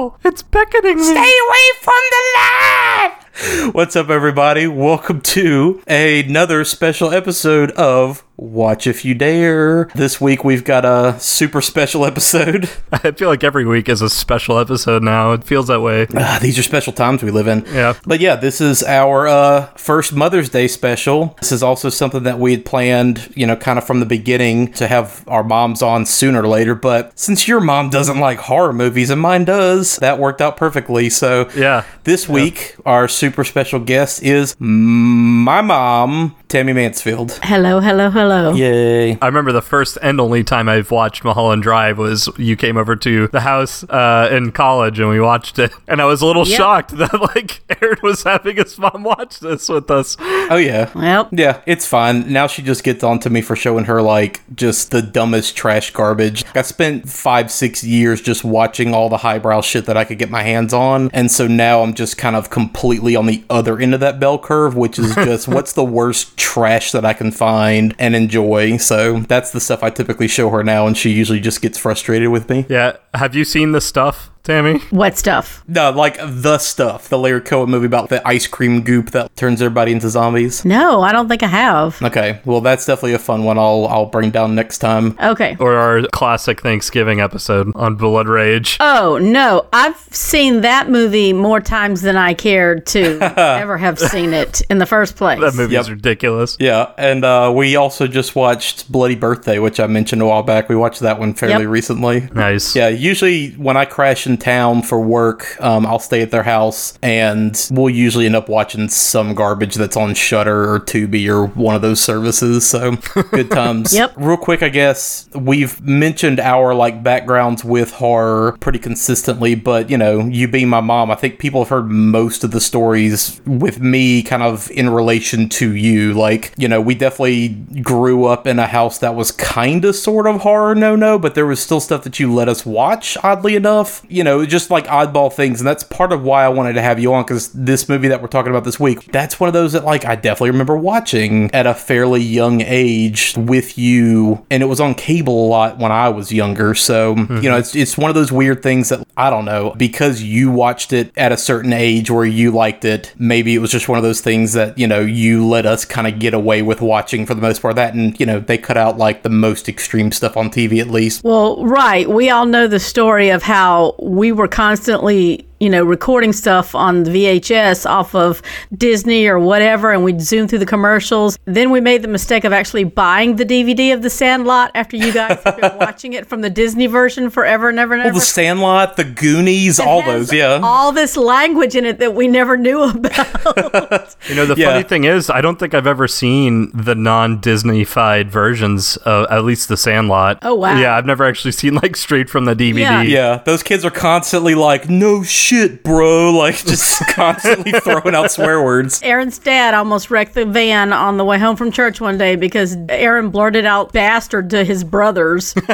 [0.00, 0.18] peaceful.
[0.24, 1.02] It's beckoning me.
[1.02, 3.74] Stay away from the light.
[3.74, 4.66] What's up, everybody?
[4.66, 9.90] Welcome to another special episode of Watch If You Dare.
[9.94, 12.70] This week we've got a super special episode.
[12.92, 15.32] I feel like every week is a special episode now.
[15.32, 16.06] It feels that way.
[16.16, 17.66] Ah, these are special times we live in.
[17.66, 17.94] Yeah.
[18.06, 21.36] But yeah, this is our uh, first Mother's Day special.
[21.40, 24.72] This is also something that we had planned, you know, kind of from the beginning
[24.72, 26.74] to have our moms on sooner or later.
[26.74, 31.10] But since your mom doesn't like horror movies and mine does, that worked out perfectly.
[31.10, 31.84] So Yeah.
[32.04, 37.38] this week, our super special guest is my mom, Tammy Mansfield.
[37.44, 38.52] Hello, hello, hello.
[38.54, 39.16] Yay.
[39.22, 42.96] I remember the first and only time I've watched Mulholland Drive was you came over
[42.96, 45.70] to the house uh, in college and we watched it.
[45.86, 46.56] And I was a little Yep.
[46.56, 50.16] shocked that like Aaron was having his mom watch this with us.
[50.18, 50.90] Oh, yeah.
[50.92, 52.32] Well, Yeah, it's fine.
[52.32, 55.92] Now she just gets on to me for showing her like just the dumbest trash
[55.92, 56.44] garbage.
[56.56, 60.30] I spent five, six years just watching all the highbrow shit that I could get
[60.30, 61.10] my hands on.
[61.12, 64.36] And so now I'm just kind of completely on the other end of that bell
[64.36, 68.78] curve, which is just what's the worst trash that I can find and enjoy.
[68.78, 72.30] So that's the stuff I typically show her now, and she usually just gets frustrated
[72.30, 72.66] with me.
[72.68, 72.96] Yeah.
[73.14, 74.78] Have you seen the stuff, Tammy?
[74.90, 75.62] what stuff?
[75.68, 79.60] No, like the stuff, the Larry Cohen movie about the ice cream goop that turns
[79.62, 80.64] everybody into zombies.
[80.64, 82.00] No, I don't think I have.
[82.02, 83.58] Okay, well that's definitely a fun one.
[83.58, 85.16] I'll I'll bring down next time.
[85.22, 85.56] Okay.
[85.60, 88.76] Or our classic Thanksgiving episode on Blood Rage?
[88.80, 89.66] Oh, no.
[89.72, 94.78] I've seen that movie more times than I cared to ever have seen it in
[94.78, 95.38] the first place.
[95.40, 95.96] that movie is Yep.
[95.96, 96.56] ridiculous.
[96.58, 100.68] Yeah, and uh, we also just watched Bloody Birthday, which I mentioned a while back.
[100.68, 101.70] We watched that one fairly Yep.
[101.70, 102.28] recently.
[102.34, 102.74] Nice.
[102.74, 106.98] Yeah, usually when I crash in town for work, um, I'll stay at their house,
[107.02, 111.74] and we'll usually end up watching some garbage that's on Shudder or Tubi or one
[111.74, 112.68] of those services.
[112.68, 112.96] So
[113.30, 113.94] good times.
[113.94, 114.14] Yep.
[114.16, 119.98] Real quick, I guess we've mentioned our like backgrounds with horror pretty consistently, but you
[119.98, 123.80] know, you being my mom, I think people have heard most of the stories with
[123.80, 126.14] me kind of in relation to you.
[126.14, 127.48] Like, you know, we definitely
[127.82, 131.34] grew up in a house that was kind of sort of horror no no, but
[131.34, 134.04] there was still stuff that you let us watch, oddly enough.
[134.08, 135.60] You know, just like oddball things.
[135.60, 138.22] And that's part of why I wanted to have you on because this movie that
[138.22, 141.52] we're talking about this week, that's one of those that like I definitely remember watching
[141.54, 144.44] at a fairly young age with you.
[144.50, 146.74] And it was on cable a lot when I was younger.
[146.74, 147.58] So, you know, mm-hmm.
[147.58, 151.12] it's, it's one of those weird things that I don't know, because you watched it
[151.16, 154.20] at a certain age where you liked it, maybe it was just one of those
[154.20, 157.42] things that, you know, you let us kind of get away with watching for the
[157.42, 157.76] most part.
[157.76, 160.88] That and, you know, they cut out like the most extreme stuff on TV at
[160.88, 161.22] least.
[161.24, 162.08] Well, right.
[162.08, 167.04] We all know the story of how we were constantly, you know, recording stuff on
[167.04, 168.42] the VHS off of
[168.76, 171.38] Disney or whatever, and we'd zoom through the commercials.
[171.44, 175.12] Then we made the mistake of actually buying the DVD of The Sandlot after you
[175.12, 178.10] guys had been watching it from the Disney version forever and ever and ever.
[178.12, 180.60] Well, the Sandlot, the Goonies, all has those, yeah.
[180.62, 184.16] All this language in it that we never knew about.
[184.28, 184.72] You know, the Yeah.
[184.72, 189.68] funny thing is, I don't think I've ever seen the non-Disney-fied versions of at least
[189.68, 190.38] The Sandlot.
[190.42, 190.78] Oh, wow.
[190.78, 192.78] Yeah, I've never actually seen like straight from the DVD.
[192.80, 193.02] Yeah.
[193.02, 195.49] Yeah, those kids are constantly like, no shit,
[195.82, 196.20] bro.
[196.40, 199.02] Like, just constantly throwing out swear words.
[199.02, 202.76] Aaron's dad almost wrecked the van on the way home from church one day because
[202.88, 205.52] Aaron blurted out bastard to his brothers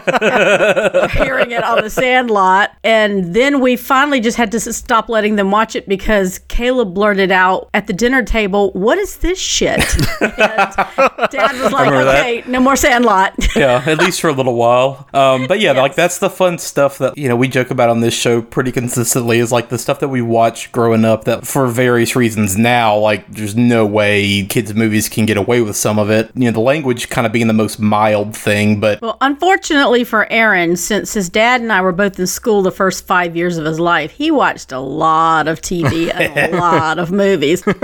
[1.12, 2.72] hearing it on the sandlot.
[2.82, 7.30] And then we finally just had to stop letting them watch it because Caleb blurted
[7.30, 9.78] out at the dinner table, What is this shit?
[10.20, 12.20] And dad was like, remember that.
[12.20, 13.34] Okay, no more sandlot.
[13.56, 15.08] yeah, at least for a little while.
[15.12, 18.00] Um, but yeah, like that's the fun stuff that you know we joke about on
[18.00, 19.38] this show pretty consistently.
[19.38, 23.26] Is like the stuff that we watched growing up that for various reasons now, like
[23.30, 26.30] there's no way kids movies can get away with some of it.
[26.34, 30.30] You know, the language kind of being the most mild thing, but Well, unfortunately for
[30.32, 33.64] Aaron, since his dad and I were both in school the first five years of
[33.64, 37.62] his life, he watched a lot of TV and a lot of movies.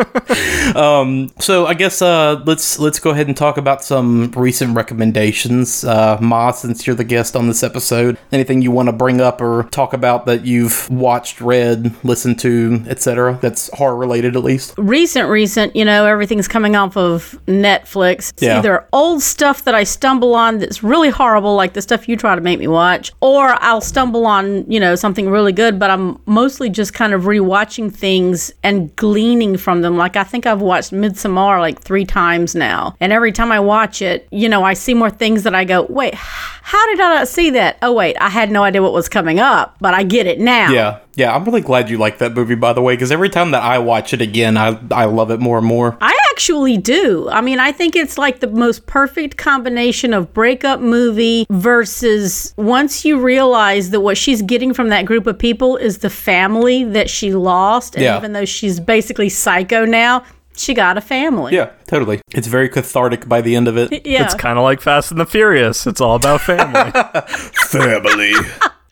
[1.38, 5.84] So I guess uh, let's let's go ahead and talk about some recent recommendations.
[5.84, 9.40] Uh, Ma, since you're the guest on this episode, anything you want to bring up
[9.40, 11.71] or talk about that you've watched, read,
[12.04, 13.38] listened to, etc.
[13.40, 14.74] That's horror related, at least.
[14.76, 18.30] recent, recent, you know, everything's coming off of Netflix.
[18.32, 18.58] It's Yeah.
[18.58, 22.34] either old stuff that I stumble on that's really horrible, like the stuff you try
[22.34, 26.18] to make me watch, or I'll stumble on, you know, something really good, but I'm
[26.26, 29.96] mostly just kind of rewatching things and gleaning from them.
[29.96, 32.94] Like I think I've watched Midsommar like three times now.
[33.00, 35.86] And every time I watch it, you know, I see more things that I go,
[35.88, 36.14] wait,
[36.62, 37.76] how did I not see that?
[37.82, 40.70] Oh, wait, I had no idea what was coming up, but I get it now.
[40.70, 40.98] Yeah.
[41.14, 43.62] Yeah, I'm really glad you like that movie, by the way, because every time that
[43.62, 45.98] I watch it again, I I love it more and more.
[46.00, 47.28] I actually do.
[47.28, 53.04] I mean, I think it's like the most perfect combination of breakup movie versus once
[53.04, 57.10] you realize that what she's getting from that group of people is the family that
[57.10, 57.94] she lost.
[57.94, 58.16] And Yeah.
[58.16, 60.22] even though she's basically psycho now,
[60.56, 61.54] she got a family.
[61.54, 62.20] Yeah, totally.
[62.32, 64.06] It's very cathartic by the end of it.
[64.06, 64.24] Yeah.
[64.24, 65.86] It's kind of like Fast and the Furious.
[65.86, 66.90] It's all about family.
[67.70, 68.34] Family.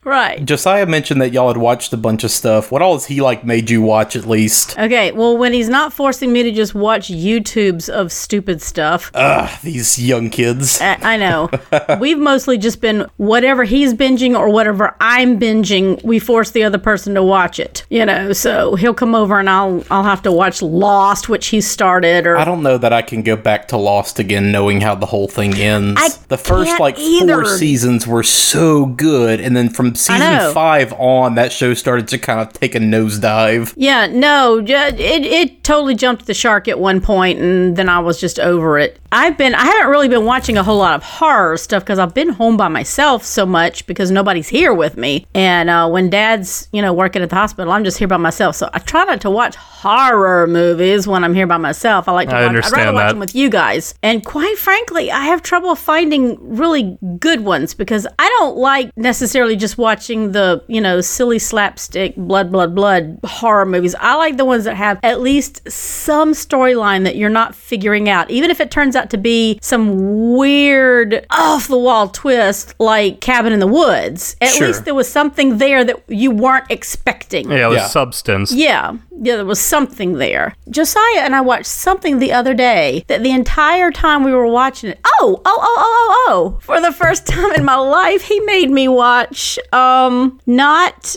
[0.05, 0.45] Right.
[0.45, 2.71] Josiah mentioned that y'all had watched a bunch of stuff.
[2.73, 4.79] What all has he like made you watch at least?
[4.79, 9.51] Okay, well, when he's not forcing me to just watch YouTubes of stupid stuff, Ugh,
[9.63, 10.81] these young kids.
[10.81, 11.51] I I know.
[12.01, 16.79] We've mostly just been whatever he's binging or whatever I'm binging, we force the other
[16.79, 17.85] person to watch it.
[17.91, 21.61] You know, so he'll come over and I'll I'll have to watch Lost, which he
[21.61, 24.95] started or I don't know that I can go back to Lost again knowing how
[24.95, 26.01] the whole thing ends.
[26.01, 27.43] I the first like either.
[27.43, 32.19] four seasons were so good and then from season 5 on that show started to
[32.19, 33.75] kind of take a nosedive.
[33.77, 38.21] Yeah, no, it it totally jumped the shark at one point, and then I was
[38.21, 38.99] just over it.
[39.13, 42.15] I've been I haven't really been watching a whole lot of horror stuff because I've
[42.15, 46.69] been home by myself so much because nobody's here with me, and uh, when Dad's
[46.73, 48.57] you know working at the hospital, I'm just here by myself.
[48.57, 52.09] So I try not to watch horror movies when I'm here by myself.
[52.09, 52.45] I like to I watch.
[52.45, 53.13] I'd understand rather watch that.
[53.13, 58.07] them with you guys, and quite frankly, I have trouble finding really good ones because
[58.19, 63.67] I don't like necessarily just watching the you know silly slapstick blood blood blood horror
[63.67, 63.95] movies.
[63.99, 68.31] I like the ones that have at least some storyline that you're not figuring out,
[68.31, 73.53] even if it turns out to be some weird off the wall twist like Cabin
[73.53, 74.37] in the Woods.
[74.41, 74.67] At Sure.
[74.69, 77.51] least there was something there that you weren't expecting.
[77.51, 77.87] yeah, with Yeah.
[77.87, 78.53] substance.
[78.53, 80.57] Yeah, yeah, there was something there.
[80.71, 84.91] Josiah and I watched something the other day that the entire time we were watching
[84.91, 88.41] it, oh, oh, oh, oh, oh, oh, for the first time in my life, he
[88.41, 91.17] made me watch, um, not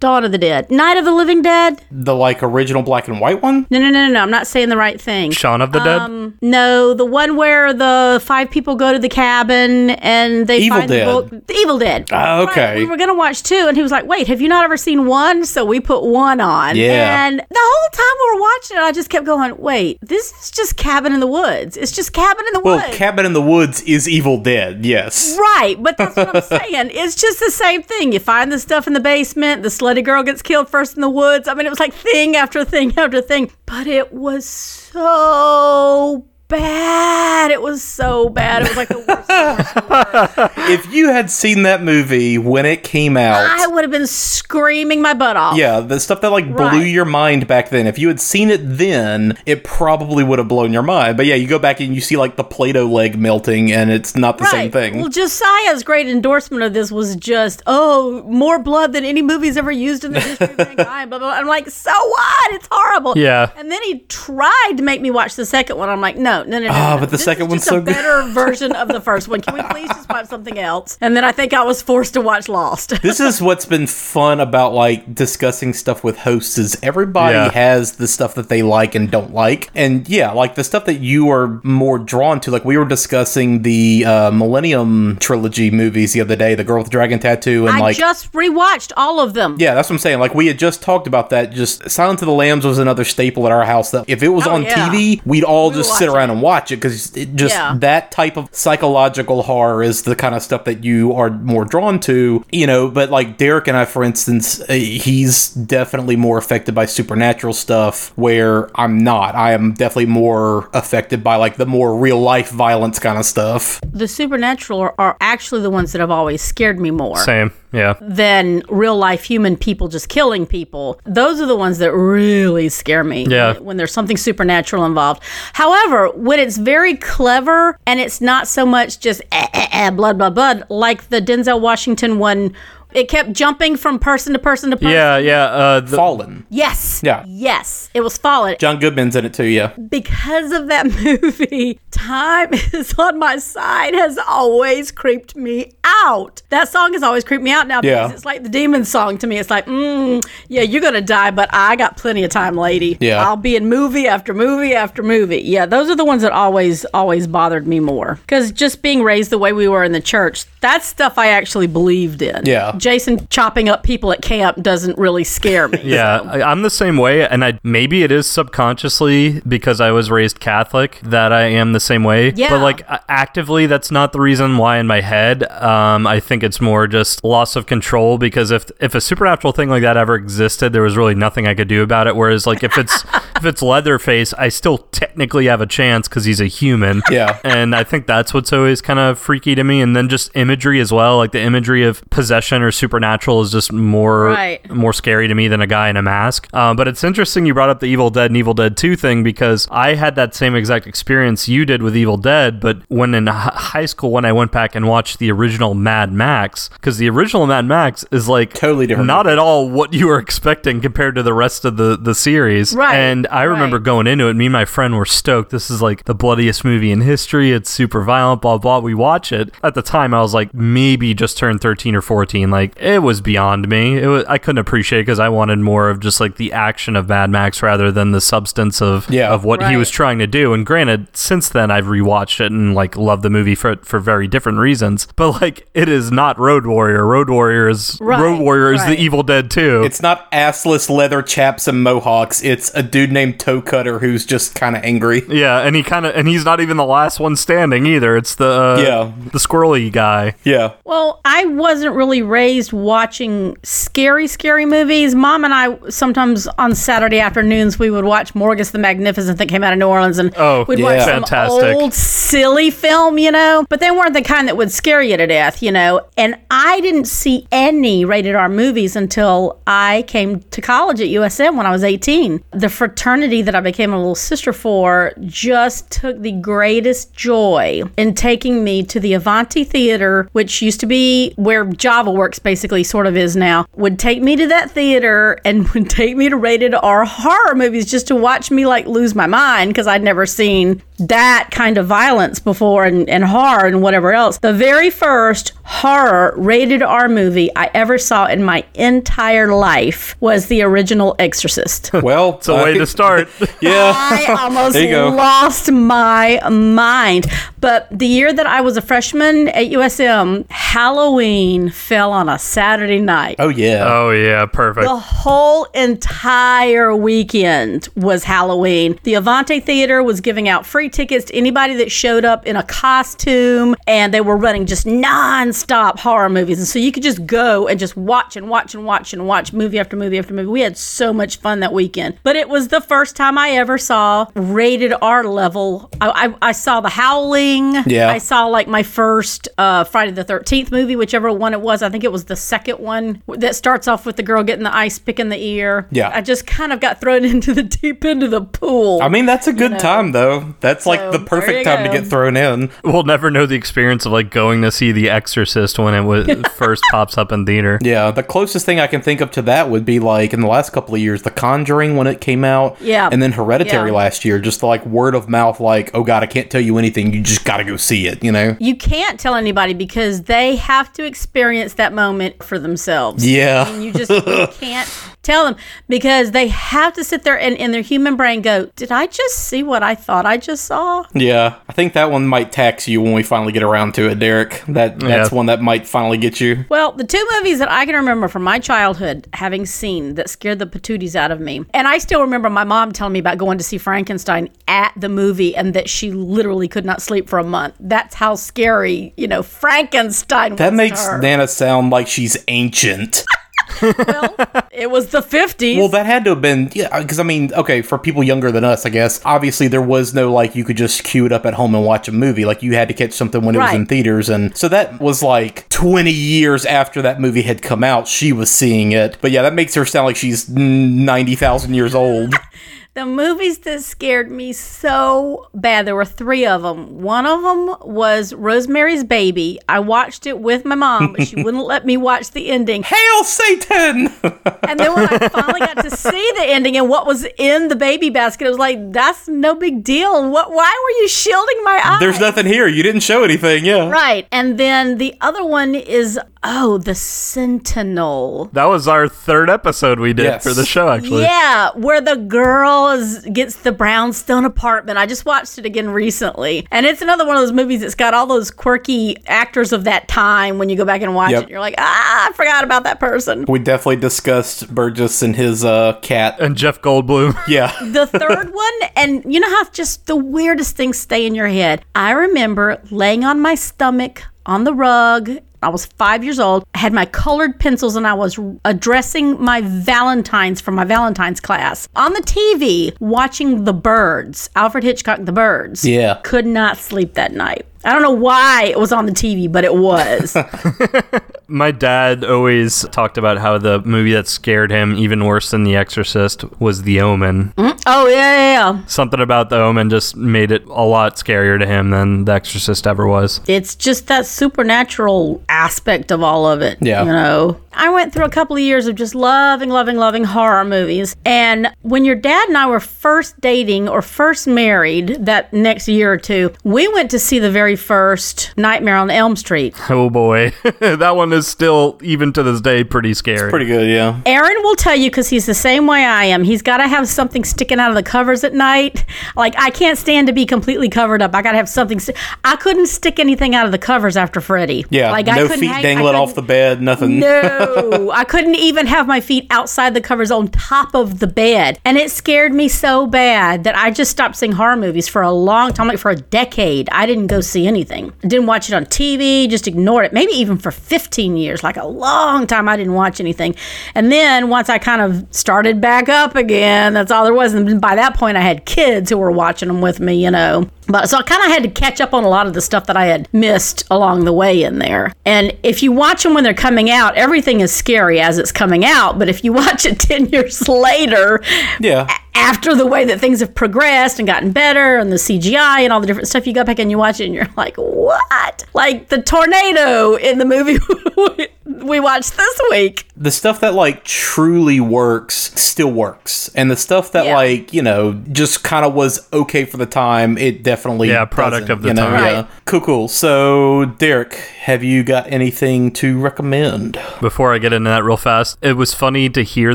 [0.00, 1.82] Dawn of the Dead, Night of the Living Dead.
[1.90, 3.66] The like original black and white one?
[3.70, 5.30] No, no, no, no, no, I'm not saying the right thing.
[5.30, 5.98] Shaun of the Dead.
[6.00, 10.78] Um, no, the one where the five people go to the cabin and they Evil
[10.78, 11.06] find Dead.
[11.06, 11.46] the book.
[11.46, 12.08] The Evil Dead.
[12.12, 12.60] Ah, okay.
[12.72, 14.76] Right, we were gonna watch two, and he was like, "Wait, have you not ever
[14.76, 16.76] seen one?" So we put one on.
[16.76, 17.26] Yeah.
[17.26, 20.50] And the whole time we were watching it, I just kept going, "Wait, this is
[20.50, 21.76] just Cabin in the Woods.
[21.76, 25.36] It's just Cabin in the Well, Woods." Cabin in the Woods is Evil Dead, yes.
[25.38, 26.90] Right, but that's what I'm saying.
[26.92, 28.12] It's just the same thing.
[28.12, 31.10] You find the stuff in the basement, the slutty girl gets killed first in the
[31.10, 31.48] woods.
[31.48, 37.50] I mean, it was like thing after thing after thing, but it was so bad.
[37.50, 38.62] It was so bad.
[38.62, 39.30] It was like the worst.
[39.30, 40.50] of worst.
[40.70, 45.00] If you had seen that movie when it came out, I would have been screaming
[45.02, 45.56] my butt off.
[45.56, 46.86] yeah, the stuff that like blew Right.
[46.86, 47.86] your mind back then.
[47.86, 51.16] If you had seen it then, it probably would have blown your mind.
[51.16, 54.14] But yeah, you go back and you see like the Play-Doh leg melting, and it's
[54.14, 55.00] not the same thing.
[55.00, 59.70] Well, Josiah's great endorsement of this was just, oh, more blood than any movie's ever
[59.72, 61.10] used in the history of mankind.
[61.10, 61.30] Blah, blah, blah.
[61.30, 62.52] I'm like, so what?
[62.52, 63.16] It's horrible.
[63.16, 63.50] Yeah.
[63.56, 65.88] And then he tried to make me watch the second one.
[65.88, 66.70] I'm like, no, no, no, no.
[66.72, 67.00] Ah, no.
[67.00, 67.94] but the This second is one's just so a good.
[67.94, 69.40] better version of the first one.
[69.40, 70.98] Can we please just watch something else?
[71.00, 73.00] And then I think I was forced to watch Lost.
[73.02, 77.50] this is what's been fun about like discussing stuff with hosts is everybody Yeah.
[77.50, 81.00] has the stuff that they like and don't like and yeah like the stuff that
[81.00, 86.20] you are more drawn to like we were discussing the uh, millennium trilogy movies the
[86.20, 89.34] other day the girl with the dragon tattoo and I like just rewatched all of
[89.34, 89.56] them.
[89.58, 90.18] yeah, that's what I'm saying.
[90.20, 91.52] Like we had just talked about that.
[91.52, 93.90] Just Silence of the Lambs was another staple at our house.
[93.90, 94.88] That if it was Oh, on yeah.
[94.88, 96.32] TV, we'd all We just sit around it.
[96.34, 97.74] and watch it because it just Yeah.
[97.80, 101.98] that type of psychological horror is the kind of stuff that you are more drawn
[102.00, 102.44] to.
[102.52, 106.86] You know, but like Derek and I, for instance, uh, he's definitely more affected by
[106.86, 109.34] supernatural stuff, where I'm not.
[109.34, 113.80] I am definitely more affected by like the more real life violence kind of stuff.
[113.92, 117.16] The supernatural are, are actually the ones that have always scared me more.
[117.18, 117.52] Same.
[117.72, 117.94] Yeah.
[118.00, 121.00] than real life human people just killing people.
[121.04, 123.26] Those are the ones that really scare me.
[123.28, 123.52] Yeah.
[123.52, 125.22] When, when there's something supernatural involved.
[125.52, 130.18] However, when it's very clever and it's not so much just eh, eh, eh, blood,
[130.18, 132.54] blood, blood, like the Denzel Washington one,
[132.92, 134.90] it kept jumping from person to person to person.
[134.90, 135.18] Yeah.
[135.18, 135.44] Yeah.
[135.44, 136.46] Uh, the, Fallen.
[136.50, 137.00] Yes.
[137.02, 137.24] Yeah.
[137.26, 137.90] Yes.
[137.94, 138.56] It was fallen.
[138.58, 139.44] John Goodman's in it too.
[139.46, 139.68] Yeah.
[139.88, 140.86] because of that
[141.22, 146.42] movie, time is on my side has always creeped me out.
[146.50, 148.12] That song has always creeped me out now because Yeah.
[148.14, 149.38] it's like the demon song to me.
[149.38, 152.96] It's like, mm, yeah, you're gonna die, but I got plenty of time, lady.
[153.00, 153.24] Yeah.
[153.24, 155.42] I'll be in movie after movie after movie.
[155.42, 159.30] Yeah, those are the ones that always always bothered me more because just being raised
[159.30, 162.44] the way we were in the church, that's stuff I actually believed in.
[162.46, 162.72] Yeah.
[162.80, 165.78] Jason chopping up people at camp doesn't really scare me.
[165.90, 170.08] Yeah, I, I'm the same way, and I maybe it is subconsciously because I was
[170.08, 172.32] raised Catholic that I am the same way.
[172.36, 172.50] Yeah.
[172.50, 175.50] But like actively, that's not the reason why in my head.
[175.50, 179.68] Um, I think it's more just loss of control because if if a supernatural thing
[179.68, 182.14] like that ever existed, there was really nothing I could do about it.
[182.14, 183.04] Whereas like if it's
[183.36, 187.02] if it's Leatherface, I still technically have a chance because he's a human.
[187.10, 187.38] Yeah.
[187.42, 189.80] And I think that's what's always kind of freaky to me.
[189.80, 191.16] And then just imagery as well.
[191.16, 194.70] Like the imagery of possession or supernatural is just more Right.
[194.70, 196.48] more scary to me than a guy in a mask.
[196.52, 199.22] Uh, but it's interesting you brought up the Evil Dead and Evil Dead 2 thing
[199.22, 202.60] because I had that same exact experience you did with Evil Dead.
[202.60, 206.12] But when in h- high school, when I went back and watched the original Mad
[206.12, 210.06] Max, because the original Mad Max is like Totally different not at all what you
[210.06, 212.74] were expecting compared to the rest of the, the series.
[212.74, 213.84] Right, And I remember right.
[213.84, 215.50] going into it, me and my friend were stoked.
[215.50, 217.52] This is like the bloodiest movie in history.
[217.52, 218.78] It's super violent, blah, blah.
[218.80, 219.52] We watch it.
[219.62, 222.50] At the time, I was like maybe just turned 13 or 14.
[222.50, 223.98] Like it was beyond me.
[223.98, 227.08] It was, I couldn't appreciate because I wanted more of just like the action of
[227.08, 229.30] Mad Max rather than the substance of, Yeah.
[229.32, 230.52] of what he was trying to do.
[230.54, 234.26] And granted, since then, I've rewatched it and like loved the movie for, for very
[234.28, 235.06] different reasons.
[235.16, 237.06] But like it is not Road Warrior.
[237.06, 239.82] Road Warrior is, Right, Road Warrior is the Evil Dead too.
[239.84, 242.42] It's not assless leather chaps and mohawks.
[242.42, 245.22] It's a dude named Toe Cutter who's just kind of angry.
[245.28, 248.16] Yeah, and he kind of and he's not even the last one standing either.
[248.16, 249.12] It's the uh, Yeah.
[249.32, 250.34] the squirrely guy.
[250.44, 250.72] Yeah.
[250.84, 255.14] Well, I wasn't really raised watching scary, scary movies.
[255.14, 259.62] Mom and I sometimes on Saturday afternoons we would watch Morgus the Magnificent that came
[259.62, 260.84] out of New Orleans, and Oh, we'd yeah.
[260.84, 261.76] watch some Fantastic.
[261.76, 263.64] old silly film, you know.
[263.68, 266.06] But they weren't the kind that would scare you to death, you know.
[266.16, 271.56] And I didn't see any rated R movies until I came to college at USM
[271.56, 272.42] when I was 18.
[272.52, 278.14] The fraternity that I became a little sister for just took the greatest joy in
[278.14, 283.06] taking me to the Avanti Theater, which used to be where Java Works basically sort
[283.06, 286.74] of is now, would take me to that theater and would take me to rated
[286.74, 290.82] R horror movies just to watch me like lose my mind because I'd never seen
[291.00, 294.38] that kind of violence before and, and horror and whatever else.
[294.38, 300.46] The very first horror rated R movie I ever saw in my entire life was
[300.46, 301.90] the original Exorcist.
[302.10, 303.28] Well, It's a way to start.
[303.60, 303.92] Yeah.
[303.94, 305.08] I almost There you go.
[305.10, 307.26] lost my mind.
[307.60, 313.00] But the year that I was a freshman at USM, Halloween fell on a Saturday
[313.00, 313.36] night.
[313.38, 313.84] Oh yeah.
[313.86, 314.86] oh yeah, perfect.
[314.86, 318.98] The whole entire weekend was Halloween.
[319.04, 322.62] The Avante Theater was giving out free tickets to anybody that showed up in a
[322.62, 326.58] costume, and they were running just non-stop horror movies.
[326.58, 329.52] And so you could just go and just watch and watch and watch and watch
[329.52, 330.48] movie after movie after movie.
[330.48, 332.18] We had so much fun that weekend.
[332.22, 335.90] But it was the first time I ever saw rated R level.
[336.00, 337.74] I, I, I saw The Howling.
[337.86, 338.10] Yeah.
[338.10, 341.82] I saw like my first uh, Friday the 13th movie, whichever one it was.
[341.82, 344.74] I think it was the second one that starts off with the girl getting the
[344.74, 345.86] ice pick in the ear.
[345.90, 346.10] Yeah.
[346.12, 349.00] I just kind of got thrown into the deep end of the pool.
[349.02, 349.78] I mean, that's a good know.
[349.78, 350.54] time though.
[350.60, 352.70] That's like So, the perfect you time to get thrown in.
[352.84, 356.28] we'll never know the experience of like going to see The Exorcist when it was
[356.56, 357.78] first pops up in theater.
[357.82, 360.46] Yeah, the closest thing I can think of to that would be like in the
[360.46, 362.80] last couple of years, The Conjuring when it came out.
[362.80, 363.08] Yeah.
[363.10, 363.96] And then Hereditary Yeah.
[363.96, 367.12] last year, just like word of mouth, like, oh God, I can't tell you anything.
[367.12, 368.56] You just got to go see it, you know?
[368.60, 373.26] you can't tell anybody because they have to experience that moment for themselves.
[373.28, 373.68] Yeah.
[373.68, 374.88] And you just you can't
[375.22, 375.56] tell them
[375.88, 379.36] because they have to sit there and in their human brain go, Did I just
[379.38, 381.04] see what I thought I just saw?
[381.14, 381.56] Yeah.
[381.68, 384.62] I think that one might tax you when we finally get around to it, Derek.
[384.68, 385.36] That That's Yeah.
[385.36, 386.64] one that might finally get you.
[386.68, 390.58] Well, the two movies that I can remember from my childhood having seen that scared
[390.58, 391.64] the patooties out of me.
[391.74, 395.08] And I still remember my mom telling me about going to see Frankenstein at the
[395.08, 397.74] movie and that she literally could not sleep for a month.
[397.80, 401.18] That's how scary, you know, Frankenstein That was makes to her.
[401.20, 403.24] Nana sound like she's ancient.
[403.82, 404.34] Well,
[404.70, 405.76] it was the 50s.
[405.76, 408.64] Well, that had to have been, yeah, because I mean, okay, for people younger than
[408.64, 411.54] us, I guess, obviously there was no like you could just queue it up at
[411.54, 412.44] home and watch a movie.
[412.44, 414.28] Like you had to catch something when it was in theaters.
[414.28, 418.50] And so that was like 20 years after that movie had come out, she was
[418.50, 419.18] seeing it.
[419.20, 422.34] But yeah, that makes her sound like she's 90,000 years old.
[422.92, 427.00] The movies that scared me so bad, there were three of them.
[427.02, 429.60] One of them was Rosemary's Baby.
[429.68, 432.82] I watched it with my mom, but she wouldn't let me watch the ending.
[432.82, 434.12] Hail Satan!
[434.70, 437.74] And then when I finally got to see the ending and what was in the
[437.74, 440.30] baby basket, it was like, that's no big deal.
[440.30, 440.50] What?
[440.52, 441.98] Why were you shielding my eyes?
[441.98, 442.68] There's nothing here.
[442.68, 443.88] You didn't show anything, yeah.
[443.88, 444.28] Right.
[444.30, 448.44] And then the other one is, oh, the Sentinel.
[448.52, 450.44] That was our third episode we did Yes.
[450.44, 451.22] for the show, actually.
[451.22, 454.98] Yeah, where the girl Goodfellas gets the brownstone apartment.
[454.98, 458.14] I just watched it again recently, and it's another one of those movies that's got
[458.14, 460.58] all those quirky actors of that time.
[460.58, 461.44] When you go back and watch Yep.
[461.44, 463.44] it, you're like, ah, I forgot about that person.
[463.48, 466.40] We definitely discussed Burgess and his uh, cat.
[466.40, 467.36] And Jeff Goldblum.
[467.48, 467.72] Yeah.
[467.80, 471.84] the third one, and you know how just the weirdest things stay in your head.
[471.94, 475.30] I remember laying on my stomach on the rug.
[475.62, 476.64] I was five years old.
[476.74, 481.88] I had my colored pencils and I was addressing my Valentine's from my Valentine's class
[481.96, 485.84] on the TV, watching The Birds, Alfred Hitchcock, The Birds.
[485.84, 486.20] Yeah.
[486.24, 487.66] Could not sleep that night.
[487.84, 490.36] I don't know why it was on the TV, but it was.
[491.48, 495.74] My dad always talked about how the movie that scared him even worse than The
[495.76, 497.52] Exorcist was The Omen.
[497.56, 497.78] Mm-hmm.
[497.86, 498.84] oh, yeah, yeah, yeah.
[498.86, 502.86] Something about The Omen just made it a lot scarier to him than The Exorcist
[502.86, 503.40] ever was.
[503.48, 506.78] it's just that supernatural aspect of all of it.
[506.80, 507.00] Yeah.
[507.04, 510.64] You know, I went through a couple of years of just loving, loving, loving horror
[510.64, 511.16] movies.
[511.24, 516.12] And when your dad and I were first dating or first married that next year
[516.12, 519.74] or two, we went to see the very first Nightmare on Elm Street.
[519.90, 520.52] Oh boy.
[520.80, 523.50] that one is still, even to this day, pretty scary.
[523.50, 524.20] Pretty good, yeah.
[524.26, 526.44] Aaron will tell you because he's the same way I am.
[526.44, 529.04] He's got to have something sticking out of the covers at night.
[529.36, 531.34] Like I can't stand to be completely covered up.
[531.34, 531.98] I got to have something.
[532.00, 534.84] St- I couldn't stick anything out of the covers after Freddy.
[534.90, 535.10] Yeah.
[535.10, 537.20] like no couldn't feet hang- dangling off couldn't- the bed, nothing.
[537.20, 541.78] No, I couldn't even have my feet outside the covers on top of the bed.
[541.84, 545.30] And it scared me so bad that I just stopped seeing horror movies for a
[545.32, 546.88] long time, like for a decade.
[546.90, 548.12] I didn't go see anything.
[548.20, 550.12] Didn't watch it on TV, just ignored it.
[550.12, 553.54] Maybe even for 15 years, like a long time, I didn't watch anything.
[553.94, 557.54] And then once I kind of started back up again, that's all there was.
[557.54, 560.68] And by that point, I had kids who were watching them with me, you know.
[560.90, 562.86] But so I kind of had to catch up on a lot of the stuff
[562.86, 565.12] that I had missed along the way in there.
[565.24, 568.84] And if you watch them when they're coming out, everything is scary as it's coming
[568.84, 569.18] out.
[569.18, 571.42] But if you watch it 10 years later,
[571.80, 572.06] Yeah.
[572.34, 576.00] after the way that things have progressed and gotten better and the CGI and all
[576.00, 578.64] the different stuff, you go back and you watch it and you're like, what?
[578.74, 580.78] Like the tornado in the movie
[581.64, 583.06] we watched this week.
[583.20, 587.36] The stuff that like truly works still works and the stuff that Yeah.
[587.36, 591.68] like you know just kind of was okay for the time it definitely Yeah, product
[591.68, 592.06] of the you know?
[592.10, 592.24] time.
[592.24, 597.90] yeah cool cool so derek have you got anything to recommend Before I get into
[597.90, 599.74] that real fast, it was funny to hear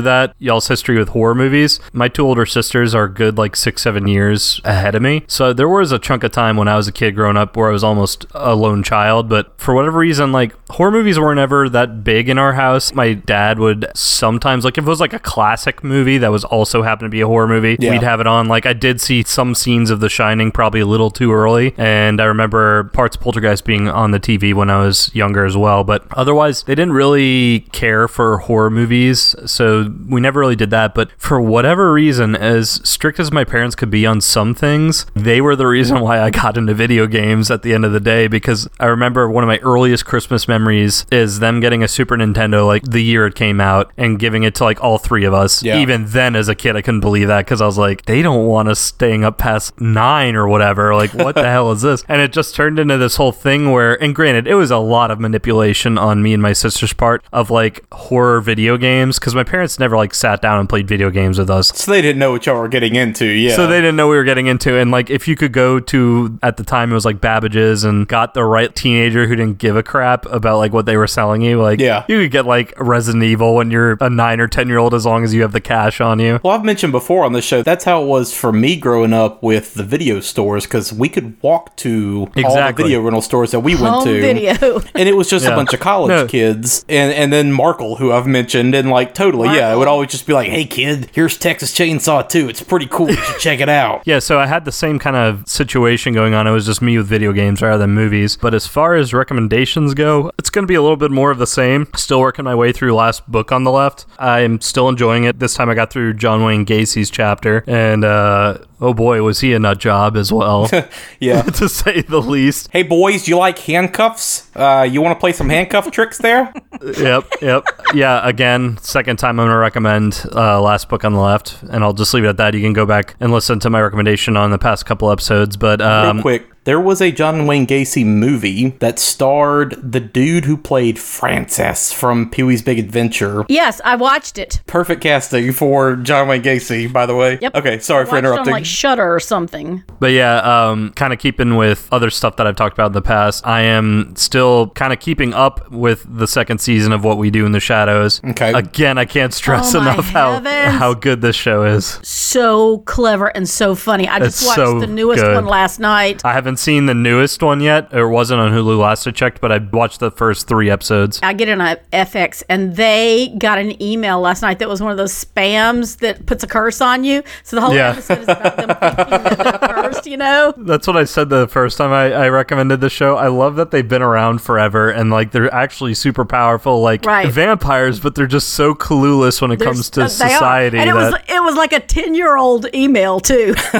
[0.00, 1.78] that y'all's history with horror movies.
[1.92, 5.24] My two older sisters are good like six, seven years ahead of me.
[5.28, 7.68] So there was a chunk of time when I was a kid growing up where
[7.68, 9.28] I was almost a lone child.
[9.28, 12.92] But for whatever reason, like horror movies weren't ever that big in our house.
[12.94, 16.82] My dad would sometimes, like if it was like a classic movie that was also
[16.82, 17.90] happened to be a horror movie, Yeah.
[17.92, 18.48] we'd have it on.
[18.48, 21.74] Like I did see some scenes of The Shining probably a little too early.
[21.76, 25.56] And I remember parts of Poltergeist being on the TV when I was younger as
[25.56, 25.84] well.
[25.84, 29.34] But otherwise, they didn't really care for horror movies.
[29.46, 30.94] So we never really did that.
[30.94, 35.40] But for whatever reason, as strict as my parents could be on some things, they
[35.40, 38.26] were the reason why I got into video games at the end of the day.
[38.28, 42.66] Because I remember one of my earliest Christmas memories is them getting a Super Nintendo
[42.66, 45.62] like the year it came out and giving it to like all three of us.
[45.62, 45.78] Yeah.
[45.78, 48.46] Even then, as a kid, I couldn't believe that because I was like, they don't
[48.46, 50.94] want us staying up past nine or whatever.
[50.94, 52.04] Like, what the hell is this?
[52.08, 55.10] And it just turned into this whole thing where, and granted, it was a lot
[55.10, 59.44] of manipulation on me and my sister's part of like horror video games because my
[59.44, 61.68] parents never like sat down and played video games with us.
[61.68, 64.16] so they didn't know what y'all were getting into yeah So they didn't know we
[64.16, 67.04] were getting into, and like if you could go to at the time it was
[67.04, 70.86] like Babbage's and got the right teenager who didn't give a crap about like what
[70.86, 72.04] they were selling you, like Yeah.
[72.08, 75.04] you could get like Resident Evil when you're a nine or ten year old as
[75.06, 76.40] long as you have the cash on you.
[76.42, 79.42] well, I've mentioned before on the show that's how it was for me growing up
[79.42, 82.84] with the video stores because we could walk to all the Exactly.
[82.84, 84.20] video rental stores that we went to.
[84.20, 84.80] video.
[84.94, 86.26] and it was just a bunch of college No.
[86.26, 90.10] kids and and then Markle who I've mentioned and like totally yeah it would always
[90.10, 93.60] just be like hey kid here's Texas Chainsaw 2 it's pretty cool you should check
[93.60, 96.46] it out Yeah, so I had the same kind of situation going on.
[96.46, 98.36] It was just me with video games rather than movies.
[98.36, 101.38] But as far as recommendations go, it's going to be a little bit more of
[101.38, 101.86] the same.
[101.96, 104.06] Still working my way through Last Book on the Left.
[104.18, 105.38] I'm still enjoying it.
[105.38, 109.52] This time I got through John Wayne Gacy's chapter, and uh, oh boy, was he
[109.54, 110.68] a nut job as well,
[111.20, 112.68] yeah to say the least.
[112.72, 116.52] hey boys you like handcuffs uh you want to play some handcuff tricks there
[116.98, 117.66] yep, yep.
[117.94, 121.82] Yeah, again, second time I'm going to recommend uh, Last Book on the Left, and
[121.84, 122.54] I'll just leave it at that.
[122.54, 125.56] You can go back and listen to my recommendation on the past couple episodes.
[125.56, 130.46] But real um, quick There was a John Wayne Gacy movie that starred the dude
[130.46, 133.44] who played Francis from Pee Wee's Big Adventure.
[133.48, 134.60] Yes, I watched it.
[134.66, 137.38] Perfect casting for John Wayne Gacy, by the way.
[137.40, 137.54] Yep.
[137.54, 138.48] Okay, sorry for Watched it interrupting.
[138.48, 139.84] on like Shudder or something.
[140.00, 140.38] But yeah,
[140.70, 143.60] um, kind of keeping with other stuff that I've talked about in the past, I
[143.60, 147.52] am still kind of keeping up with the second season of What We Do in
[147.52, 148.20] the Shadows.
[148.24, 148.52] Okay.
[148.52, 152.00] Again, I can't stress Oh my enough how how good this show is.
[152.02, 154.08] So clever and so funny.
[154.08, 155.36] I just It's watched so the newest good.
[155.36, 156.22] one last night.
[156.24, 157.92] I haven't seen the newest one yet.
[157.92, 161.20] It wasn't on Hulu last I checked, but I watched the first three episodes.
[161.22, 164.90] I get it on FX, and they got an email last night that was one
[164.90, 167.22] of those spams that puts a curse on you.
[167.42, 167.90] So the whole Yeah.
[167.90, 170.52] episode is about them that cursed, you know?
[170.56, 173.16] That's what I said the first time I, I recommended the show.
[173.16, 177.28] I love that they've been around forever and like they're actually super powerful, like Right.
[177.30, 180.78] vampires, but they're just so clueless when it comes to uh, society.
[180.78, 183.54] and it was it was like a ten year old email too.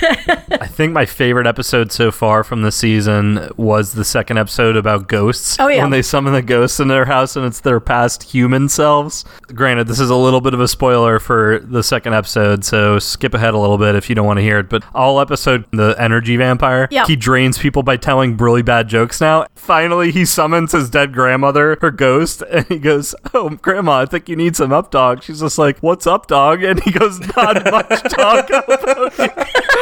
[0.00, 5.08] I think my favorite episode so far from the season was the second episode about
[5.08, 5.56] ghosts.
[5.60, 5.82] Oh, yeah.
[5.82, 9.24] When they summon the ghosts in their house and it's their past human selves.
[9.54, 13.34] Granted, this is a little bit of a spoiler for the second episode, so skip
[13.34, 14.68] ahead a little bit if you don't want to hear it.
[14.68, 17.06] But all episode, the energy vampire, Yeah.
[17.06, 19.46] he drains people by telling really bad jokes now.
[19.54, 24.28] Finally, he summons his dead grandmother, her ghost, and he goes, Oh, Grandma, I think
[24.28, 25.22] you need some up dog.
[25.22, 26.62] She's just like, What's up, dog?
[26.62, 28.48] And he goes, Not much, dog.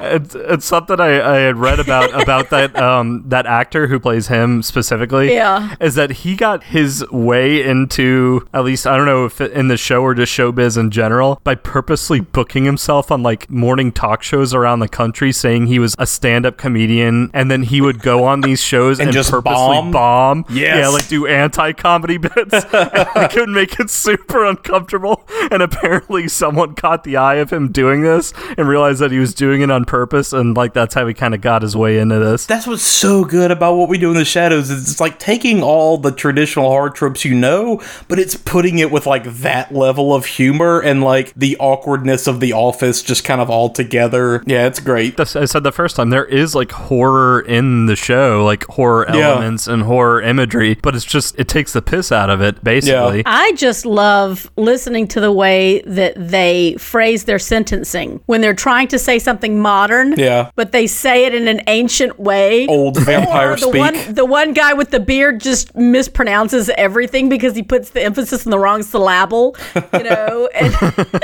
[0.00, 4.28] it's, it's something I, I had read about about that um that actor who plays
[4.28, 5.32] him specifically.
[5.34, 5.74] Yeah.
[5.80, 9.76] is that he got his way into at least I don't know if in the
[9.76, 14.54] show or just showbiz in general by purposely booking himself on like morning talk shows
[14.54, 18.40] around the country, saying he was a stand-up comedian, and then he would go on
[18.40, 19.90] these shows and, And just purposely bomb?
[19.92, 20.44] bomb.
[20.50, 20.78] Yes.
[20.78, 22.52] yeah, like do anti-comedy bits.
[22.52, 27.70] and I could make it super uncomfortable, and apparently someone caught the eye of him
[27.72, 31.06] doing this and realized that he was doing it on purpose, and like that's how
[31.06, 32.46] he kind of got his way into this.
[32.46, 34.70] That's what's so good about what we do in the shadows.
[34.70, 38.90] Is it's like taking all the traditional horror tropes you know, but it's putting it
[38.90, 43.40] with like that level of humor and like the awkwardness of the office just kind
[43.40, 44.42] of all together.
[44.46, 45.16] Yeah, it's great.
[45.16, 49.06] That's- I said the first time there is like horror in the show, like horror
[49.12, 49.30] Yeah.
[49.32, 53.22] elements and horror imagery, but it's just it takes the piss out of it basically.
[53.26, 58.86] I just love listening to the way that they phrase their sentencing when they're trying
[58.88, 59.79] to say something modern.
[59.88, 60.50] Yeah.
[60.54, 62.66] But they say it in an ancient way.
[62.66, 63.74] Old vampire Or the speak.
[63.74, 68.46] one the one guy with the beard just mispronounces everything because he puts the emphasis
[68.46, 69.56] on the wrong syllable,
[69.92, 70.48] you know.
[70.54, 70.74] and,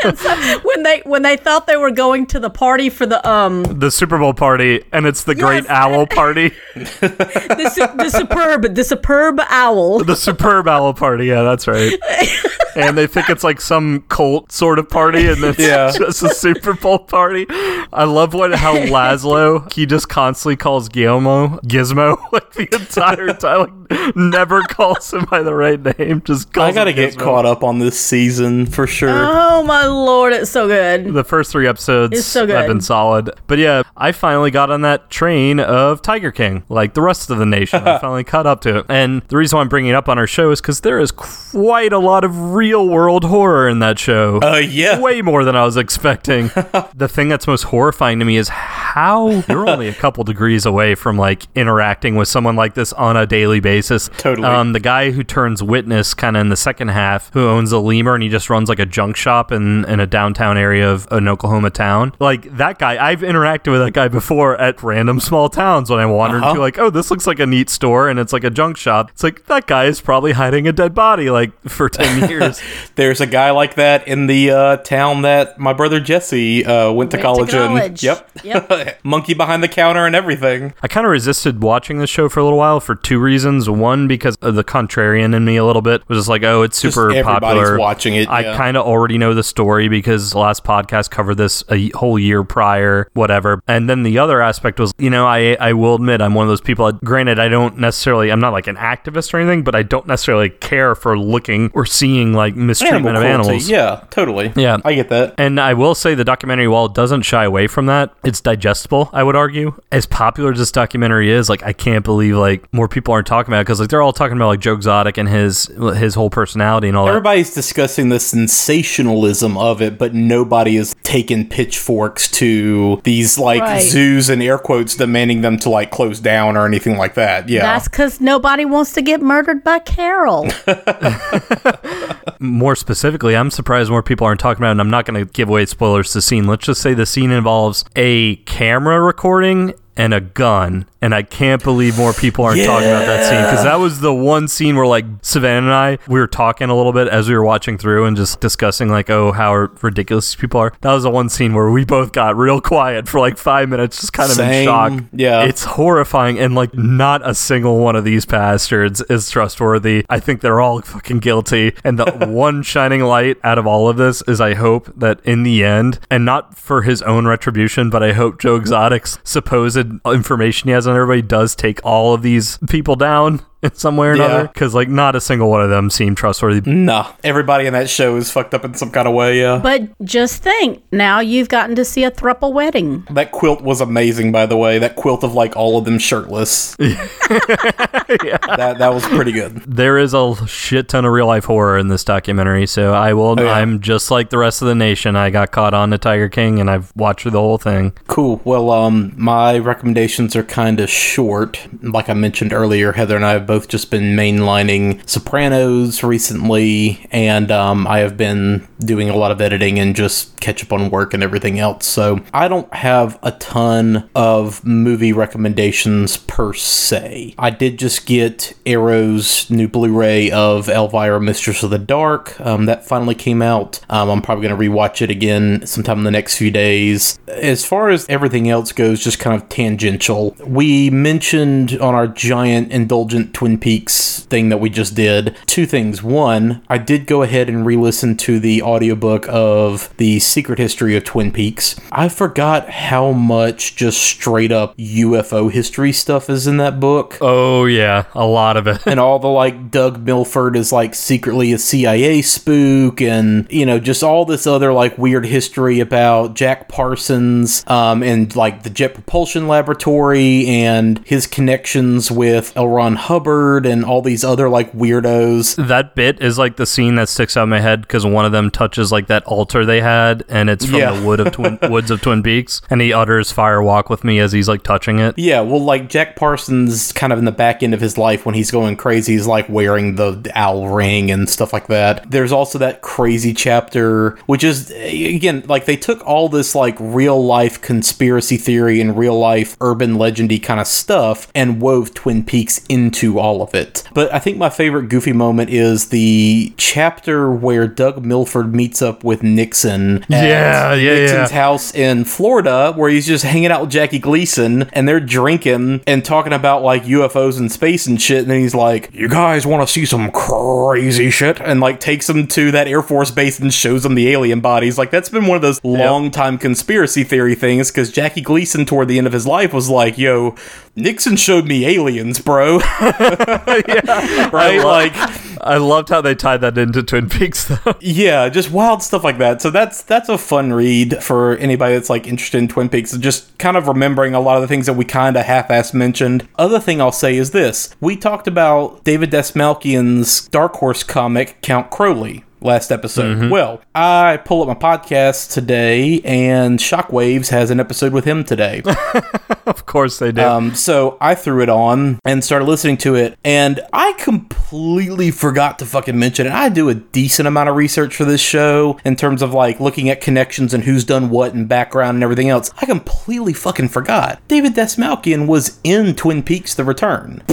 [0.04, 3.26] and so when they when they thought they were going to the party for the
[3.28, 8.74] um The Super Bowl party, and it's the Great Owl Party, the, su- the superb
[8.74, 10.00] the superb owl.
[10.04, 11.26] the Superb Owl Party.
[11.26, 11.92] Yeah, that's right.
[12.76, 15.90] and they think it's like some cult sort of party, and it's Yeah.
[15.96, 17.46] just a Super Bowl party.
[17.92, 23.86] I love what how Laszlo he just constantly calls Guillermo Gizmo like the entire time,
[23.90, 26.22] like never calls him by the right name.
[26.22, 27.18] Just calls I gotta him get Gizmo.
[27.20, 29.10] caught up on this season for sure.
[29.10, 31.12] Oh my lord, it's so good.
[31.14, 33.30] The first three episodes It's so have been solid.
[33.46, 37.38] But yeah, I finally got on that train of Tiger King, like the rest of
[37.38, 37.82] the nation.
[37.86, 38.86] I finally caught up to it.
[38.88, 41.10] And the reason why I'm bringing it up on our show is because there is
[41.10, 44.40] quite a lot of real world horror in that show.
[44.42, 45.00] Uh, yeah.
[45.00, 46.48] Way more than I was expecting.
[46.94, 50.94] the thing that's most horrifying to me is how you're only a couple degrees away
[50.94, 54.10] from like interacting with someone like this on a daily basis.
[54.18, 54.46] Totally.
[54.46, 57.78] Um, the guy who turns witness kind of in the second half, who owns a
[57.78, 61.06] lemur and he just runs like a junk shop in, in a downtown area of
[61.10, 62.12] an Oklahoma town.
[62.18, 66.06] Like that guy, I've interacted with that guy before at random small towns when I
[66.06, 66.50] wander Uh-huh.
[66.50, 69.10] into like, oh, this looks like a neat store and it's like a junk shop.
[69.10, 72.60] It's like that guy is probably hiding a dead body like for 10 years.
[72.96, 77.10] There's a guy like that in the uh, town that my brother Jesse uh, went
[77.12, 77.68] to Went to college in.
[77.68, 78.02] college.
[78.42, 78.70] Yep.
[78.70, 79.00] Yep.
[79.04, 80.74] Monkey behind the counter and everything.
[80.82, 83.68] I kind of resisted watching the show for a little while for two reasons.
[83.68, 86.80] One, because of the contrarian in me a little bit was just like, oh, it's
[86.80, 87.78] Just super everybody's popular.
[87.78, 88.56] watching it, I yeah.
[88.56, 92.44] kind of already know the story because the last podcast covered this a whole year
[92.44, 93.60] prior, whatever.
[93.66, 96.48] And then the other aspect was, you know, I I will admit I'm one of
[96.48, 96.90] those people.
[96.92, 100.50] Granted, I don't necessarily, I'm not like an activist or anything, but I don't necessarily
[100.50, 103.48] care for looking or seeing like mistreatment Animal of cruelty.
[103.48, 103.68] animals.
[103.68, 104.52] Yeah, totally.
[104.56, 104.78] Yeah.
[104.84, 105.34] I get that.
[105.38, 109.10] And I will say the documentary, while it doesn't shy away from that, it's digestible,
[109.12, 109.74] I would argue.
[109.92, 113.52] As popular as this documentary is, like I can't believe like more people aren't talking
[113.52, 115.66] about it because like they're all talking about like Joe Exotic and his
[115.96, 117.10] his whole personality and all that.
[117.10, 123.82] Everybody's discussing the sensationalism of it, but nobody is taking pitchforks to these like Right.
[123.82, 127.48] zoos and air quotes demanding them to like close down or anything like that.
[127.48, 127.62] Yeah.
[127.62, 130.46] That's because nobody wants to get murdered by Carol.
[132.40, 135.30] more specifically, I'm surprised more people aren't talking about it, and I'm not going to
[135.32, 136.46] give away spoilers to the scene.
[136.46, 140.86] Let's just say the scene involves a camera recording and a gun.
[141.06, 144.12] And I can't believe more people aren't talking about that scene because that was the
[144.12, 147.36] one scene where, like, Savannah and I, we were talking a little bit as we
[147.36, 150.72] were watching through and just discussing, like, oh, how ridiculous these people are.
[150.80, 154.00] That was the one scene where we both got real quiet for like five minutes,
[154.00, 155.04] just kind of in shock.
[155.12, 155.44] Yeah.
[155.44, 156.40] It's horrifying.
[156.40, 160.04] And, like, not a single one of these bastards is trustworthy.
[160.10, 161.76] I think they're all fucking guilty.
[161.84, 165.44] And the one shining light out of all of this is I hope that in
[165.44, 170.66] the end, and not for his own retribution, but I hope Joe Exotic's supposed information
[170.66, 174.16] he has on everybody does take all of these people down in some way or
[174.16, 174.24] Yeah.
[174.24, 174.48] another.
[174.48, 176.68] Because, like, not a single one of them seemed trustworthy.
[176.70, 179.40] Nah, everybody in that show is fucked up in some kind of way.
[179.40, 183.06] Yeah, But just think, now you've gotten to see a thruple wedding.
[183.10, 184.78] that quilt was amazing, by the way.
[184.78, 186.74] That quilt of like all of them shirtless.
[186.80, 188.38] yeah.
[188.56, 189.56] That that was pretty good.
[189.66, 193.38] There is a shit ton of real life horror in this documentary, so I will.
[193.38, 193.52] Oh, yeah.
[193.52, 195.16] I'm just like the rest of the nation.
[195.16, 197.92] I got caught on to Tiger King, and I've watched the whole thing.
[198.06, 198.40] Cool.
[198.44, 201.66] Well, um, my recommendations are kind of short.
[201.82, 207.50] Like I mentioned earlier, Heather and I have both just been mainlining Sopranos recently, and
[207.50, 211.14] um, I have been doing a lot of editing and just catch up on work
[211.14, 211.86] and everything else.
[211.86, 217.34] So I don't have a ton of movie recommendations per se.
[217.38, 222.38] I did just get Arrow's new Blu-ray of Elvira, Mistress of the Dark.
[222.40, 223.80] Um, that finally came out.
[223.88, 227.18] Um, I'm probably going to rewatch it again sometime in the next few days.
[227.28, 230.36] As far as everything else goes, just kind of tangential.
[230.44, 236.02] We mentioned on our giant indulgent Twin Peaks thing that we just did two things.
[236.02, 241.04] One, I did go ahead and re-listen to the audiobook of the Secret History of
[241.04, 241.78] Twin Peaks.
[241.92, 247.66] I forgot how much just straight up UFO history stuff is in that book Oh
[247.66, 248.84] yeah, a lot of it.
[248.84, 253.78] and all the like Doug Milford is like secretly a CIA spook, and you know
[253.78, 258.94] just all this other like weird history about Jack Parsons, um, and like the Jet
[258.94, 262.66] Propulsion Laboratory and his connections with L.
[262.66, 265.66] Ron Hubbard and all these other like weirdos.
[265.68, 268.32] that bit is like the scene that sticks out in my head because one of
[268.32, 270.92] them touches like that altar they had, and it's from Yeah.
[270.98, 274.18] the wood of Twin woods of Twin Peaks, and he utters "Fire Walk with Me"
[274.18, 275.14] as he's like touching it.
[275.18, 278.34] Yeah, well, like Jack Parsons, kind of in the back end of his life when
[278.34, 282.10] he's going crazy, he's like wearing the owl ring and stuff like that.
[282.10, 287.24] There's also that crazy chapter, which is, again, like they took all this like real
[287.24, 292.60] life conspiracy theory and real life urban legendy kind of stuff and wove Twin Peaks
[292.68, 293.82] into all of it.
[293.94, 299.04] But I think my favorite goofy moment is the chapter where Doug Milford meets up
[299.04, 300.02] with Nixon.
[300.04, 301.36] at Yeah, yeah, Nixon's yeah.
[301.36, 306.04] house in Florida where he's just hanging out with Jackie Gleason and they're drinking and
[306.04, 308.20] talking about like UFOs and space and shit.
[308.20, 311.40] And then he's like, You guys want to see some crazy shit?
[311.40, 314.78] And like takes them to that Air Force base and shows them the alien bodies.
[314.78, 318.88] Like, that's been one of those long time conspiracy theory things because Jackie Gleason, toward
[318.88, 320.34] the end of his life, was like, Yo,
[320.76, 322.58] Nixon showed me aliens, bro.
[322.80, 324.60] right?
[324.62, 324.92] Like,
[325.40, 327.74] I loved how they tied that into Twin Peaks though.
[327.80, 329.40] yeah, just wild stuff like that.
[329.40, 332.96] So that's that's a fun read for anybody that's like interested in Twin Peaks.
[332.98, 336.28] Just kind of remembering a lot of the things that we kind of half-ass mentioned.
[336.36, 341.70] Other thing I'll say is this: we talked about David Dastmalchian's Dark Horse comic Count
[341.70, 343.16] Crowley last episode.
[343.16, 343.30] Mm-hmm.
[343.30, 348.62] Well, I pull up my podcast today, and Shockwaves has an episode with him today.
[349.46, 350.22] of course they do.
[350.22, 355.58] Um, so I threw it on and started listening to it, and I completely forgot
[355.60, 356.32] to fucking mention it.
[356.32, 359.88] I do a decent amount of research for this show in terms of like looking
[359.88, 362.50] at connections and who's done what and background and everything else.
[362.60, 364.20] I completely fucking forgot.
[364.28, 367.22] David Dastmalchian was in Twin Peaks: The Return.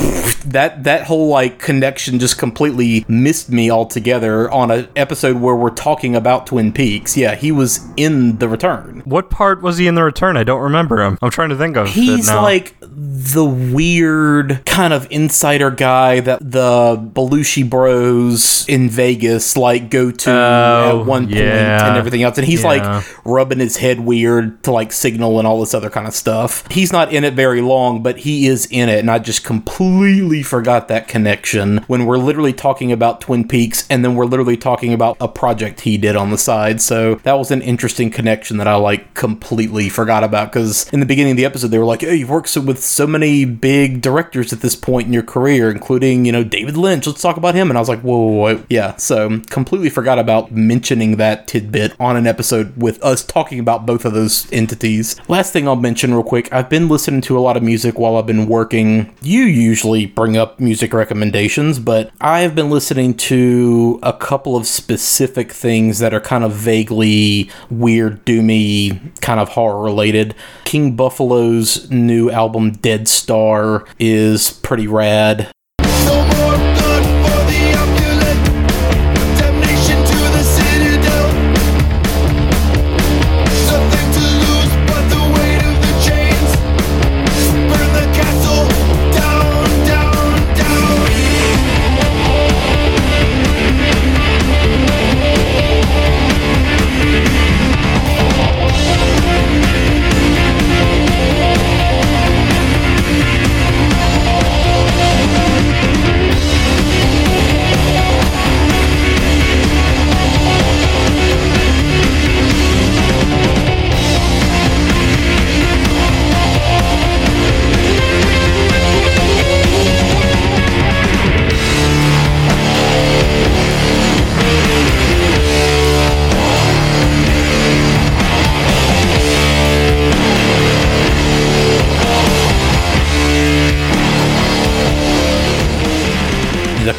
[0.46, 5.70] that that whole like connection just completely missed me altogether on an episode where we're
[5.70, 7.16] talking about Twin Peaks.
[7.18, 9.02] Yeah, he was in The Return.
[9.06, 10.38] what part was he in the return?
[10.38, 11.18] I don't remember him.
[11.22, 12.42] I'm trying to think of He's now.
[12.42, 20.12] like the weird kind of insider guy that the Belushi Bros in Vegas like go
[20.12, 21.88] to Oh, at one point yeah.
[21.88, 22.68] and everything else, and he's Yeah.
[22.68, 26.64] like rubbing his head weird to like signal and all this other kind of stuff.
[26.72, 30.44] He's not in it very long, but he is in it, and I just completely
[30.44, 34.94] forgot that connection when we're literally talking about Twin Peaks, and then we're literally talking
[34.94, 36.82] about a project he did on the side.
[36.82, 41.06] So that was an interesting connection that I like completely forgot about because in the
[41.06, 44.02] beginning of the episode they were like, "Hey, you've worked so- with so many big
[44.02, 47.06] directors at this point in your career, including you know David Lynch.
[47.08, 48.64] Let's talk about him." And I was like, "Whoa, whoa, whoa.
[48.70, 53.86] yeah." So completely forgot about mentioning that tidbit on an episode with us talking about
[53.86, 55.16] both of those entities.
[55.28, 58.18] Last thing I'll mention real quick: I've been listening to a lot of music while
[58.18, 59.12] I've been working.
[59.22, 64.56] You usually usually bring up music recommendations, but I have been listening to a couple
[64.56, 70.36] of specific things that are kind of vaguely weird, doomy, kind of horror related.
[70.64, 75.52] King Buffalo's new album, Dead Star, is pretty rad.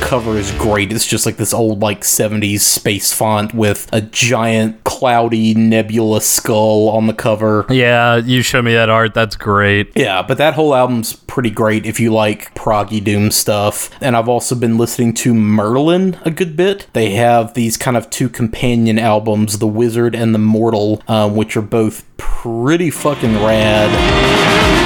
[0.05, 0.93] Cover is great.
[0.93, 6.91] It's just like this old like 70s space font with a giant cloudy nebula skull
[6.91, 7.65] on the cover.
[7.71, 9.15] Yeah, you show me that art.
[9.15, 9.93] That's great.
[9.97, 13.91] Yeah, but that whole album's pretty great if you like proggy doom stuff.
[14.03, 16.87] And I've also been listening to Merlin a good bit.
[16.93, 21.57] They have these kind of two companion albums, The Wizard and The Mortal, um, which
[21.57, 24.84] are both pretty fucking rad.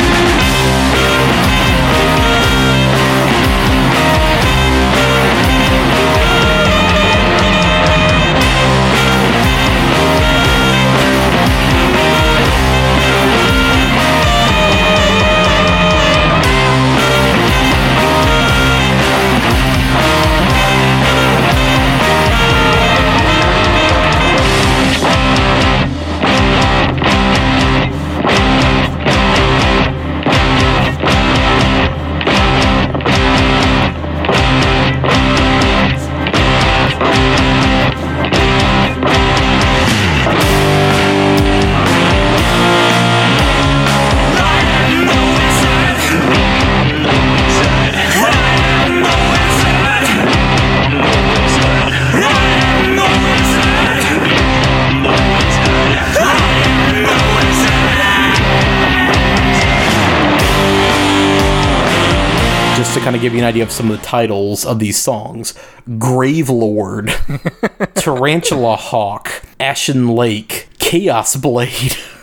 [63.28, 65.52] Give you an idea of some of the titles of these songs
[65.98, 67.08] Grave Lord,
[67.94, 71.96] Tarantula Hawk, Ashen Lake, Chaos Blade.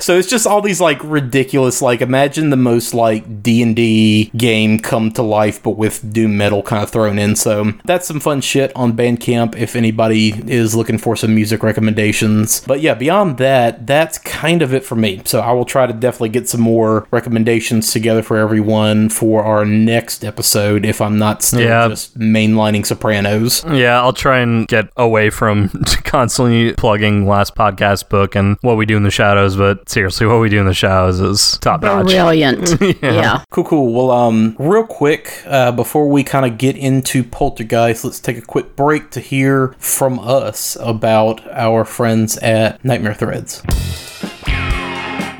[0.00, 5.10] So it's just all these like ridiculous like imagine the most like D&D game come
[5.12, 7.36] to life but with doom metal kind of thrown in.
[7.36, 12.60] So that's some fun shit on Bandcamp if anybody is looking for some music recommendations.
[12.66, 15.22] But yeah, beyond that, that's kind of it for me.
[15.24, 19.64] So I will try to definitely get some more recommendations together for everyone for our
[19.64, 21.88] next episode if I'm not still Yeah.
[21.88, 23.64] just mainlining Sopranos.
[23.70, 25.68] Yeah, I'll try and get away from
[26.04, 30.40] constantly plugging last podcast book and what we do in the shadows, but seriously, what
[30.40, 32.06] we do in the shadows is top notch.
[32.06, 32.80] Brilliant.
[33.02, 33.44] yeah.
[33.50, 33.92] Cool, cool.
[33.92, 38.42] Well, um, real quick, uh, before we kind of get into Poltergeist, let's take a
[38.42, 43.62] quick break to hear from us about our friends at Nightmare Threads.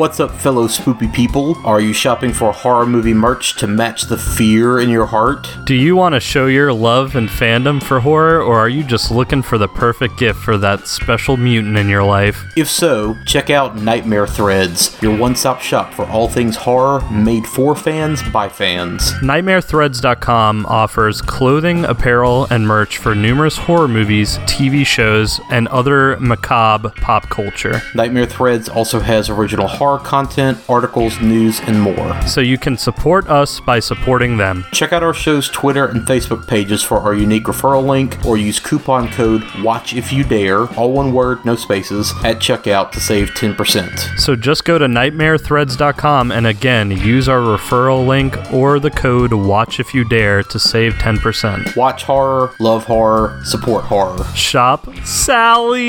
[0.01, 1.59] What's up, fellow spoopy people?
[1.63, 5.47] Are you shopping for horror movie merch to match the fear in your heart?
[5.67, 9.11] Do you want to show your love and fandom for horror, or are you just
[9.11, 12.43] looking for the perfect gift for that special mutant in your life?
[12.57, 17.47] If so, check out Nightmare Threads, your one stop shop for all things horror made
[17.47, 19.13] for fans by fans.
[19.21, 26.89] NightmareThreads.com offers clothing, apparel, and merch for numerous horror movies, TV shows, and other macabre
[26.89, 27.83] pop culture.
[27.95, 32.21] Nightmare Threads also has original horror content, articles, news, and more.
[32.27, 34.65] So you can support us by supporting them.
[34.73, 38.61] Check out our show's Twitter and Facebook pages for our unique referral link or use
[38.61, 43.31] coupon code WATCH IF YOU DARE, all one word, no spaces, at checkout to save
[43.31, 44.19] 10%.
[44.19, 49.81] So just go to nightmarethreads.com and again use our referral link or the code watch
[49.81, 51.77] if you dare to save 10%.
[51.77, 54.25] Watch horror, love horror, support horror.
[54.35, 55.81] Shop Sally.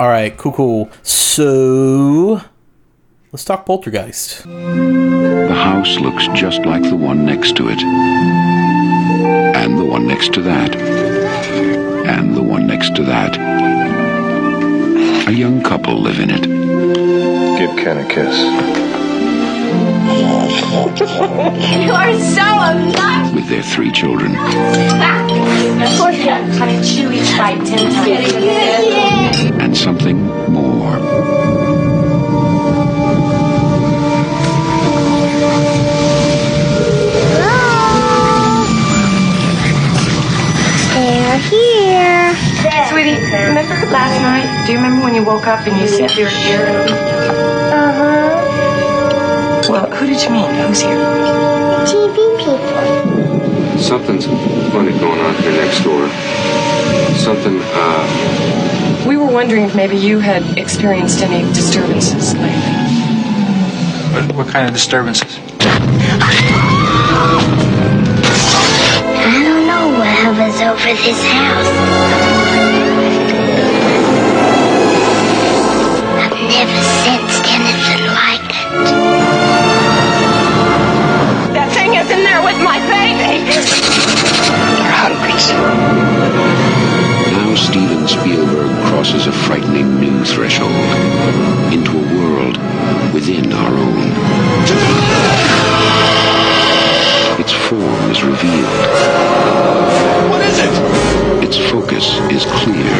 [0.00, 0.90] All right, cool, cool.
[1.02, 2.40] So,
[3.32, 4.44] let's talk Poltergeist.
[4.44, 7.82] The house looks just like the one next to it.
[9.56, 10.76] And the one next to that.
[10.76, 13.36] And the one next to that.
[15.26, 16.42] A young couple live in it.
[17.58, 18.87] Give Ken a kiss.
[21.84, 23.34] You are so obnoxious.
[23.34, 24.34] with their three children.
[26.58, 29.62] Honey, chew each bite ten times.
[29.62, 30.16] and something
[30.50, 30.98] more.
[40.94, 42.34] They're here.
[42.88, 44.66] Sweetie, remember last night?
[44.66, 46.66] Do you remember when you woke up and you said you were here?
[46.66, 48.47] Uh-huh.
[49.78, 50.50] Well, who did you mean?
[50.66, 50.98] Who's here?
[51.86, 53.78] TV people.
[53.78, 54.26] Something's
[54.72, 56.08] funny going on here next door.
[57.14, 62.74] Something, uh, We were wondering if maybe you had experienced any disturbances lately.
[64.10, 65.38] What, what kind of disturbances?
[69.20, 71.70] I don't know what hovers over this house.
[76.18, 79.17] I've never sensed anything like it.
[82.76, 83.54] In there with my baby.
[87.32, 90.72] Now Steven Spielberg crosses a frightening new threshold
[91.72, 92.56] into a world
[93.14, 94.12] within our own.
[97.40, 98.86] Its form is revealed.
[100.30, 101.44] What is it?
[101.44, 102.98] Its focus is clear.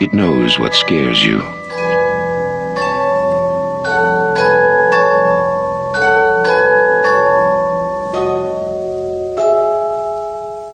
[0.00, 1.42] It knows what scares you.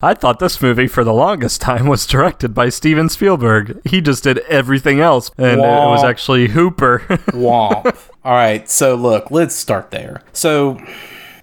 [0.02, 3.80] I thought this movie for the longest time was directed by Steven Spielberg.
[3.86, 6.98] He just did everything else, and it was actually Hooper.
[7.32, 7.96] Womp.
[8.22, 10.20] All right, so look, let's start there.
[10.34, 10.78] So,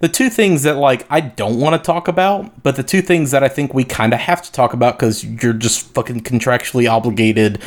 [0.02, 3.32] the two things that like I don't want to talk about, but the two things
[3.32, 6.92] that I think we kind of have to talk about because you're just fucking contractually
[6.92, 7.62] obligated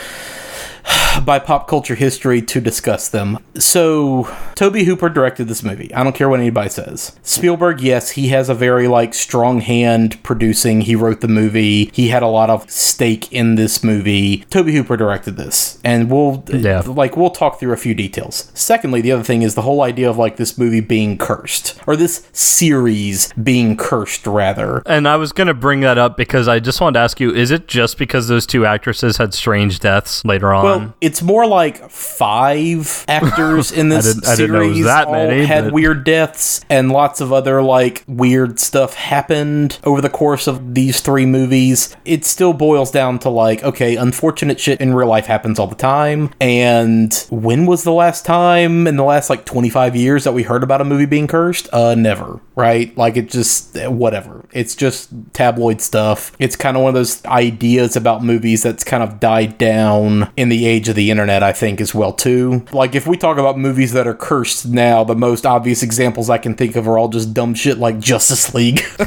[1.24, 3.39] by pop culture history to discuss them.
[3.57, 5.93] So, Tobe Hooper directed this movie.
[5.95, 7.18] I don't care what anybody says.
[7.22, 10.82] Spielberg, yes, he has a very like strong hand producing.
[10.82, 11.91] He wrote the movie.
[11.93, 14.39] He had a lot of stake in this movie.
[14.51, 15.78] Tobe Hooper directed this.
[15.85, 16.82] And we'll Yeah.
[16.87, 18.51] like we'll talk through a few details.
[18.55, 21.97] Secondly, the other thing is the whole idea of like this movie being cursed or
[21.97, 24.82] this series being cursed rather.
[24.87, 27.32] and I was going to bring that up because I just wanted to ask you
[27.35, 30.64] is it just because those two actresses had strange deaths later on?
[30.64, 35.12] Well, it's more like five actors in this didn't- I series didn't was that all
[35.12, 40.09] many, had but- weird deaths, and lots of other like weird stuff happened over the
[40.11, 41.95] course of these three movies.
[42.05, 45.75] It still boils down to like, okay, unfortunate shit in real life happens all the
[45.75, 46.31] time.
[46.41, 50.43] And when was the last time in the last like twenty five years that we
[50.43, 51.68] heard about a movie being cursed?
[51.72, 52.41] Uh, never.
[52.55, 52.97] Right?
[52.97, 54.45] Like it just whatever.
[54.53, 56.33] It's just tabloid stuff.
[56.39, 60.49] It's kind of one of those ideas about movies that's kind of died down in
[60.49, 62.64] the age of the internet, I think, as well too.
[62.72, 66.38] Like if we talk about movies that are cursed now, the most obvious examples I
[66.38, 68.82] can think of are all just dumb shit like Justice League.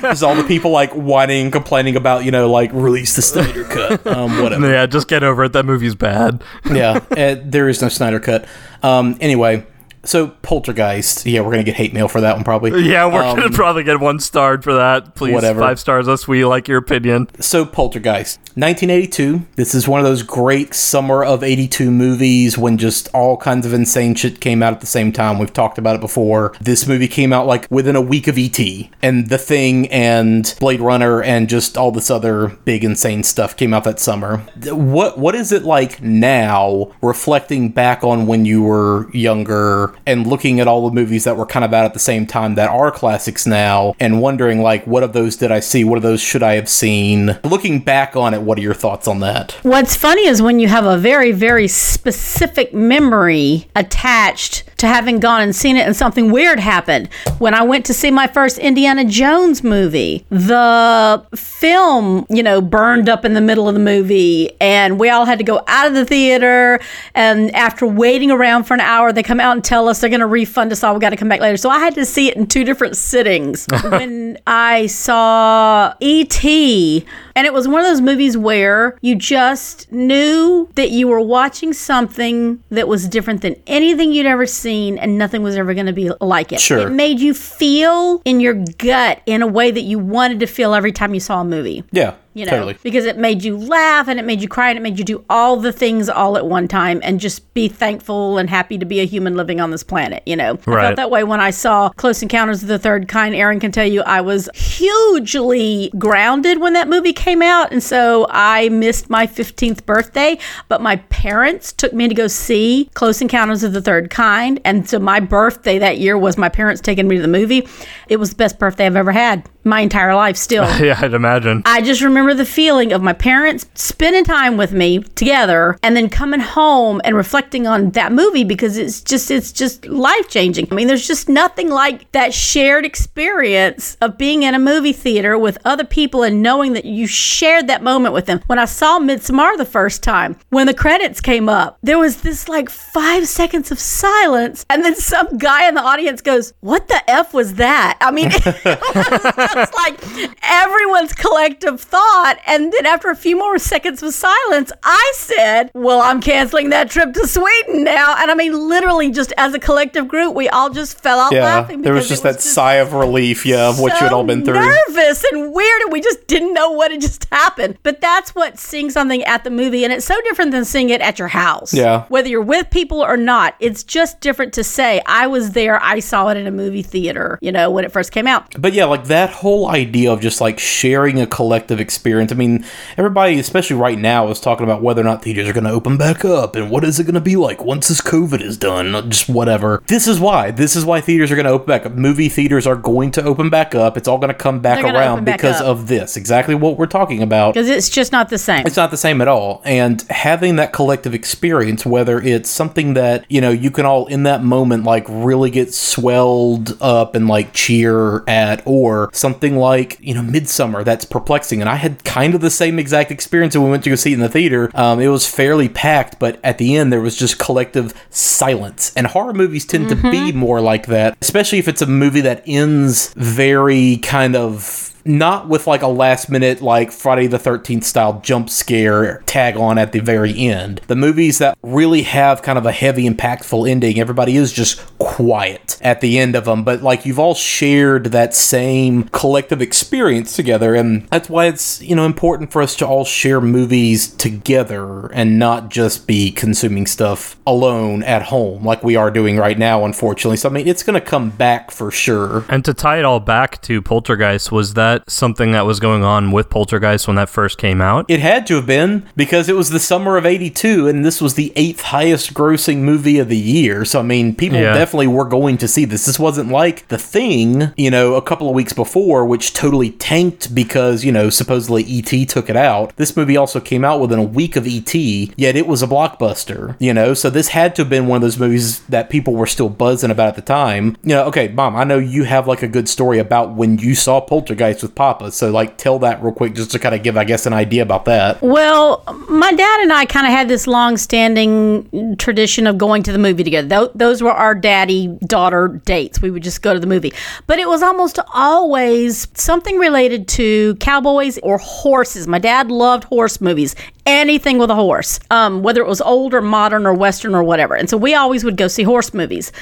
[0.00, 4.06] Just all the people like whining complaining about, you know, like release the Snyder cut.
[4.06, 5.52] Um, whatever yeah, just get over it.
[5.52, 6.42] That movie's bad.
[6.70, 8.46] yeah, uh, there is no Snyder cut.
[8.82, 9.66] Um, anyway,
[10.04, 11.26] so Poltergeist.
[11.26, 12.82] Yeah, we're gonna get hate mail for that one probably.
[12.88, 15.14] Yeah, we're Um, gonna probably get one starred for that.
[15.14, 15.60] Please, whatever.
[15.60, 16.28] five stars us.
[16.28, 17.28] We like your opinion.
[17.40, 19.46] So Poltergeist, 1982.
[19.56, 23.72] This is one of those great summer of 82 movies when just all kinds of
[23.72, 25.40] insane shit came out at the same time.
[25.40, 26.54] We've talked about it before.
[26.60, 28.60] This movie came out like within a week of ET,
[29.02, 33.74] and The Thing and Blade Runner and just all this other big insane stuff came
[33.74, 34.36] out that summer.
[34.70, 40.60] What what is it like now, reflecting back on when you were younger and looking
[40.60, 42.92] at all the movies that were kind of out at the same time that are
[42.92, 45.82] classics now, and wondering like, what of those did I see?
[45.82, 47.36] What of those should I have seen?
[47.42, 49.52] Looking back on it, what are your thoughts on that?
[49.62, 55.40] What's funny is when you have a very, very specific memory attached to having gone
[55.40, 57.08] and seen it and something weird happened.
[57.38, 63.08] When I went to see my first Indiana Jones movie, the film, you know, burned
[63.08, 65.94] up in the middle of the movie and we all had to go out of
[65.94, 66.80] the theater.
[67.14, 70.20] And after waiting around for an hour, they come out and tell us they're going
[70.20, 70.94] to refund us all.
[70.94, 71.56] We got to come back later.
[71.56, 73.66] So I had to see it in two different sittings.
[73.84, 77.06] when I saw E.T.,
[77.36, 81.72] And it was one of those movies where you just knew that you were watching
[81.72, 85.92] something that was different than anything you'd ever seen and nothing was ever going to
[85.92, 86.60] be like it.
[86.60, 86.86] Sure.
[86.86, 90.74] It made you feel in your gut in a way that you wanted to feel
[90.74, 92.14] every time you saw a movie Yeah.
[92.34, 92.76] You know, totally.
[92.82, 95.24] because it made you laugh and it made you cry and it made you do
[95.30, 99.00] all the things all at one time and just be thankful and happy to be
[99.00, 100.58] a human living on this planet, you know.
[100.66, 103.34] I felt that way when I saw Close Encounters of the Third Kind.
[103.34, 108.26] Aaron can tell you I was hugely grounded when that movie came out and so
[108.30, 113.62] I missed my 15th birthday, but my parents took me to go see Close Encounters
[113.62, 117.16] of the Third Kind and so my birthday that year was my parents taking me
[117.16, 117.66] to the movie.
[118.08, 120.64] It was the best birthday I've ever had my entire life still.
[120.84, 121.62] Yeah, I'd imagine.
[121.64, 126.08] I just remember the feeling of my parents spending time with me together and then
[126.08, 130.68] coming home and reflecting on that movie because it's just it's just life changing.
[130.70, 135.36] I mean, there's just nothing like that shared experience of being in a movie theater
[135.36, 138.40] with other people and knowing that you shared that moment with them.
[138.46, 142.48] When I saw Midsommar the first time, when the credits came up, there was this
[142.48, 147.10] like 5 seconds of silence and then some guy in the audience goes, "What the
[147.10, 150.00] f was that?" I mean, it's like
[150.42, 152.13] everyone's collective thought.
[152.46, 156.90] And then after a few more seconds of silence, I said, Well, I'm canceling that
[156.90, 158.16] trip to Sweden now.
[158.18, 161.44] And I mean, literally, just as a collective group, we all just fell out Yeah.
[161.44, 161.82] laughing.
[161.82, 164.44] There was just it that sigh of relief, yeah, of what you had all been
[164.44, 164.54] through.
[164.54, 167.78] Nervous and weird, and we just didn't know what had just happened.
[167.82, 171.00] But that's what seeing something at the movie, and it's so different than seeing it
[171.00, 171.74] at your house.
[171.74, 172.04] Yeah.
[172.08, 176.00] Whether you're with people or not, it's just different to say, I was there, I
[176.00, 178.54] saw it in a movie theater, you know, when it first came out.
[178.58, 182.03] But yeah, like that whole idea of just like sharing a collective experience.
[182.06, 182.64] I mean,
[182.96, 185.96] everybody, especially right now, is talking about whether or not theaters are going to open
[185.96, 189.10] back up and what is it going to be like once this COVID is done,
[189.10, 189.82] just whatever.
[189.86, 190.50] This is why.
[190.50, 191.92] This is why theaters are going to open back up.
[191.92, 193.96] Movie theaters are going to open back up.
[193.96, 195.66] It's all going to come back around back because up.
[195.66, 196.16] of this.
[196.16, 197.54] Exactly what we're talking about.
[197.54, 198.66] Because it's just not the same.
[198.66, 199.62] It's not the same at all.
[199.64, 204.24] And having that collective experience, whether it's something that, you know, you can all in
[204.24, 210.14] that moment like really get swelled up and like cheer at, or something like, you
[210.14, 211.60] know, Midsommar that's perplexing.
[211.60, 214.12] And I had kind of the same exact experience when we went to go see
[214.12, 214.70] it in the theater.
[214.74, 218.92] Um, it was fairly packed, but at the end there was just collective silence.
[218.96, 222.42] And horror movies tend to be more like that, especially if it's a movie that
[222.46, 228.20] ends very kind of not with like a last minute like Friday the 13th style
[228.22, 230.80] jump scare tag on at the very end.
[230.86, 235.78] The movies that really have kind of a heavy impactful ending, everybody is just quiet
[235.80, 240.74] at the end of them, but like you've all shared that same collective experience together
[240.74, 245.38] and that's why it's, you know, important for us to all share movies together and
[245.38, 250.36] not just be consuming stuff alone at home like we are doing right now unfortunately.
[250.36, 252.44] So I mean, it's going to come back for sure.
[252.48, 256.30] And to tie it all back to Poltergeist, was that something that was going on
[256.32, 258.06] with Poltergeist when that first came out?
[258.08, 261.34] It had to have been because it was the summer of 82 and this was
[261.34, 263.84] the eighth highest grossing movie of the year.
[263.84, 264.74] So, I mean, people Yeah.
[264.74, 266.04] definitely were going to see this.
[266.06, 270.54] This wasn't like The Thing, you know, a couple of weeks before, which totally tanked
[270.54, 272.26] because, you know, supposedly E.T.
[272.26, 272.94] took it out.
[272.96, 276.76] This movie also came out within a week of E.T., yet it was a blockbuster,
[276.78, 277.14] you know?
[277.14, 280.10] So, this had to have been one of those movies that people were still buzzing
[280.10, 280.96] about at the time.
[281.02, 283.94] You know, okay, Mom, I know you have like a good story about when you
[283.94, 285.32] saw Poltergeist with Papa.
[285.32, 287.82] So, like, tell that real quick just to kind of give, I guess, an idea
[287.82, 288.40] about that.
[288.40, 293.18] Well, my dad and I kind of had this long-standing tradition of going to the
[293.18, 293.66] movie together.
[293.66, 296.22] Tho- those were our daddy-daughter dates.
[296.22, 297.12] We would just go to the movie,
[297.48, 302.28] but it was almost always something related to cowboys or horses.
[302.28, 303.74] My dad loved horse movies,
[304.06, 307.74] anything with a horse, um, whether it was old or modern or western or whatever.
[307.74, 309.52] And so we always would go see horse movies.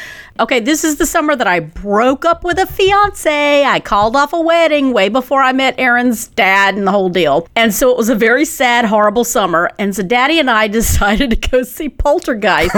[0.41, 3.65] Okay, this is the summer that I broke up with a fiance.
[3.65, 7.47] I called off a wedding way before I met Aaron's dad and the whole deal.
[7.55, 9.71] And so it was a very sad, horrible summer.
[9.79, 12.75] And so daddy and I decided to go see Poltergeist.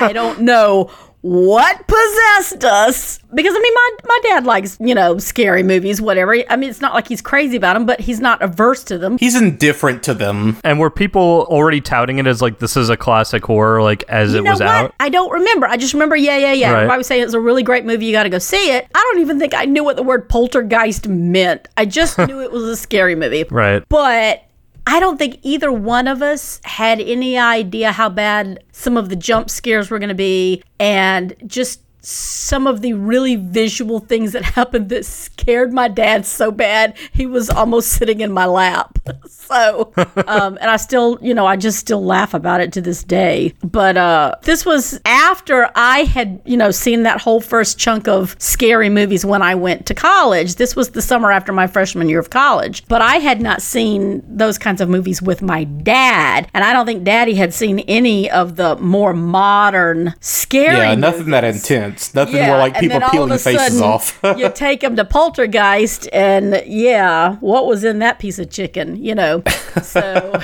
[0.00, 0.90] I don't know
[1.20, 6.36] what possessed us because i mean my, my dad likes you know scary movies whatever
[6.48, 9.18] i mean it's not like he's crazy about them but he's not averse to them
[9.18, 10.56] He's indifferent to them.
[10.64, 14.32] And were people already touting it as like this is a classic horror, like as
[14.32, 14.68] you it know was what?
[14.68, 14.94] out?
[15.00, 15.66] I don't remember.
[15.66, 16.70] I just remember, yeah, yeah, yeah.
[16.70, 16.76] Right.
[16.78, 18.06] Everybody was saying it's a really great movie.
[18.06, 18.86] You got to go see it.
[18.94, 21.68] I don't even think I knew what the word poltergeist meant.
[21.76, 23.44] I just knew it was a scary movie.
[23.50, 23.82] Right.
[23.88, 24.44] But
[24.88, 29.16] I don't think either one of us had any idea how bad some of the
[29.16, 34.42] jump scares were going to be and just some of the really visual things that
[34.56, 38.98] happened that scared my dad so bad he was almost sitting in my lap.
[39.48, 39.92] so,
[40.26, 43.54] um, and I still, you know, I just still laugh about it to this day.
[43.64, 48.36] But uh, this was after I had, you know, seen that whole first chunk of
[48.38, 50.56] scary movies when I went to college.
[50.56, 52.86] This was the summer after my freshman year of college.
[52.88, 56.86] But I had not seen those kinds of movies with my dad, and I don't
[56.86, 60.76] think Daddy had seen any of the more modern scary.
[60.76, 61.32] Yeah, nothing movies.
[61.32, 62.14] that intense.
[62.14, 64.18] Nothing where like people peeling of faces sudden, off.
[64.38, 69.02] you take him to Poltergeist, and yeah, what was in that piece of chicken?
[69.02, 69.37] You know,
[69.82, 70.40] so.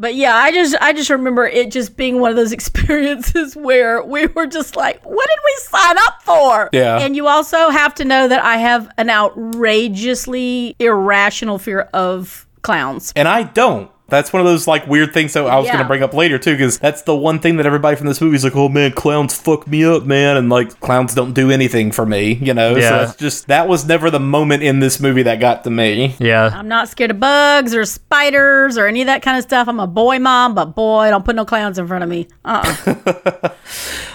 [0.00, 4.02] But yeah, I just I just remember it just being one of those experiences where
[4.02, 6.70] we were just like, what did we sign up for?
[6.72, 7.00] Yeah.
[7.00, 13.12] And you also have to know that I have an outrageously irrational fear of clowns.
[13.16, 13.90] and I don't.
[14.08, 15.72] That's one of those like weird things that I was Yeah.
[15.74, 18.20] going to bring up later too, because that's the one thing that everybody from this
[18.20, 21.50] movie is like, "Oh man, clowns fuck me up, man," and like clowns don't do
[21.50, 22.72] anything for me, you know.
[22.74, 23.02] So Yeah.
[23.04, 26.14] it's just that was never the moment in this movie that got to me.
[26.18, 26.50] Yeah.
[26.54, 29.68] I'm not scared of bugs or spiders or any of that kind of stuff.
[29.68, 32.28] I'm a boy mom, but boy, don't put no clowns in front of me.
[32.44, 33.48] Uh-uh.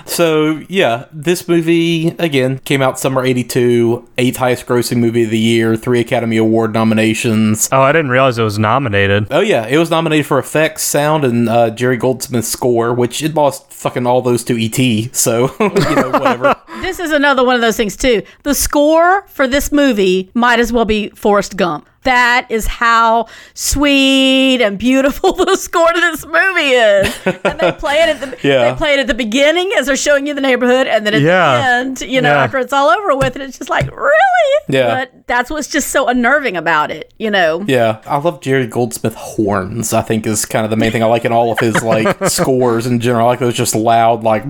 [0.05, 5.39] So yeah, this movie again came out summer '82, eighth highest grossing movie of the
[5.39, 7.69] year, three Academy Award nominations.
[7.71, 9.27] Oh, I didn't realize it was nominated.
[9.31, 13.33] Oh yeah, it was nominated for effects, sound, and uh, Jerry Goldsmith's score, which it
[13.33, 15.13] lost fucking all those to ET.
[15.15, 16.55] So you know whatever.
[16.81, 18.23] this is another one of those things too.
[18.43, 21.87] The score for this movie might as well be Forrest Gump.
[22.03, 27.17] That is how sweet and beautiful the score to this movie is.
[27.45, 28.71] And they play it at the Yeah.
[28.71, 31.21] they play it at the beginning as they're showing you the neighborhood, and then at
[31.21, 31.57] Yeah.
[31.57, 32.43] the end, you know, Yeah.
[32.43, 34.19] after it's all over with, and it's just like really.
[34.67, 34.93] Yeah.
[35.05, 37.63] But that's what's just so unnerving about it, you know.
[37.67, 39.93] Yeah, I love Jerry Goldsmith horns.
[39.93, 42.25] I think is kind of the main thing I like in all of his like
[42.27, 43.25] scores in general.
[43.27, 44.43] I like those just loud, like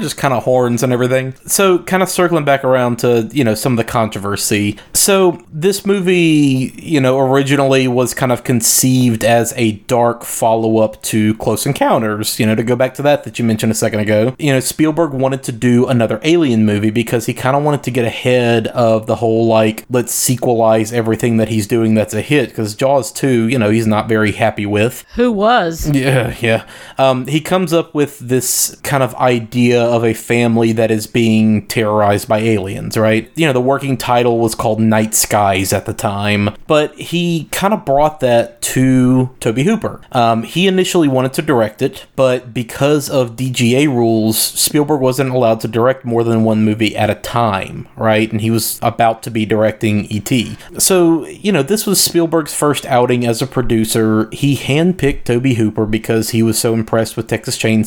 [0.00, 1.34] just kind of horns and everything.
[1.46, 4.78] So, kind of circling back around to you know some of the controversy.
[4.94, 11.02] So, this movie, you know, originally was kind of conceived as a dark follow up
[11.02, 12.38] to Close Encounters.
[12.38, 14.34] You know, to go back to that that you mentioned a second ago.
[14.38, 17.90] You know, Spielberg wanted to do another Alien movie because he kind of wanted to
[17.90, 22.48] get ahead of the whole like let's sequelize everything that he's doing that's a hit
[22.48, 25.04] because Jaws 2, you know, he's not very happy with.
[25.14, 25.90] Who was?
[25.90, 26.66] Yeah, yeah.
[26.96, 31.66] Um, he comes up with this kind of idea of a family that is being
[31.66, 33.30] terrorized by aliens, right?
[33.34, 37.74] You know, the working title was called Night Skies at the time, but he kind
[37.74, 40.00] of brought that to Tobe Hooper.
[40.12, 45.60] Um, he initially wanted to direct it, but because of DGA rules, Spielberg wasn't allowed
[45.62, 48.30] to direct more than one movie at a time, right?
[48.30, 50.56] And he was about to be directing E.T.
[50.78, 54.28] So, you know, this was Spielberg's first outing as a producer.
[54.32, 57.77] He handpicked Tobe Hooper because he was so impressed with Texas Chainsaw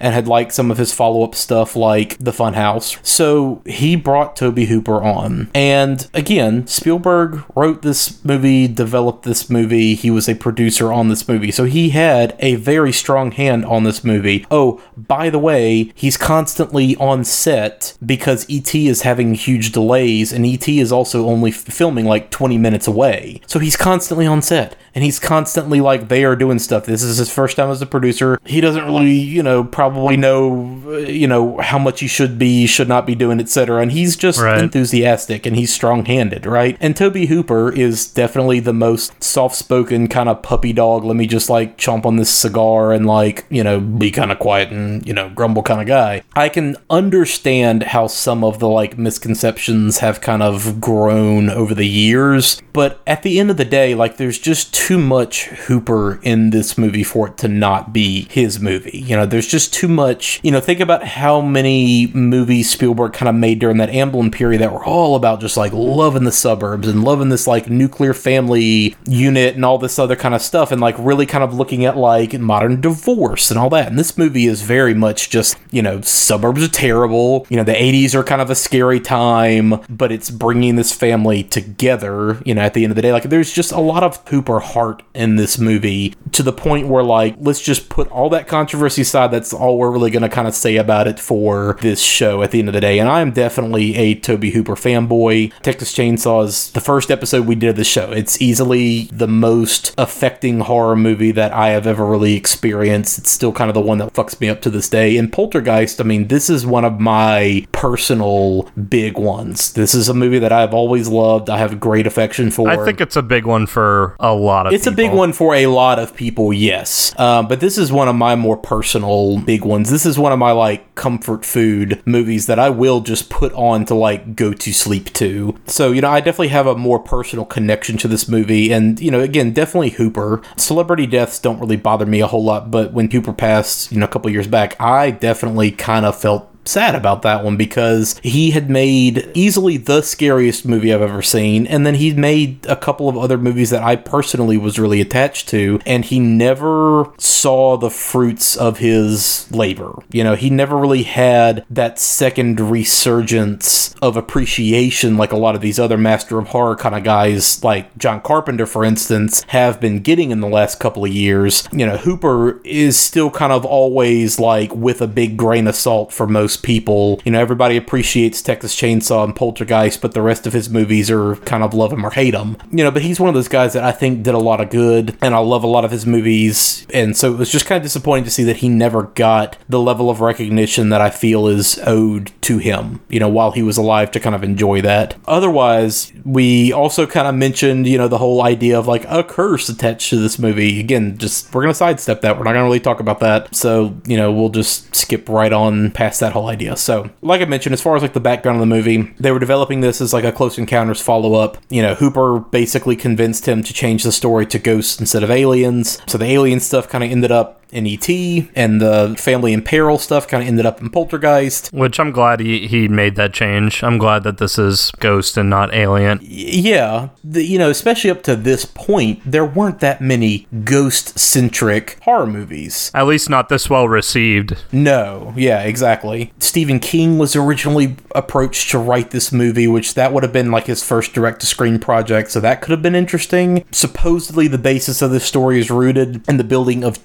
[0.00, 2.98] and had liked some of his follow up stuff like The Funhouse.
[3.04, 5.50] So he brought Tobe Hooper on.
[5.54, 9.94] And again, Spielberg wrote this movie, developed this movie.
[9.94, 11.50] He was a producer on this movie.
[11.50, 14.46] So he had a very strong hand on this movie.
[14.50, 20.46] Oh, by the way, he's constantly on set because ET is having huge delays and
[20.46, 23.40] ET is also only filming like 20 minutes away.
[23.46, 26.84] So he's constantly on set and he's constantly like they are doing stuff.
[26.86, 28.38] This is his first time as a producer.
[28.44, 32.66] He doesn't really, you know, probably know, uh, you know, how much he should be,
[32.66, 33.80] should not be doing, etc.
[33.82, 34.58] And he's just Right.
[34.62, 36.76] enthusiastic and he's strong-handed, right?
[36.80, 41.04] And Tobe Hooper is definitely the most soft-spoken kind of puppy dog.
[41.04, 44.38] Let me just like chomp on this cigar and like, you know, be kind of
[44.38, 46.22] quiet and, you know, grumble kind of guy.
[46.36, 51.86] I can understand how some of the like misconceptions have kind of grown over the
[51.88, 56.50] years, but at the end of the day, like there's just too much Hooper in
[56.50, 58.98] this movie for it to not be his movie.
[59.06, 63.28] You know, there's just too much, you know, think about how many movies Spielberg kind
[63.28, 66.86] of made during that Amblin period that were all about just like loving the suburbs
[66.86, 70.80] and loving this like nuclear family unit and all this other kind of stuff and
[70.80, 73.88] like really kind of looking at like modern divorce and all that.
[73.88, 77.46] And this movie is very much just, you know, suburbs are terrible.
[77.48, 81.42] You know, the 80s are kind of a scary time, but it's bringing this family
[81.42, 83.12] together, you know, at the end of the day.
[83.12, 87.02] Like there's just a lot of Hooper heart in this movie to the point where
[87.02, 89.30] like let's just put all that controversy aside.
[89.30, 92.50] That's all we're really going to kind of say about it for this show at
[92.50, 92.98] the end of the day.
[92.98, 95.52] And I am definitely a Tobe Hooper fanboy.
[95.62, 98.10] Texas Chainsaw is the first episode we did of the show.
[98.10, 103.18] It's easily the most affecting horror movie that I have ever really experienced.
[103.18, 105.16] It's still kind of the one that fucks me up to this day.
[105.16, 109.72] And Poltergeist, I mean, this is one of my personal big ones.
[109.72, 111.48] This is a movie that I've always loved.
[111.48, 112.68] I have a great affection for.
[112.68, 115.32] I think it's a big one for a lot lot of it's a big one
[115.32, 117.18] for a lot of people, yes.
[117.18, 119.90] Um, but this is one of my more personal big ones.
[119.90, 123.84] This is one of my like comfort food movies that I will just put on
[123.86, 125.56] to like go to sleep to.
[125.66, 128.72] So, you know, I definitely have a more personal connection to this movie.
[128.72, 130.42] And, you know, again, definitely Hooper.
[130.56, 134.06] Celebrity deaths don't really bother me a whole lot, but when Hooper passed, you know,
[134.06, 138.52] a couple years back, I definitely kind of felt sad about that one because he
[138.52, 143.08] had made easily the scariest movie I've ever seen, and then he made a couple
[143.08, 147.90] of other movies that I personally was really attached to, and he never saw the
[147.90, 150.02] fruits of his labor.
[150.10, 155.60] You know, he never really had that second resurgence of appreciation like a lot of
[155.60, 160.00] these other master of horror kind of guys, like John Carpenter, for instance, have been
[160.00, 161.68] getting in the last couple of years.
[161.72, 166.12] You know, Hooper is still kind of always like with a big grain of salt
[166.12, 167.20] for most people.
[167.24, 171.36] You know, everybody appreciates Texas Chainsaw and Poltergeist, but the rest of his movies are
[171.36, 172.56] kind of love him or hate him.
[172.70, 174.70] You know, but he's one of those guys that I think did a lot of
[174.70, 176.86] good, and I love a lot of his movies.
[176.92, 179.80] And so it was just kind of disappointing to see that he never got the
[179.80, 183.76] level of recognition that I feel is owed to him, you know, while he was
[183.76, 185.16] alive to kind of enjoy that.
[185.26, 189.68] Otherwise, we also kind of mentioned, you know, the whole idea of like a curse
[189.68, 190.80] attached to this movie.
[190.80, 192.36] Again, just we're going to sidestep that.
[192.36, 193.54] We're not going to really talk about that.
[193.54, 196.76] So, you know, we'll just skip right on past that whole idea.
[196.76, 199.38] So, like I mentioned, as far as like the background of the movie, they were
[199.38, 201.58] developing this as like a Close Encounters follow up.
[201.68, 206.00] You know, Hooper basically convinced him to change the story to ghosts instead of aliens.
[206.06, 208.08] So the alien stuff kind of ended up in ET,
[208.54, 211.72] and the family in peril stuff kind of ended up in Poltergeist.
[211.72, 213.82] Which I'm glad he, he made that change.
[213.82, 216.18] I'm glad that this is Ghost and not Alien.
[216.22, 221.98] Yeah, the, you know, especially up to this point, there weren't that many ghost centric
[222.02, 222.90] horror movies.
[222.94, 224.56] At least not this well received.
[224.72, 226.32] No, yeah, exactly.
[226.38, 230.66] Stephen King was originally approached to write this movie, which that would have been like
[230.66, 233.64] his first direct to screen project, so that could have been interesting.
[233.70, 237.02] Supposedly, the basis of this story is rooted in the building of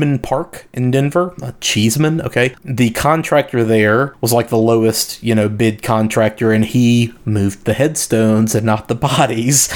[0.00, 1.34] Cheesman Park in Denver.
[1.42, 2.54] Uh, Cheesman, okay.
[2.64, 7.74] The contractor there was like the lowest, you know, bid contractor, and he moved the
[7.74, 9.68] headstones and not the bodies.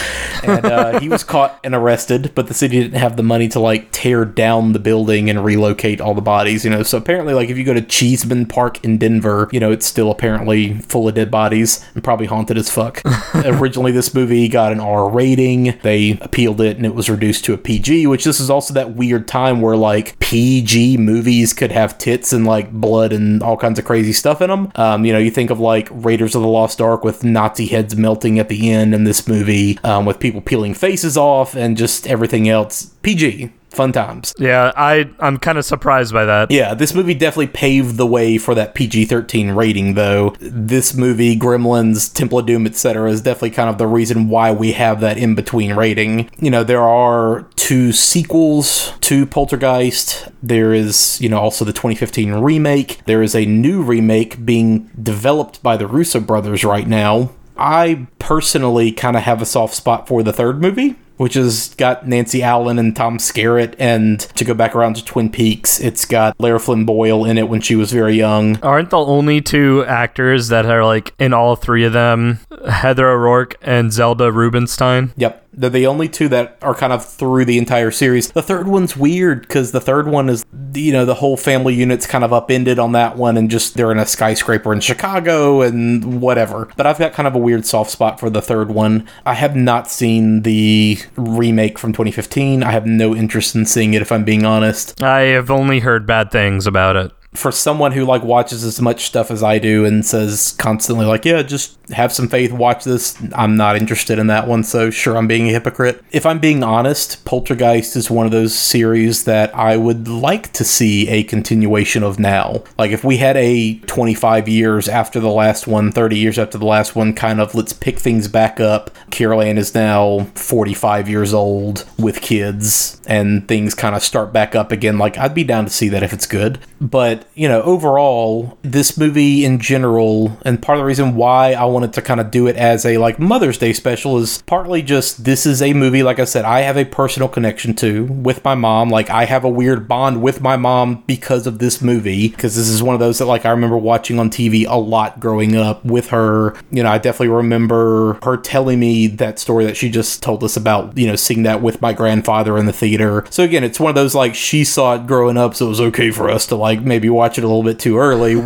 [0.42, 3.60] And uh, he was caught and arrested, but the city didn't have the money to
[3.60, 6.82] like tear down the building and relocate all the bodies, you know.
[6.82, 10.10] So apparently, like if you go to Cheesman Park in Denver, you know, it's still
[10.10, 13.02] apparently full of dead bodies and probably haunted as fuck.
[13.34, 15.78] Originally, this movie got an R rating.
[15.82, 18.94] They appealed it and it was reduced to a PG, which this is also that
[18.94, 23.78] weird time where like PG movies could have tits and like blood and all kinds
[23.78, 24.72] of crazy stuff in them.
[24.74, 27.96] Um, you know, you think of like Raiders of the Lost Ark with Nazi heads
[27.96, 32.06] melting at the end in this movie, um, with people peeling faces off and just
[32.06, 32.86] everything else.
[33.02, 33.50] PG.
[33.74, 34.32] Fun times.
[34.38, 36.50] Yeah, I I'm kind of surprised by that.
[36.50, 40.34] Yeah, this movie definitely paved the way for that PG 13 rating, though.
[40.40, 44.72] This movie, Gremlins, Temple of Doom, etc., is definitely kind of the reason why we
[44.72, 46.30] have that in between rating.
[46.38, 50.28] You know, there are two sequels to Poltergeist.
[50.42, 53.00] There is, you know, also the 2015 remake.
[53.06, 57.32] There is a new remake being developed by the Russo brothers right now.
[57.56, 62.06] I personally kind of have a soft spot for the third movie which has got
[62.06, 63.74] Nancy Allen and Tom Skerritt.
[63.78, 67.48] And to go back around to Twin Peaks, it's got Lara Flynn Boyle in it
[67.48, 68.60] when she was very young.
[68.62, 73.56] Aren't the only two actors that are like in all three of them Heather O'Rourke
[73.62, 75.12] and Zelda Rubinstein?
[75.16, 75.43] Yep.
[75.56, 78.30] They're the only two that are kind of through the entire series.
[78.32, 80.44] The third one's weird because the third one is,
[80.74, 83.92] you know, the whole family unit's kind of upended on that one and just they're
[83.92, 86.68] in a skyscraper in Chicago and whatever.
[86.76, 89.08] But I've got kind of a weird soft spot for the third one.
[89.24, 92.62] I have not seen the remake from 2015.
[92.62, 95.02] I have no interest in seeing it if I'm being honest.
[95.02, 97.12] I have only heard bad things about it.
[97.34, 101.24] For someone who like watches as much stuff as I do and says constantly like,
[101.24, 103.20] yeah, just have some faith, watch this.
[103.34, 106.02] I'm not interested in that one, so sure I'm being a hypocrite.
[106.12, 110.64] If I'm being honest, Poltergeist is one of those series that I would like to
[110.64, 112.62] see a continuation of now.
[112.78, 116.66] Like if we had a 25 years after the last one, 30 years after the
[116.66, 118.90] last one, kind of let's pick things back up.
[119.10, 124.72] Carol is now 45 years old with kids and things kind of start back up
[124.72, 124.98] again.
[124.98, 126.58] Like I'd be down to see that if it's good.
[126.80, 131.64] But, you know, overall, this movie in general, and part of the reason why I
[131.64, 135.24] wanted to kind of do it as a like Mother's Day special is partly just
[135.24, 138.54] this is a movie, like I said, I have a personal connection to with my
[138.54, 138.90] mom.
[138.90, 142.68] Like I have a weird bond with my mom because of this movie, because this
[142.68, 145.84] is one of those that like I remember watching on TV a lot growing up
[145.84, 146.54] with her.
[146.70, 150.56] You know, I definitely remember her telling me that story that she just told us
[150.56, 153.24] about, you know, seeing that with my grandfather in the theater.
[153.30, 155.80] So again, it's one of those like she saw it growing up, so it was
[155.80, 158.34] okay for us to like maybe watch it a little bit too early.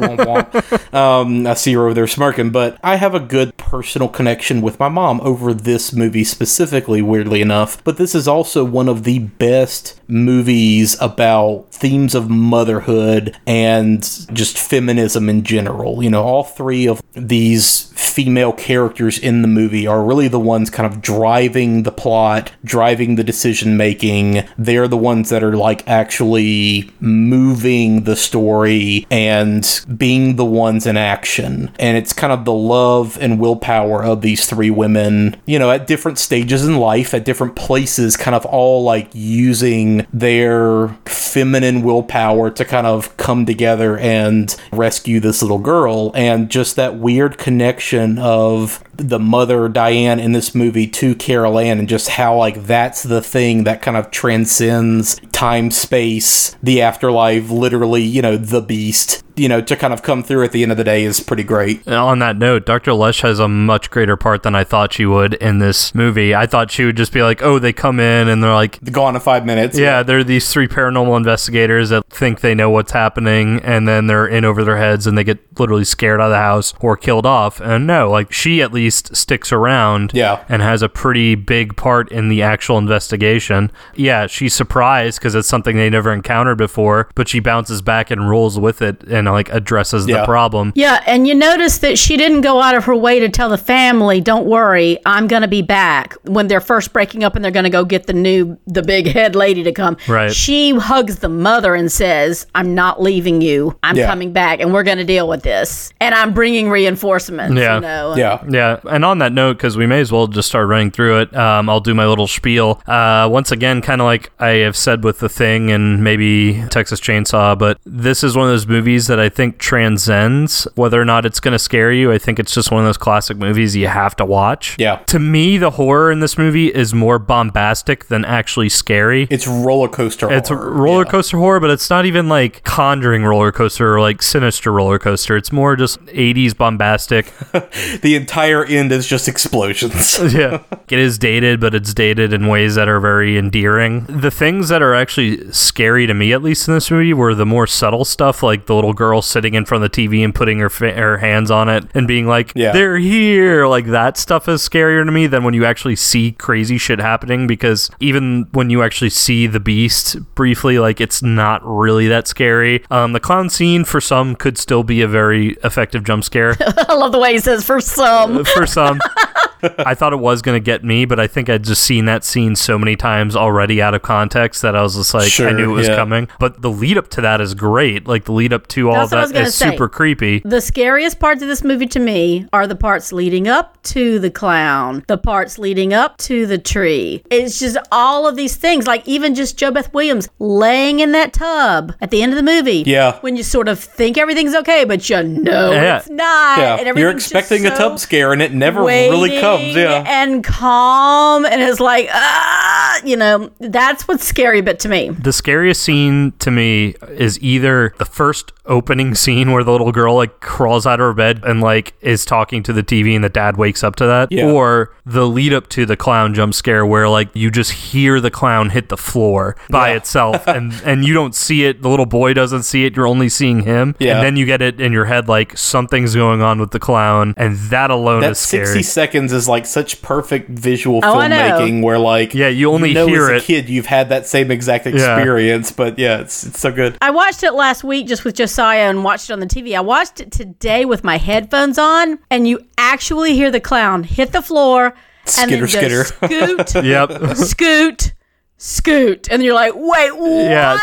[0.91, 4.79] Um, I see her over there smirking, but I have a good personal connection with
[4.79, 7.83] my mom over this movie specifically, weirdly enough.
[7.85, 14.03] But this is also one of the best movies about themes of motherhood and
[14.33, 16.03] just feminism in general.
[16.03, 20.71] You know, all three of these female characters in the movie are really the ones
[20.71, 24.45] kind of driving the plot, driving the decision making.
[24.57, 30.97] They're the ones that are like actually moving the story and being the ones in
[30.97, 31.71] action.
[31.79, 35.87] And it's kind of the love and willpower of these three women, you know, at
[35.87, 42.51] different stages in life, at different places, kind of all like using their feminine willpower
[42.51, 46.13] to kind of come together and rescue this little girl.
[46.15, 51.79] And just that weird connection of the mother Diane in this movie to Carol Anne
[51.79, 57.49] and just how like that's the thing that kind of transcends time space the afterlife
[57.51, 60.73] literally you know the beast you know to kind of come through at the end
[60.73, 62.93] of the day is pretty great And on that note, Dr.
[62.93, 66.35] Lesh has a much greater part than I thought she would in this movie.
[66.35, 69.15] I thought she would just be like, oh, they come in and they're like, gone
[69.15, 73.61] in five minutes yeah, they're these three paranormal investigators that think they know what's happening,
[73.63, 76.37] and then they're in over their heads and they get literally scared out of the
[76.37, 77.61] house or killed off.
[77.61, 80.41] And no, like she at least sticks around Yeah.
[80.49, 83.71] and has a pretty big part in the actual investigation.
[83.95, 88.29] Yeah, she's surprised because it's something they never encountered before, but she bounces back and
[88.29, 90.73] rolls with it and like addresses the problem.
[90.75, 93.59] Yeah, and you notice that she didn't go out of her way to tell the
[93.59, 97.53] family, "Don't worry, I'm going to be back." When they're first breaking up and they're
[97.53, 99.97] going to go get the new the big head lady to come.
[100.07, 100.33] Right.
[100.33, 103.77] She hugs the mother and says, "I'm not leaving you.
[103.83, 104.07] I'm Yeah.
[104.07, 105.93] coming back and we're going to deal with this.
[106.01, 107.77] And I'm bringing reinforcements." Yeah.
[107.77, 108.15] You know?
[108.17, 111.21] yeah Yeah, and on that note, because we may as well just start running through
[111.21, 112.81] it, um, I'll do my little spiel.
[112.87, 117.01] Uh, once again, kind of like I have said with The Thing and maybe Texas
[117.01, 121.27] Chainsaw, but this is one of those movies that I think transcends whether or not
[121.27, 122.13] it's going to scare you.
[122.13, 124.77] I think it's just one of those classic movies you have to watch.
[124.79, 124.97] Yeah.
[125.07, 129.27] To me, the horror in this movie is more bombastic than actually scary.
[129.31, 130.71] it's roller coaster It's horror.
[130.73, 131.11] roller Yeah.
[131.11, 135.37] coaster horror, but it's not even like Conjuring roller coaster or like Sinister roller coaster.
[135.37, 137.33] It's more just 80s bombastic.
[138.03, 140.63] the entire end is just explosions yeah.
[140.89, 144.05] It is dated, but it's dated in ways that are very endearing.
[144.09, 147.45] The things that are actually scary to me, at least in this movie, were the
[147.45, 150.59] more subtle stuff, like the little girl sitting in front of the TV and putting
[150.61, 152.73] her, fa- her hands on it and being like, Yeah.
[152.73, 153.67] they're here.
[153.67, 157.47] Like that stuff is scarier to me than when you actually see crazy shit happening
[157.47, 162.83] because even when you actually see the beast briefly, like it's not really that scary.
[162.91, 166.57] Um, the clown scene for some could still be a very effective jump scare.
[166.61, 168.45] I love the way he says for some.
[168.59, 168.99] for some.
[169.63, 172.25] I thought it was going to get me, but I think I'd just seen that
[172.25, 175.73] scene so many times already out of context that I was just like, I knew
[175.73, 175.97] it was yeah.
[175.97, 176.29] coming.
[176.39, 178.07] But the lead up to that is great.
[178.07, 179.71] Like the lead up to all That's what I was that gonna is say.
[179.71, 180.41] super creepy.
[180.45, 184.31] The scariest parts of this movie to me are the parts leading up to the
[184.31, 187.23] clown, the parts leading up to the tree.
[187.31, 191.93] It's just all of these things, like even just JoBeth Williams laying in that tub
[192.01, 192.85] at the end of the movie.
[192.87, 193.19] Yeah.
[193.21, 195.99] When you sort of think everything's okay, but you know Yeah.
[195.99, 196.59] it's not.
[196.59, 200.05] yeah And you're expecting just a tub scare and it never really comes waiting yeah
[200.07, 205.11] And calm, and it's like, ah, you know, that's what's scary, but to me.
[205.11, 210.15] The scariest scene to me is either the first opening scene where the little girl
[210.15, 213.29] like crawls out of her bed and like is talking to the TV and the
[213.31, 214.51] dad wakes up to that, Yeah.
[214.51, 218.31] or the lead up to the clown jump scare where like you just hear the
[218.31, 219.97] clown hit the floor by Yeah.
[219.97, 221.81] itself and and you don't see it.
[221.83, 222.95] The little boy doesn't see it.
[222.95, 224.17] You're only seeing him, Yeah.
[224.17, 227.33] and then you get it in your head like something's going on with the clown,
[227.39, 228.67] and that alone that is scary.
[228.67, 233.07] 60 seconds is like such perfect visual Oh, filmmaking where like Yeah, you only know
[233.07, 233.43] hear as a it.
[233.43, 237.43] kid you've had that same exact experience but yeah it's it's so good I watched
[237.43, 239.77] it last week just with Josiah and watched it on the TV.
[239.77, 244.33] I watched it today with my headphones on, and you actually hear the clown hit
[244.33, 244.95] the floor
[245.39, 247.37] and then Skitter, just scoot, Yep.
[247.37, 248.13] scoot,
[248.61, 250.29] scoot, and you're like, wait, what?
[250.43, 250.77] Yeah,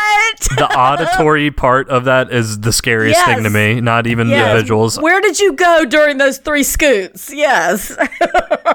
[0.56, 3.80] the auditory part of that is the scariest thing to me.
[3.80, 4.66] Not even Yes.
[4.66, 5.00] the visuals.
[5.00, 7.32] Where did you go during those three scoots?
[7.32, 7.96] Yes.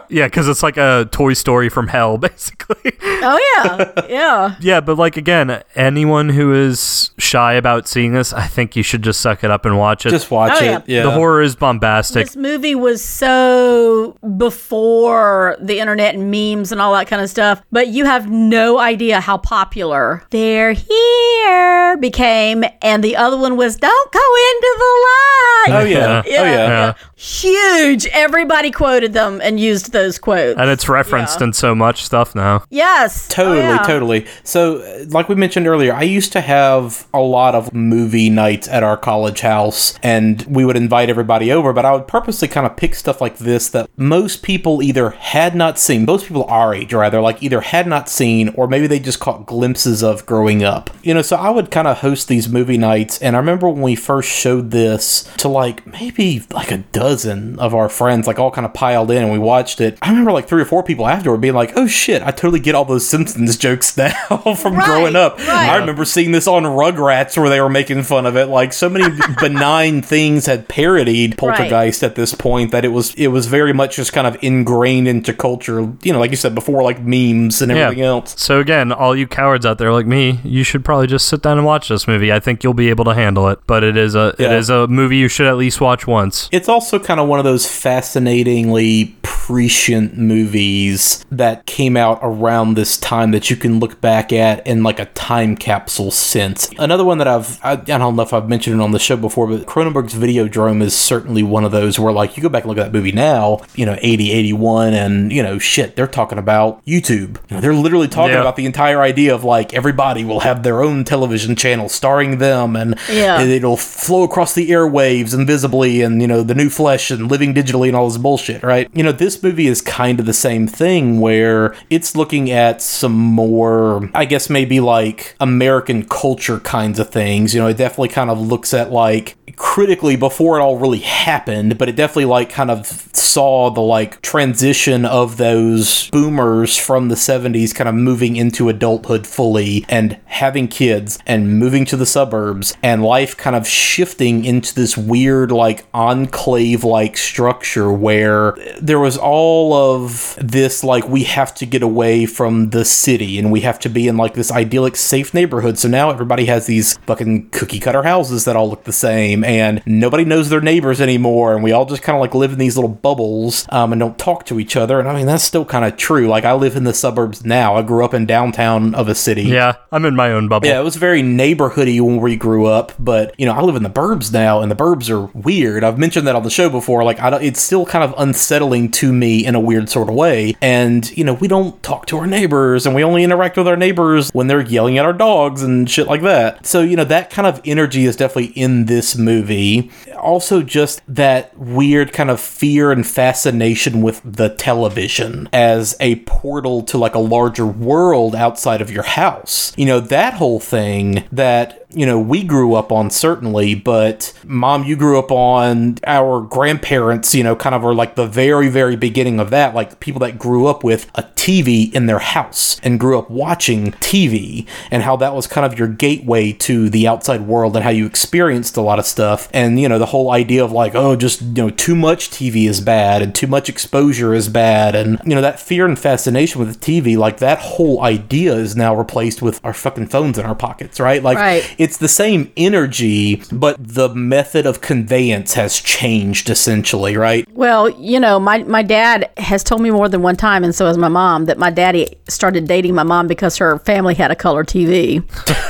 [0.07, 2.91] Yeah, because it's like a Toy Story from hell, basically.
[3.01, 4.55] oh yeah, yeah.
[4.59, 9.03] yeah, but like again, anyone who is shy about seeing this, I think you should
[9.03, 10.09] just suck it up and watch it.
[10.09, 10.81] just watch Oh, it yeah.
[10.85, 12.25] yeah The horror is bombastic.
[12.27, 17.61] This movie was so before the internet and memes and all that kind of stuff,
[17.71, 22.63] but you have no idea how popular They're Here became.
[22.81, 25.81] And the other one was Don't Go Into the Light.
[25.81, 26.93] oh yeah Yeah, oh yeah Yeah.
[27.15, 28.07] Huge.
[28.07, 30.59] Everybody quoted them and used used those quotes.
[30.59, 31.45] And it's referenced Yeah.
[31.47, 32.63] in so much stuff now.
[32.69, 33.29] Yes.
[33.29, 33.77] Totally, Oh, yeah.
[33.83, 34.25] totally.
[34.43, 38.67] So, uh, like we mentioned earlier, I used to have a lot of movie nights
[38.67, 42.65] at our college house, and we would invite everybody over, but I would purposely kind
[42.67, 46.73] of pick stuff like this that most people either had not seen, most people our
[46.75, 50.63] age, rather, like either had not seen, or maybe they just caught glimpses of growing
[50.63, 50.89] up.
[51.03, 53.81] You know, so I would kind of host these movie nights, and I remember when
[53.81, 58.51] we first showed this to like maybe like a dozen of our friends, like all
[58.51, 59.97] kind of piled in, and we watched it.
[60.01, 62.75] I remember like three or four people afterward being like, oh shit, I totally get
[62.75, 64.11] all those Simpsons jokes now
[64.55, 65.37] from Right, growing up.
[65.39, 65.69] right.
[65.71, 68.47] I remember seeing this on Rugrats where they were making fun of it.
[68.47, 69.05] Like so many
[69.41, 73.95] benign things had parodied Poltergeist at this point that it was it was very much
[73.95, 75.81] just kind of ingrained into culture.
[76.03, 78.35] You know, like you said before, like memes and everything else.
[78.39, 81.57] So again, all you cowards out there like me, you should probably just sit down
[81.57, 82.31] and watch this movie.
[82.31, 83.59] I think you'll be able to handle it.
[83.67, 84.57] But it is a it Yeah.
[84.57, 86.47] is a movie you should at least watch once.
[86.53, 89.13] It's also kind of one of those fascinatingly
[89.47, 94.83] prescient movies that came out around this time that you can look back at in
[94.83, 96.69] like a time capsule sense.
[96.77, 99.17] Another one that I've, I, I don't know if I've mentioned it on the show
[99.17, 102.69] before, but Cronenberg's Videodrome is certainly one of those where like you go back and
[102.69, 106.37] look at that movie now, you know, 80, 81, and you know, shit, they're talking
[106.37, 107.37] about YouTube.
[107.47, 108.41] They're literally talking Yeah.
[108.41, 112.75] about the entire idea of like everybody will have their own television channel starring them
[112.75, 113.41] and Yeah.
[113.41, 117.87] it'll flow across the airwaves invisibly and you know the new flesh and living digitally
[117.87, 121.19] and all this bullshit right you know this movie is kind of the same thing
[121.19, 127.53] where it's looking at some more i guess maybe like american culture kinds of things.
[127.53, 131.77] You know it definitely kind of looks at like critically before it all really happened
[131.77, 132.85] but it definitely like kind of
[133.15, 139.27] saw the like transition of those boomers from the 70s kind of moving into adulthood
[139.27, 144.73] fully and having kids and moving to the suburbs and life kind of shifting into
[144.73, 151.53] this weird like enclave like structure where there was all of this like we have
[151.55, 154.95] to get away from the city and we have to be in like this idyllic
[154.95, 158.91] safe neighborhood so now everybody has these fucking cookie cutter houses that all look the
[158.91, 162.51] same and nobody knows their neighbors anymore and we all just kind of like live
[162.51, 165.43] in these little bubbles um, and don't talk to each other and i mean that's
[165.43, 168.25] still kind of true like i live in the suburbs now i grew up in
[168.25, 170.67] downtown of a city Yeah, I'm in my own bubble.
[170.67, 173.83] yeah, it was very neighborhoody when we grew up, but you know, I live in
[173.83, 175.83] the burbs now, and the burbs are weird.
[175.83, 177.03] I've mentioned that on the show before.
[177.03, 180.15] Like, I don't, it's still kind of unsettling to me in a weird sort of
[180.15, 180.55] way.
[180.61, 183.77] And you know, we don't talk to our neighbors, and we only interact with our
[183.77, 186.65] neighbors when they're yelling at our dogs and shit like that.
[186.65, 189.91] So you know, that kind of energy is definitely in this movie.
[190.17, 196.83] Also, just that weird kind of fear and fascination with the television as a portal
[196.83, 199.73] to like a larger world outside of your house.
[199.77, 204.83] You know, that whole thing that you know, we grew up on certainly, but mom,
[204.83, 208.95] you grew up on our grandparents, you know, kind of are like the very, very
[208.95, 212.99] beginning of that, like people that grew up with a TV in their house and
[212.99, 217.41] grew up watching TV and how that was kind of your gateway to the outside
[217.41, 219.49] world and how you experienced a lot of stuff.
[219.51, 222.69] And, you know, the whole idea of like, oh, just, you know, too much TV
[222.69, 224.93] is bad and too much exposure is bad.
[224.93, 228.75] And, you know, that fear and fascination with the TV, like that whole idea is
[228.75, 231.23] now replaced with our fucking phones in our pockets, right?
[231.23, 231.75] Like, Right.
[231.79, 237.47] it's the same energy, but the method of conveyance has changed essentially, right?
[237.53, 240.85] Well, you know, my, my dad has told me more than one time, and so
[240.85, 244.35] has my mom, that my daddy started dating my mom because her family had a
[244.35, 245.23] color TV.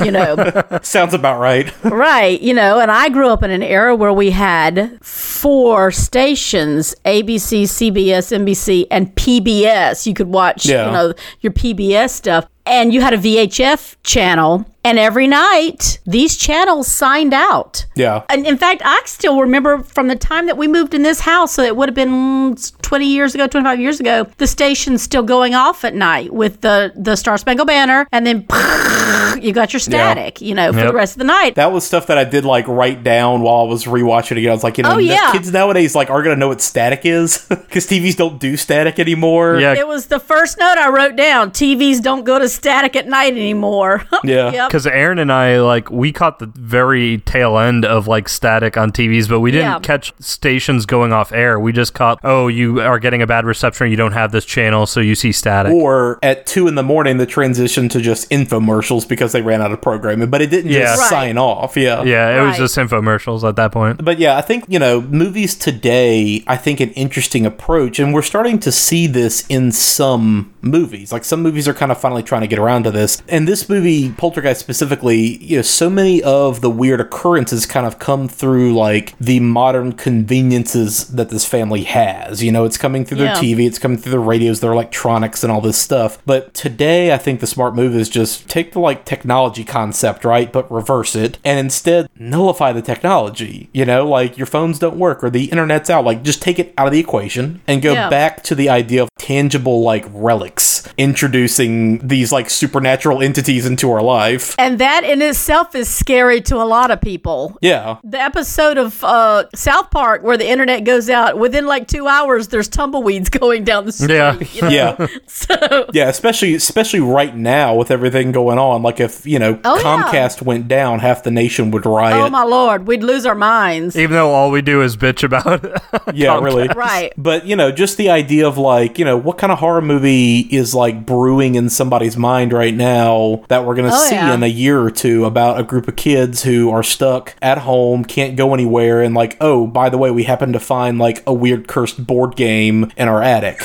[0.06, 1.72] You know, Sounds about right.
[1.86, 2.40] right.
[2.42, 7.64] You know, and I grew up in an era where we had four stations ABC,
[7.64, 10.06] CBS, NBC, and PBS.
[10.06, 10.86] You could watch, Yeah.
[10.88, 12.48] you know, your PBS stuff.
[12.66, 14.66] And you had a VHF channel.
[14.84, 17.86] And every night, these channels signed out.
[17.96, 18.24] Yeah.
[18.30, 21.54] And in fact, I still remember from the time that we moved in this house,
[21.54, 25.54] so it would have been 20 years ago, 25 years ago, the station's still going
[25.54, 28.46] off at night with the, the Star Spangled Banner, and then
[29.42, 30.88] you got your static, you know, for Yep.
[30.88, 31.56] the rest of the night.
[31.56, 34.50] That was stuff that I did like write down while I was rewatching it again.
[34.50, 35.32] I was like, you know, Oh, yeah.
[35.32, 39.60] kids nowadays like are gonna know what static is because TVs don't do static anymore.
[39.60, 41.52] Yeah, it was the first note I wrote down.
[41.52, 44.06] TVs don't go to static at night anymore.
[44.24, 44.52] Yeah.
[44.52, 44.71] yep.
[44.72, 48.94] Because Aaron and I like we caught the very tail end of like static on
[48.94, 49.80] TVs, but we didn't Yeah.
[49.80, 51.60] catch stations going off air.
[51.60, 54.86] We just caught oh you are getting a bad reception, you don't have this channel,
[54.86, 55.74] so you see static.
[55.74, 59.74] Or at two in the morning, the transition to just infomercials because they ran out
[59.74, 60.84] of programming, but it didn't Yeah.
[60.86, 61.10] just Right.
[61.10, 61.76] sign off.
[61.76, 62.04] Yeah.
[62.04, 64.02] yeah, it was just infomercials at that point.
[64.06, 68.22] But yeah, I think, you know, movies today, I think an interesting approach, and we're
[68.22, 71.12] starting to see this in some movies.
[71.12, 73.22] Like some movies are kind of finally trying to get around to this.
[73.28, 78.00] And this movie, Poltergeist specifically, you know, so many of the weird occurrences kind of
[78.00, 82.42] come through like the modern conveniences that this family has.
[82.44, 83.34] You know, it's coming through Yeah.
[83.34, 86.18] their TV, it's coming through their radios, their electronics, and all this stuff.
[86.26, 90.52] But today, I think the smart move is just take the like technology concept, right,
[90.52, 93.70] but reverse it, and instead nullify the technology.
[93.74, 96.06] You know, like your phones don't work or the internet's out.
[96.06, 98.10] Like, just take it out of the equation and go Yeah.
[98.10, 104.02] back to the idea of tangible like relics, introducing these like supernatural entities into our
[104.02, 104.51] life.
[104.58, 107.58] And that in itself is scary to a lot of people.
[107.62, 107.98] Yeah.
[108.04, 112.50] The episode of uh, South Park where the internet goes out within like two hours,
[112.50, 114.12] there's tumbleweeds going down the street.
[114.16, 114.38] Yeah.
[114.40, 114.70] you know?
[114.70, 115.08] Yeah.
[115.28, 118.82] So Yeah, especially especially right now with everything going on.
[118.84, 119.84] Like if, you know, Oh, yeah.
[119.84, 122.18] Comcast went down, half the nation would riot.
[122.22, 123.96] Oh my lord, we'd lose our minds.
[123.98, 125.82] Even though all we do is bitch about it.
[126.14, 126.68] yeah, really.
[126.68, 127.14] Right.
[127.18, 130.40] But, you know, just the idea of like, you know, what kind of horror movie
[130.40, 134.34] is like brewing in somebody's mind right now that we're going to Oh, see yeah.
[134.34, 138.06] in a year or two about a group of kids who are stuck at home,
[138.06, 141.34] can't go anywhere, and like, oh, by the way, we happen to find like a
[141.34, 143.62] weird cursed board game in our attic.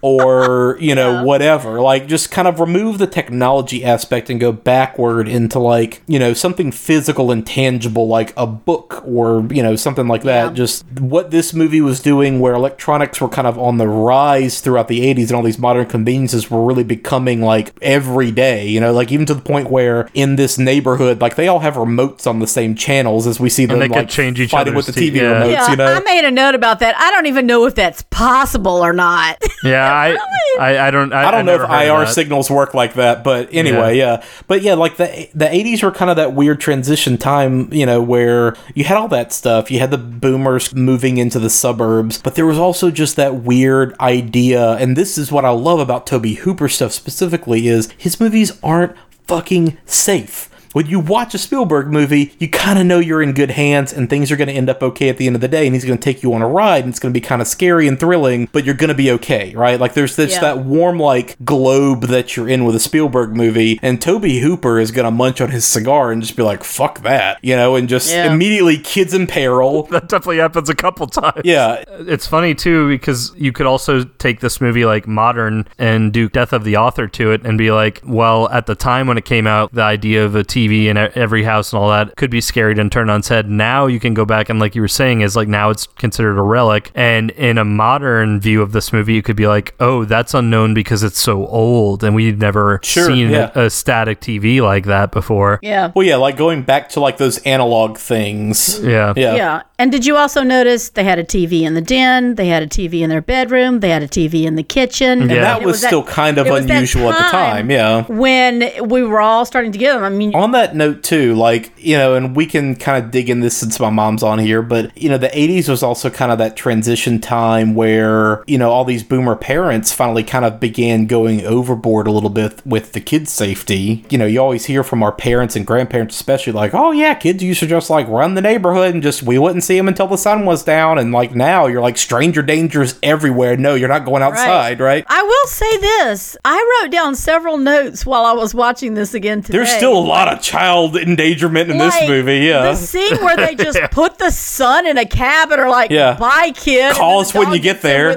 [0.00, 5.28] Or you know whatever like just kind of remove the technology aspect and go backward
[5.28, 10.08] into like you know something physical and tangible like a book or you know something
[10.08, 13.88] like that just what this movie was doing where electronics were kind of on the
[13.88, 18.66] rise throughout the 80s and all these modern conveniences were really becoming like every day
[18.66, 21.74] you know like even to the point where in this neighborhood like they all have
[21.74, 24.74] remotes on the same channels as we see them they could like change each fighting
[24.74, 25.22] with the TV t- yeah.
[25.22, 26.96] remotes yeah, you know I made a note about that.
[26.96, 29.42] I don't even know if that's possible or not.
[29.64, 30.16] yeah, I,
[30.58, 31.12] I, I don't.
[31.12, 34.24] I, I don't know if IR signals work like that, but anyway, yeah.
[34.46, 38.02] But yeah, like the the eighties were kind of that weird transition time, you know,
[38.02, 39.70] where you had all that stuff.
[39.70, 43.98] You had the boomers moving into the suburbs, but there was also just that weird
[44.00, 48.58] idea, and this is what I love about Tobe Hooper stuff specifically is his movies
[48.62, 50.48] aren't fucking safe.
[50.78, 54.08] When you watch a Spielberg movie, you kind of know you're in good hands and
[54.08, 55.66] things are going to end up okay at the end of the day.
[55.66, 57.42] And he's going to take you on a ride and it's going to be kind
[57.42, 59.80] of scary and thrilling, but you're going to be okay, right?
[59.80, 60.40] Like there's this Yeah.
[60.42, 64.92] that warm like globe that you're in with a Spielberg movie, and Tobe Hooper is
[64.92, 67.88] going to munch on his cigar and just be like, "Fuck that," you know, and
[67.88, 68.32] just Yeah.
[68.32, 69.82] immediately kids in peril.
[69.90, 71.40] That definitely happens a couple times.
[71.42, 76.12] Yeah, uh, It's funny too because you could also take this movie like modern and
[76.12, 79.18] do Death of the Author to it and be like, well, at the time when
[79.18, 82.14] it came out, the idea of a TV in e- every house and all that
[82.16, 83.48] could be scary and turned on its head.
[83.48, 86.38] Now you can go back and like you were saying is like now it's considered
[86.38, 86.90] a relic.
[86.94, 90.74] And in a modern view of this movie, you could be like, oh, that's unknown
[90.74, 93.50] because it's so old and we've never Sure, seen yeah.
[93.54, 95.58] a, a static TV like that before.
[95.62, 95.90] yeah.
[95.94, 98.78] well, yeah, like going back to like those analog things.
[98.80, 99.12] Yeah.
[99.16, 99.62] Yeah, Yeah.
[99.80, 102.66] And did you also notice they had a TV in the den, they had a
[102.66, 105.22] TV in their bedroom, they had a TV in the kitchen.
[105.22, 105.42] and Yeah.
[105.42, 107.70] that It was, still kind of it was that unusual at the time.
[107.70, 108.04] Yeah.
[108.06, 110.02] When we were all starting to get them.
[110.02, 113.30] I mean, on that note too like you know and we can kind of dig
[113.30, 116.32] in this since my mom's on here but you know the 80s was also kind
[116.32, 121.06] of that transition time where you know all these boomer parents finally kind of began
[121.06, 125.02] going overboard a little bit with the kids safety you know you always hear from
[125.02, 128.40] our parents and grandparents especially like oh yeah kids used to just like run the
[128.42, 131.66] neighborhood and just we wouldn't see them until the sun was down and like now
[131.66, 136.36] you're like stranger dangers everywhere no you're not going outside right, I will say this.
[136.44, 139.58] I wrote down several notes while I was watching this again today.
[139.58, 143.54] there's still a lot of child endangerment in this movie yeah The scene where they
[143.66, 146.16] just put the son in a cab and are like, Yeah.
[146.18, 146.94] bye, kid.
[146.94, 148.10] Call us when you get there.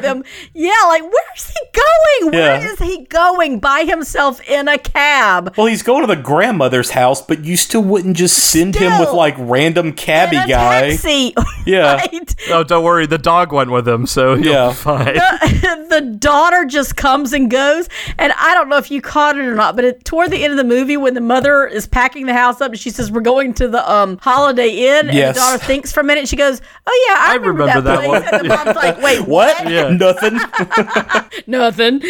[0.54, 2.32] Yeah, like, where's he going?
[2.34, 2.72] Where Yeah.
[2.72, 5.54] is he going by himself in a cab?
[5.58, 9.12] Well, he's going to the grandmother's house, but you still wouldn't just send him with
[9.12, 10.92] like random cabbie guy.
[10.92, 11.34] taxi.
[11.66, 11.94] Yeah.
[11.98, 12.36] right?
[12.50, 13.06] Oh, don't worry.
[13.06, 14.68] The dog went with him, so he'll Yeah.
[14.70, 15.06] be fine.
[15.90, 17.88] the daughter just comes and goes.
[18.18, 20.52] And I don't know if you caught it or not, but it, toward the end
[20.54, 23.22] of the movie, when the mother is packing the house up and she says, We're
[23.22, 25.36] going to the um, Holiday Inn, and Yes.
[25.36, 28.02] the daughter thinks for a minute, she goes, Oh, yeah, I, I remember, remember that,
[28.02, 28.24] that place.
[28.24, 28.34] one.
[28.34, 29.70] And the mom's like, Wait, What?
[29.70, 29.90] Yeah.
[29.90, 30.40] Nothing.
[31.48, 32.02] Nothing.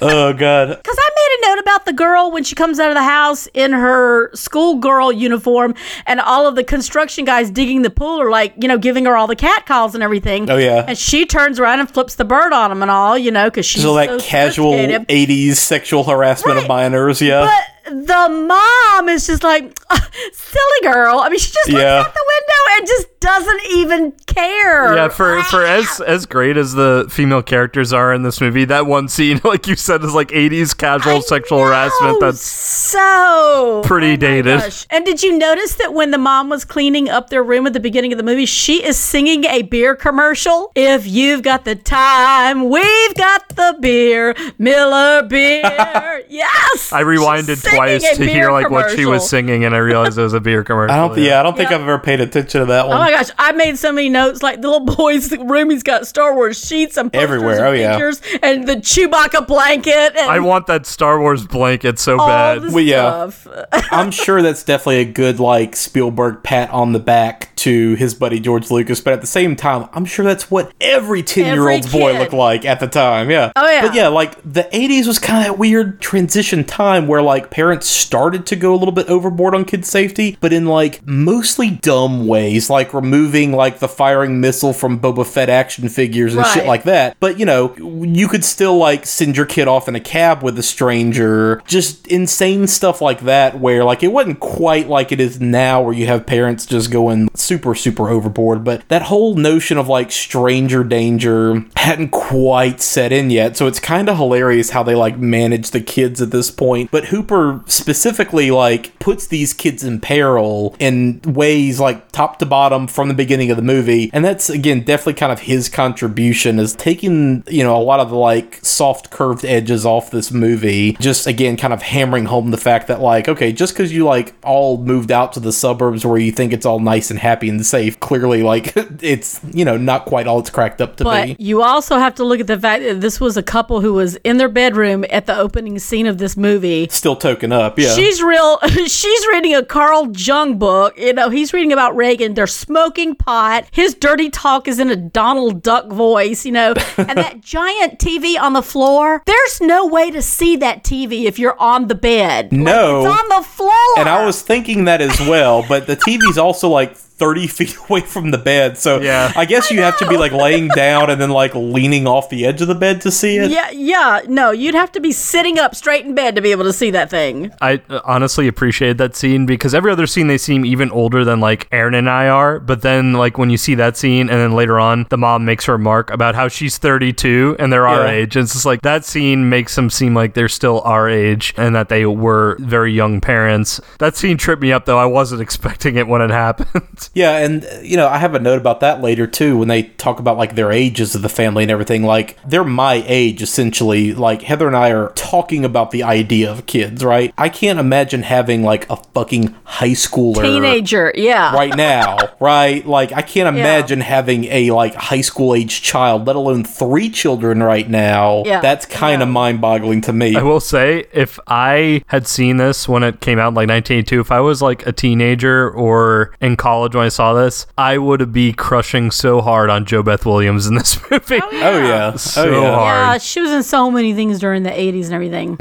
[0.00, 0.68] Oh god.
[0.68, 3.48] Because I made a note about the girl when she comes out of the house
[3.54, 5.74] in her schoolgirl uniform,
[6.06, 9.16] and all of the construction guys digging the pool are like, you know, giving her
[9.16, 10.48] all the cat calls and everything.
[10.50, 10.84] Oh, yeah.
[10.86, 13.66] And she turns around and flips the bird on them and all, you know, because
[13.66, 16.68] she's So that so casual '80s sexual harassment of Right.
[16.68, 17.20] minors.
[17.20, 17.40] Yeah.
[17.46, 19.78] But the mom is just like,
[20.32, 21.20] silly girl.
[21.20, 22.00] I mean, she just looks Yeah.
[22.00, 24.94] out the window and just doesn't even care.
[24.96, 28.86] Yeah, for for as as great as the female characters are in this movie, that
[28.86, 32.18] one scene, like you said, is like '80s casual I sexual harassment.
[32.20, 34.60] That's so pretty oh dated.
[34.60, 34.86] gosh.
[34.90, 37.80] And did you notice that when the mom was cleaning up their room at the
[37.80, 40.72] beginning of the movie, she is singing a beer commercial?
[40.74, 45.60] If you've got the time, we've got the beer, Miller beer.
[46.28, 49.74] yes, I rewinded She's singing twice to hear beer like what she was singing, and
[49.74, 50.94] I realized it was a beer commercial.
[50.94, 51.18] I don't.
[51.18, 51.76] Yeah, I don't think Yeah.
[51.76, 52.98] I've ever paid attention to that Oh one.
[52.98, 54.42] my gosh, I made so many notes.
[54.42, 57.56] Like the little boy's room, he's got Star Wars sheets and posters Everywhere.
[57.58, 57.92] and Oh, yeah.
[57.92, 60.16] pictures, and the Chewbacca blanket.
[60.16, 62.62] And I want that Star Wars blanket so all bad.
[62.62, 63.30] the Well, yeah.
[63.90, 68.40] I'm sure that's definitely a good like Spielberg pat on the back to his buddy
[68.40, 71.92] George Lucas, but at the same time, I'm sure that's what every 10 year old's
[71.92, 73.30] boy looked like at the time.
[73.30, 73.52] Yeah.
[73.54, 73.82] Oh, yeah.
[73.82, 77.86] But yeah, like the 80s was kind of that weird transition time where like parents
[77.86, 82.26] started to go a little bit overboard on kid safety, but in like mostly dumb
[82.26, 86.84] ways, like removing like the firing missile from Boba Fett action figures and shit like
[86.84, 87.16] that.
[87.20, 90.58] But you know, you could still like send your kid off in a cab with
[90.58, 95.40] a stranger, just insane stuff like that, where like it wasn't quite like it is
[95.40, 98.62] now, where you have parents just going super, super overboard.
[98.62, 103.56] But that whole notion of like stranger danger hadn't quite set in yet.
[103.56, 106.92] So it's kind of hilarious how they like manage the kids at this point.
[106.92, 112.86] But Hooper specifically like puts these kids in peril in ways like top to bottom
[112.86, 114.10] from the beginning of the movie.
[114.12, 118.10] And that's again definitely kind of his contribution is taking, you know, a lot of
[118.10, 120.92] the like soft curved edges off this movie.
[121.00, 124.34] Just again kind of hammering home the fact that like, okay, just because you like
[124.44, 127.64] all moved out to the suburbs where you think it's all nice and happy and
[127.64, 128.72] safe, clearly like
[129.02, 131.36] it's, you know, not quite all it's cracked up to But be.
[131.38, 134.16] you also have to look at the fact that this was a couple who was
[134.16, 136.88] in their bedroom at the opening scene of this movie.
[136.90, 137.94] Still token up, yeah.
[137.94, 138.58] She's real.
[138.86, 140.98] She's reading a Carl Jung book.
[140.98, 142.34] You know, he's reading about Reagan.
[142.34, 143.64] They're smoking pot.
[143.70, 146.44] His dirty talk is in a Donald Duck voice.
[146.44, 149.22] You know, and that giant TV on the floor.
[149.26, 152.52] There's no way to see that TV if you're on the bed.
[152.52, 153.00] Like, No.
[153.06, 153.70] it's on the floor.
[153.98, 158.00] And I was thinking that as well, but the TV's also like 30 feet away
[158.00, 158.78] from the bed.
[158.78, 159.30] So Yeah.
[159.36, 162.46] I guess you have to be like laying down and then like leaning off the
[162.46, 163.50] edge of the bed to see it.
[163.50, 164.22] Yeah, yeah.
[164.26, 166.90] No, you'd have to be sitting up straight in bed to be able to see
[166.92, 167.52] that thing.
[167.60, 171.40] I uh, honestly appreciated that scene because every other scene they seem even older than
[171.40, 172.58] like Aaron and I are.
[172.58, 175.66] But then like when you see that scene and then later on the mom makes
[175.66, 178.34] her remark about how she's 32 and they're our age.
[178.36, 181.74] And it's just like that scene makes them seem like they're still our age and
[181.76, 183.80] that they were very young parents.
[183.98, 184.98] That scene tripped me up though.
[184.98, 187.09] I wasn't expecting it when it happened.
[187.12, 189.84] Yeah, and uh, you know, I have a note about that later too when they
[189.84, 192.04] talk about like their ages of the family and everything.
[192.04, 194.14] Like they're my age essentially.
[194.14, 197.34] Like Heather and I are talking about the idea of kids, right?
[197.36, 201.52] I can't imagine having like a fucking high schooler Teenager, yeah.
[201.54, 202.86] right now, right?
[202.86, 207.62] Like I can't imagine having a like high school age child, let alone three children
[207.62, 208.44] right now.
[208.46, 208.60] Yeah.
[208.60, 210.36] That's kind of mind-boggling to me.
[210.36, 214.20] I will say, if I had seen this when it came out in like 1982,
[214.20, 218.30] if I was like a teenager or in college when I saw this, I would
[218.30, 221.40] be crushing so hard on JoBeth Williams in this movie.
[221.42, 222.14] Oh, oh yeah.
[222.16, 222.74] So oh yeah.
[222.74, 222.96] hard.
[222.96, 225.58] Yeah, she was in so many things during the 80s and everything.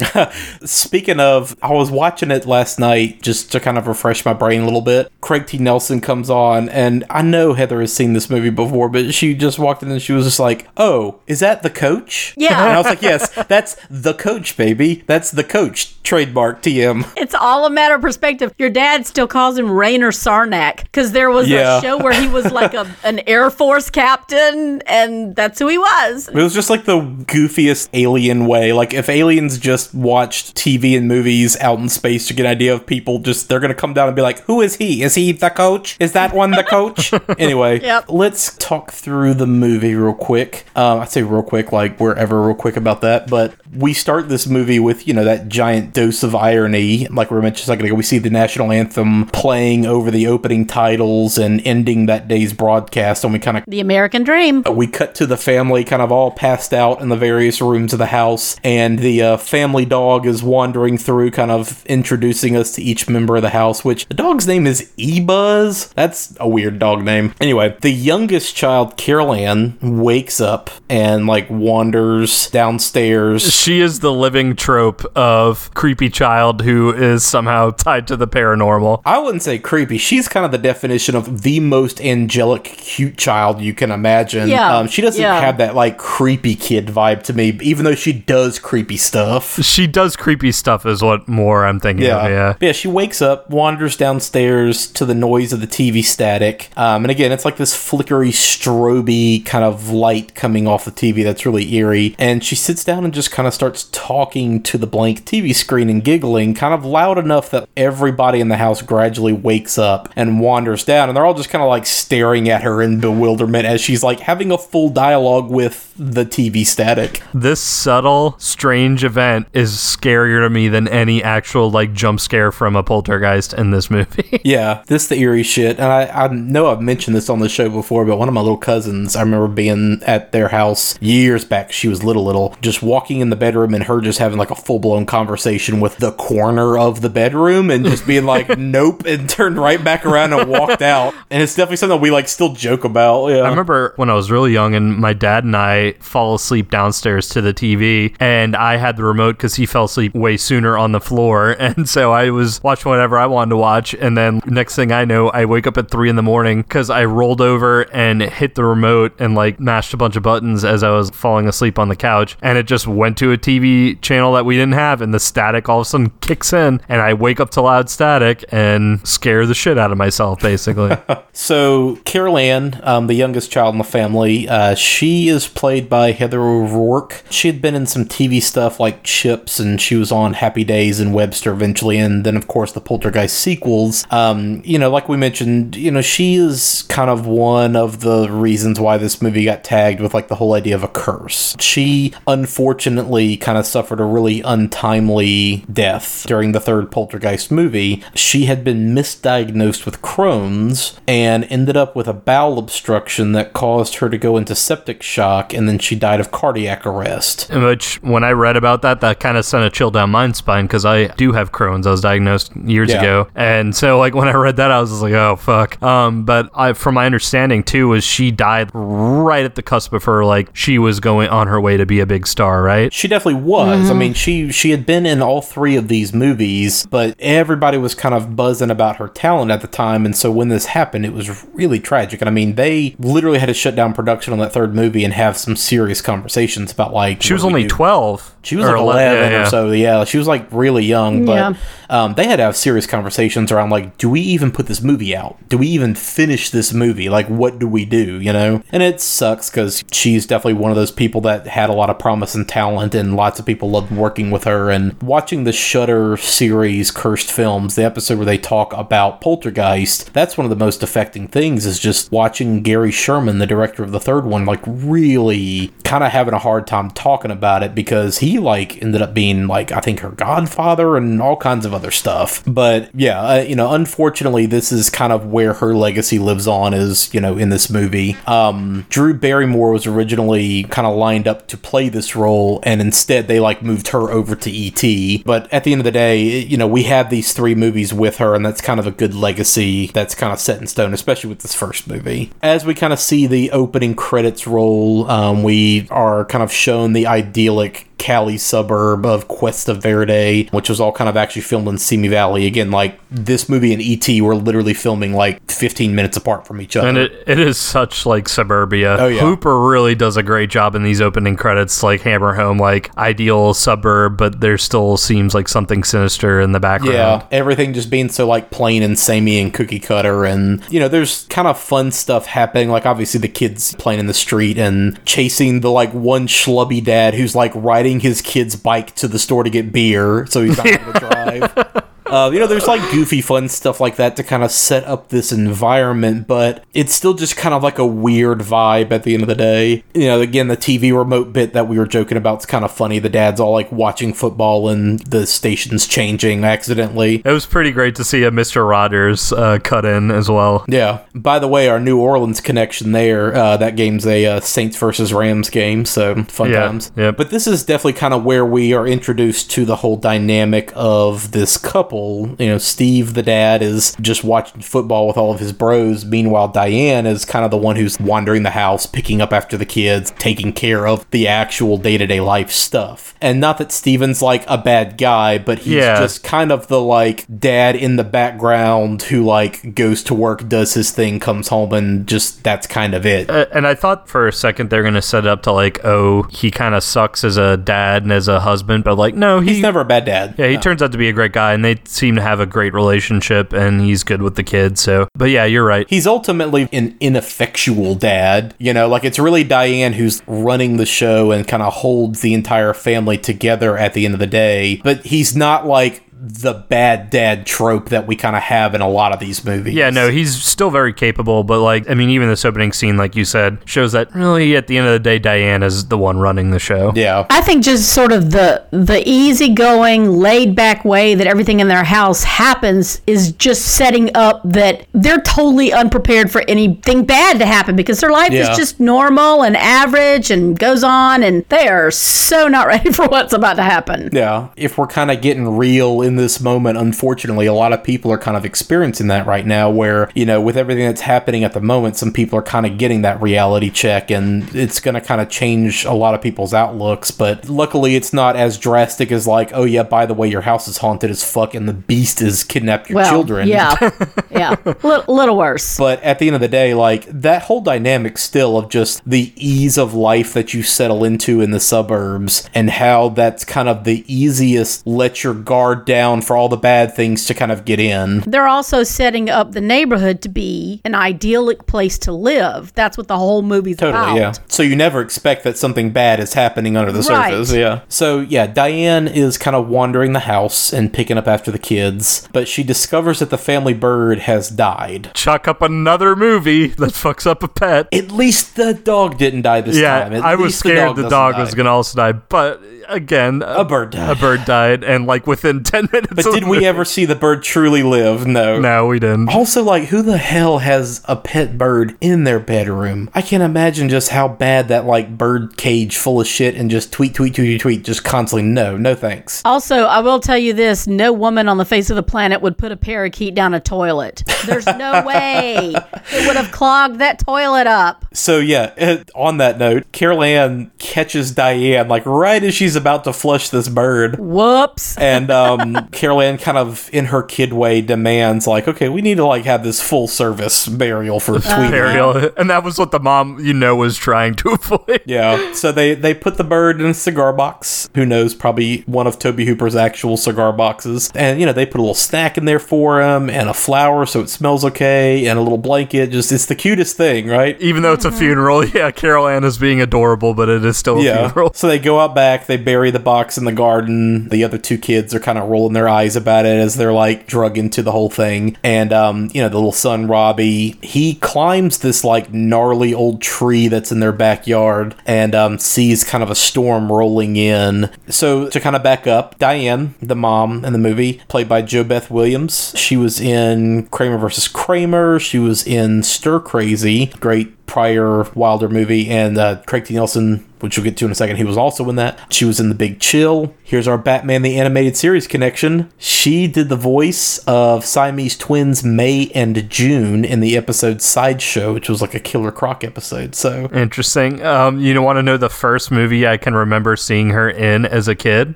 [0.67, 4.61] Speaking of, I was watching it last night just to kind of refresh my brain
[4.61, 5.11] a little bit.
[5.21, 5.57] Craig T.
[5.57, 9.57] Nelson comes on, and I know Heather has seen this movie before, but she just
[9.59, 12.61] walked in and she was just like, "Oh, is that the coach?" Yeah.
[12.65, 15.03] and I was like, "Yes, that's the coach, baby.
[15.07, 17.07] That's the coach." Trademark TM.
[17.17, 18.51] It's all a matter of perspective.
[18.57, 21.77] Your dad still calls him Raynor Sarnac because there was Yeah.
[21.77, 25.77] a show where he was like a, an Air Force captain, and that's who he
[25.77, 26.27] was.
[26.27, 28.73] It was just like the goofiest alien way.
[28.73, 32.73] Like if aliens just watched TV and movies out in space to get an idea
[32.73, 35.03] of people, just they're gonna come down and be like, "Who is he?
[35.03, 35.97] Is he the coach?
[35.99, 38.05] Is that one the coach?" anyway, Yep.
[38.09, 40.65] let's talk through the movie real quick.
[40.75, 44.29] Um, I say real quick, like we're ever real quick about that, but we start
[44.29, 47.07] this movie with you know that giant dose of irony.
[47.07, 50.65] Like we mentioned a second ago, we see the national anthem playing over the opening
[51.09, 54.63] titles and ending that day's broadcast, and we kind of The American Dream.
[54.71, 57.99] we cut to the family kind of all passed out in the various rooms of
[57.99, 62.81] the house and the uh, family dog is wandering through kind of introducing us to
[62.81, 67.03] each member of the house which the dog's name is ebuzz that's a weird dog
[67.03, 73.99] name anyway the youngest child carol anne wakes up and like wanders downstairs She is
[73.99, 79.01] the living trope of creepy child who is somehow tied to the paranormal.
[79.05, 79.97] I wouldn't say creepy.
[79.97, 84.49] She's kind of the definition of the most angelic, cute child you can imagine.
[84.49, 85.39] Yeah, Um, she doesn't yeah.
[85.39, 89.57] have that like creepy kid vibe to me, even though she does creepy stuff.
[89.63, 92.25] She does creepy stuff, is what more I'm thinking Yeah.
[92.25, 92.31] of.
[92.31, 92.53] Yeah.
[92.59, 96.69] Yeah, she wakes up, wanders downstairs to the noise of the TV static.
[96.75, 101.23] Um, and again, it's like this flickery, stroby kind of light coming off the TV
[101.23, 102.15] that's really eerie.
[102.19, 105.89] And she sits down and just kind of starts talking to the blank TV screen
[105.89, 110.39] and giggling, kind of loud enough that everybody in the house gradually wakes up and
[110.39, 113.79] wanders down and they're all just kind of like staring at her in bewilderment as
[113.79, 117.21] she's like having a full dialogue with the TV static.
[117.33, 122.75] This subtle, strange event is scarier to me than any actual like jump scare from
[122.75, 124.41] a poltergeist in this movie.
[124.49, 125.77] Yeah, this the eerie shit.
[125.77, 128.41] And I, I know I've mentioned this on the show before, but one of my
[128.41, 131.71] little cousins, I remember being at their house years back.
[131.71, 134.55] She was little, little, just walking in the bedroom and her just having like a
[134.55, 139.29] full blown conversation with the corner of the bedroom and just being like, nope, and
[139.29, 141.13] turned right back around and walked out.
[141.29, 143.27] And it's definitely something we like still joke about.
[143.27, 143.41] Yeah.
[143.41, 147.29] I remember when I was really young and my dad and I fall asleep downstairs
[147.29, 150.91] to the TV and I had the remote because he fell asleep way sooner on
[150.91, 151.55] the floor.
[151.69, 153.93] And so I was watching whatever I wanted to watch.
[153.93, 156.89] And then next thing I know, I wake up at three in the morning because
[156.89, 160.81] I rolled over and hit the remote and like mashed a bunch of buttons as
[160.81, 162.37] I was falling asleep on the couch.
[162.41, 165.01] And it just went to a TV channel that we didn't have.
[165.01, 166.81] And the static all of a sudden kicks in.
[166.89, 170.68] And I wake up to loud static and scare the shit out of myself, basically.
[171.39, 176.11] So Carol Anne, um, the youngest child in the family, uh, she is played by
[176.11, 177.23] Heather O'Rourke.
[177.29, 180.99] She had been in some TV stuff like Chips, and she was on Happy Days
[180.99, 184.05] and Webster eventually, and then of course the Poltergeist sequels.
[184.11, 188.29] Um, you know, like we mentioned, you know, she is kind of one of the
[188.29, 191.55] reasons why this movie got tagged with like the whole idea of a curse.
[191.59, 198.03] She unfortunately kind of suffered a really untimely death during the third Poltergeist movie.
[198.13, 200.58] She had been misdiagnosed with Crohn's
[201.07, 205.53] and ended up with a bowel obstruction that caused her to go into septic shock,
[205.53, 207.49] and then she died of cardiac arrest.
[207.53, 210.65] Which, when I read about that, that kind of sent a chill down my spine
[210.65, 211.87] because I do have Crohn's.
[211.87, 212.99] I was diagnosed years Yeah.
[213.01, 215.81] ago, and so like when I read that, I was just like, oh fuck.
[215.81, 220.03] Um, but I, from my understanding too, was she died right at the cusp of
[220.03, 222.91] her like she was going on her way to be a big star, right?
[222.93, 223.89] She definitely was.
[223.89, 227.95] I mean, she she had been in all three of these movies, but everybody was
[227.95, 231.13] kind of buzzing about her talent at the time, and so when this happened, it
[231.13, 232.21] was really tragic.
[232.21, 235.13] And I mean, they literally had to shut down production on that third movie and
[235.13, 237.75] have some serious conversations about like She was what do we only do?
[237.75, 238.35] twelve.
[238.41, 239.71] She was or like 11, 11 yeah, or so.
[239.71, 241.53] Yeah, she was like really young, but Yeah.
[241.89, 245.13] um, they had to have serious conversations around like, do we even put this movie
[245.15, 245.37] out?
[245.49, 247.09] Do we even finish this movie?
[247.09, 248.19] Like, what do we do?
[248.21, 248.63] You know?
[248.71, 251.99] And it sucks because she's definitely one of those people that had a lot of
[251.99, 254.69] promise and talent, and lots of people loved working with her.
[254.71, 260.37] And watching the Shudder series, Cursed Films, the episode where they talk about Poltergeist, that's
[260.39, 263.99] one of the most affecting things is just watching Gary Sherman, the director of the
[263.99, 268.39] third one, like really kind of having a hard time talking about it because he
[268.39, 272.41] like ended up being like I think her godfather and all kinds of other stuff.
[272.47, 276.73] But yeah, uh, you know, unfortunately, this is kind of where her legacy lives on
[276.73, 278.15] is you know in this movie.
[278.25, 283.27] Um, Drew Barrymore was originally kind of lined up to play this role, and instead
[283.27, 285.25] they like moved her over to ET.
[285.25, 288.17] But at the end of the day, you know, we have these three movies with
[288.19, 291.29] her, and that's kind of a good legacy that's kind of set in stone, especially
[291.29, 292.31] with this first movie.
[292.41, 296.93] As we kind of see the opening credits roll, um, we are kind of shown
[296.93, 301.77] the idyllic Cali suburb of Cuesta Verde, which was all kind of actually filmed in
[301.77, 302.47] Simi Valley.
[302.47, 306.75] Again, like this movie and ET were literally filming like 15 minutes apart from each
[306.75, 306.87] other.
[306.87, 308.97] And it, it is such like suburbia.
[308.99, 309.21] Oh, yeah.
[309.21, 313.53] Hooper really does a great job in these opening credits, like hammer home like ideal
[313.53, 316.93] suburb, but there still seems like something sinister in the background.
[316.93, 320.87] Yeah, everything just being so like plain and samey and cookie cutter, and you know,
[320.87, 322.69] there's kind of fun stuff happening.
[322.69, 327.13] Like obviously the kids playing in the street and chasing the like one schlubby dad
[327.13, 330.67] who's like riding his kid's bike to the store to get beer, so he's not
[330.67, 331.83] able to drive.
[332.09, 335.09] Uh, you know, there's like goofy, fun stuff like that to kind of set up
[335.09, 339.21] this environment, but it's still just kind of like a weird vibe at the end
[339.23, 339.83] of the day.
[339.93, 342.71] You know, again, the TV remote bit that we were joking about is kind of
[342.71, 342.97] funny.
[342.99, 347.21] The dad's all like watching football and the station's changing accidentally.
[347.23, 348.67] It was pretty great to see a Mr.
[348.67, 350.65] Rogers uh, cut in as well.
[350.67, 351.01] Yeah.
[351.13, 355.13] By the way, our New Orleans connection there, uh, that game's a uh, Saints versus
[355.13, 356.91] Rams game, so fun Yeah, times.
[356.95, 357.17] yep.
[357.17, 361.31] But this is definitely kind of where we are introduced to the whole dynamic of
[361.31, 361.98] this couple.
[362.39, 366.05] You know, Steve, the dad, is just watching football with all of his bros.
[366.05, 369.65] Meanwhile, Diane is kind of the one who's wandering the house, picking up after the
[369.65, 373.13] kids, taking care of the actual day to day life stuff.
[373.21, 375.99] And not that Steven's like a bad guy, but he's Yeah.
[375.99, 380.73] just kind of the like dad in the background who like goes to work, does
[380.73, 383.29] his thing, comes home, and just that's kind of it.
[383.29, 386.23] Uh, and I thought for a second they're gonna set it up to like, oh,
[386.23, 389.53] he kind of sucks as a dad and as a husband, but like, no, he,
[389.53, 390.35] He's never a bad dad.
[390.37, 392.45] Yeah, he turns out to be a great guy, and they seem to have a
[392.45, 394.81] great relationship, and he's good with the kids.
[394.81, 395.89] So, but yeah, you're right.
[395.89, 398.53] He's ultimately an ineffectual dad.
[398.57, 402.33] You know, like it's really Diane who's running the show and kind of holds the
[402.33, 404.81] entire family together at the end of the day.
[404.83, 408.89] But he's not like the bad dad trope that we kind of have in a
[408.89, 409.73] lot of these movies.
[409.73, 413.15] Yeah, no, he's still very capable, but like, I mean, even this opening scene, like
[413.15, 416.17] you said, shows that really at the end of the day, Diane is the one
[416.19, 416.91] running the show.
[416.93, 417.25] Yeah.
[417.29, 421.83] I think just sort of the the easygoing, laid back way that everything in their
[421.85, 427.75] house happens is just setting up that they're totally unprepared for anything bad to happen
[427.77, 428.51] because their life Yeah.
[428.51, 433.07] is just normal and average and goes on and they are so not ready for
[433.07, 434.09] what's about to happen.
[434.11, 434.49] Yeah.
[434.57, 438.17] If we're kind of getting real in this moment, unfortunately, a lot of people are
[438.17, 441.61] kind of experiencing that right now where, you know, with everything that's happening at the
[441.61, 445.21] moment, some people are kind of getting that reality check and it's going to kind
[445.21, 447.11] of change a lot of people's outlooks.
[447.11, 450.67] But luckily, it's not as drastic as like, oh, yeah, by the way, your house
[450.67, 453.47] is haunted as fuck and the beast has kidnapped your Well, children.
[453.47, 453.75] yeah,
[454.31, 455.77] yeah, Li- little worse.
[455.77, 459.31] But at the end of the day, like that whole dynamic still of just the
[459.35, 463.83] ease of life that you settle into in the suburbs and how that's kind of
[463.83, 467.79] the easiest let your guard down for all the bad things to kind of get
[467.79, 468.19] in.
[468.21, 472.73] They're also setting up the neighborhood to be an idyllic place to live.
[472.73, 474.15] That's what the whole movie's Totally, about.
[474.17, 474.31] yeah.
[474.47, 477.31] So you never expect that something bad is happening under the Right.
[477.31, 477.81] surface, yeah.
[477.89, 482.27] So yeah, Diane is kind of wandering the house and picking up after the kids,
[482.33, 485.11] but she discovers that the family bird has died.
[485.13, 487.87] Chuck up another movie that fucks up a pet.
[487.93, 490.13] At least the dog didn't die this yeah, time.
[490.13, 493.91] At I was scared the doesn't dog was gonna also die, but again, A bird
[493.91, 494.09] died.
[494.09, 496.13] A bird died, and like within ten minutes.
[496.13, 498.25] But did we ever see the bird truly live?
[498.27, 498.59] No.
[498.59, 499.29] No, we didn't.
[499.29, 503.09] Also, like, who the hell has a pet bird in their bedroom?
[503.13, 506.91] I can't imagine just how bad that, like, bird cage full of shit and just
[506.91, 508.43] tweet, tweet, tweet, tweet, just constantly.
[508.49, 509.41] No, no thanks.
[509.45, 512.57] Also, I will tell you this no woman on the face of the planet would
[512.57, 514.23] put a parakeet down a toilet.
[514.45, 518.05] There's no way it would have clogged that toilet up.
[518.13, 523.13] So, yeah, on that note, Carol Anne catches Diane, like, right as she's about to
[523.13, 524.17] flush this bird.
[524.19, 524.97] Whoops.
[525.09, 529.15] And um, Carol Anne kind of, in her kid way, demands, like, okay, we need
[529.17, 531.71] to, like, have this full service burial for Tweety.
[531.71, 535.01] Burial, and that was what the mom, you know, was trying to avoid.
[535.05, 535.53] Yeah.
[535.53, 537.89] So they they put the bird in a cigar box.
[537.95, 538.33] Who knows?
[538.35, 541.11] Probably one of Tobe Hooper's actual cigar boxes.
[541.15, 544.05] And you know they put a little snack in there for him and a flower
[544.05, 546.11] so it smells okay and a little blanket.
[546.11, 547.59] Just it's the cutest thing, right?
[547.61, 550.99] Even though it's a funeral, yeah, Carol Anne is being adorable, but it is still
[550.99, 551.27] a Yeah.
[551.29, 551.51] funeral.
[551.53, 554.29] So they go out back, they bury the box in the garden.
[554.29, 557.25] The other two kids are kind of rolling their eyes about it as they're like
[557.25, 558.57] drug into the whole thing.
[558.63, 563.69] And um, you know, the little son Robbie, he climbs this like gnarly old tree
[563.69, 567.89] that's in their backyard and um, sees kind of a storm rolling in.
[568.07, 572.11] So to kind of back up, Diane, the mom in the movie, played by JoBeth
[572.11, 575.17] Williams, she was in Kramer versus Kramer.
[575.19, 579.93] She was in Stir Crazy, great Pryor Wilder movie, and uh, Craig T.
[579.93, 582.17] Nelson, which we'll get to in a second, he was also in that.
[582.33, 583.53] She was in The Big Chill.
[583.63, 585.91] Here's our Batman the Animated Series connection.
[585.99, 591.87] She did the voice of Siamese twins May and June in the episode Sideshow, which
[591.87, 593.35] was like a Killer Croc episode.
[593.35, 594.43] So Interesting.
[594.43, 598.07] Um, you want to know the first movie I can remember seeing her in as
[598.07, 598.55] a kid?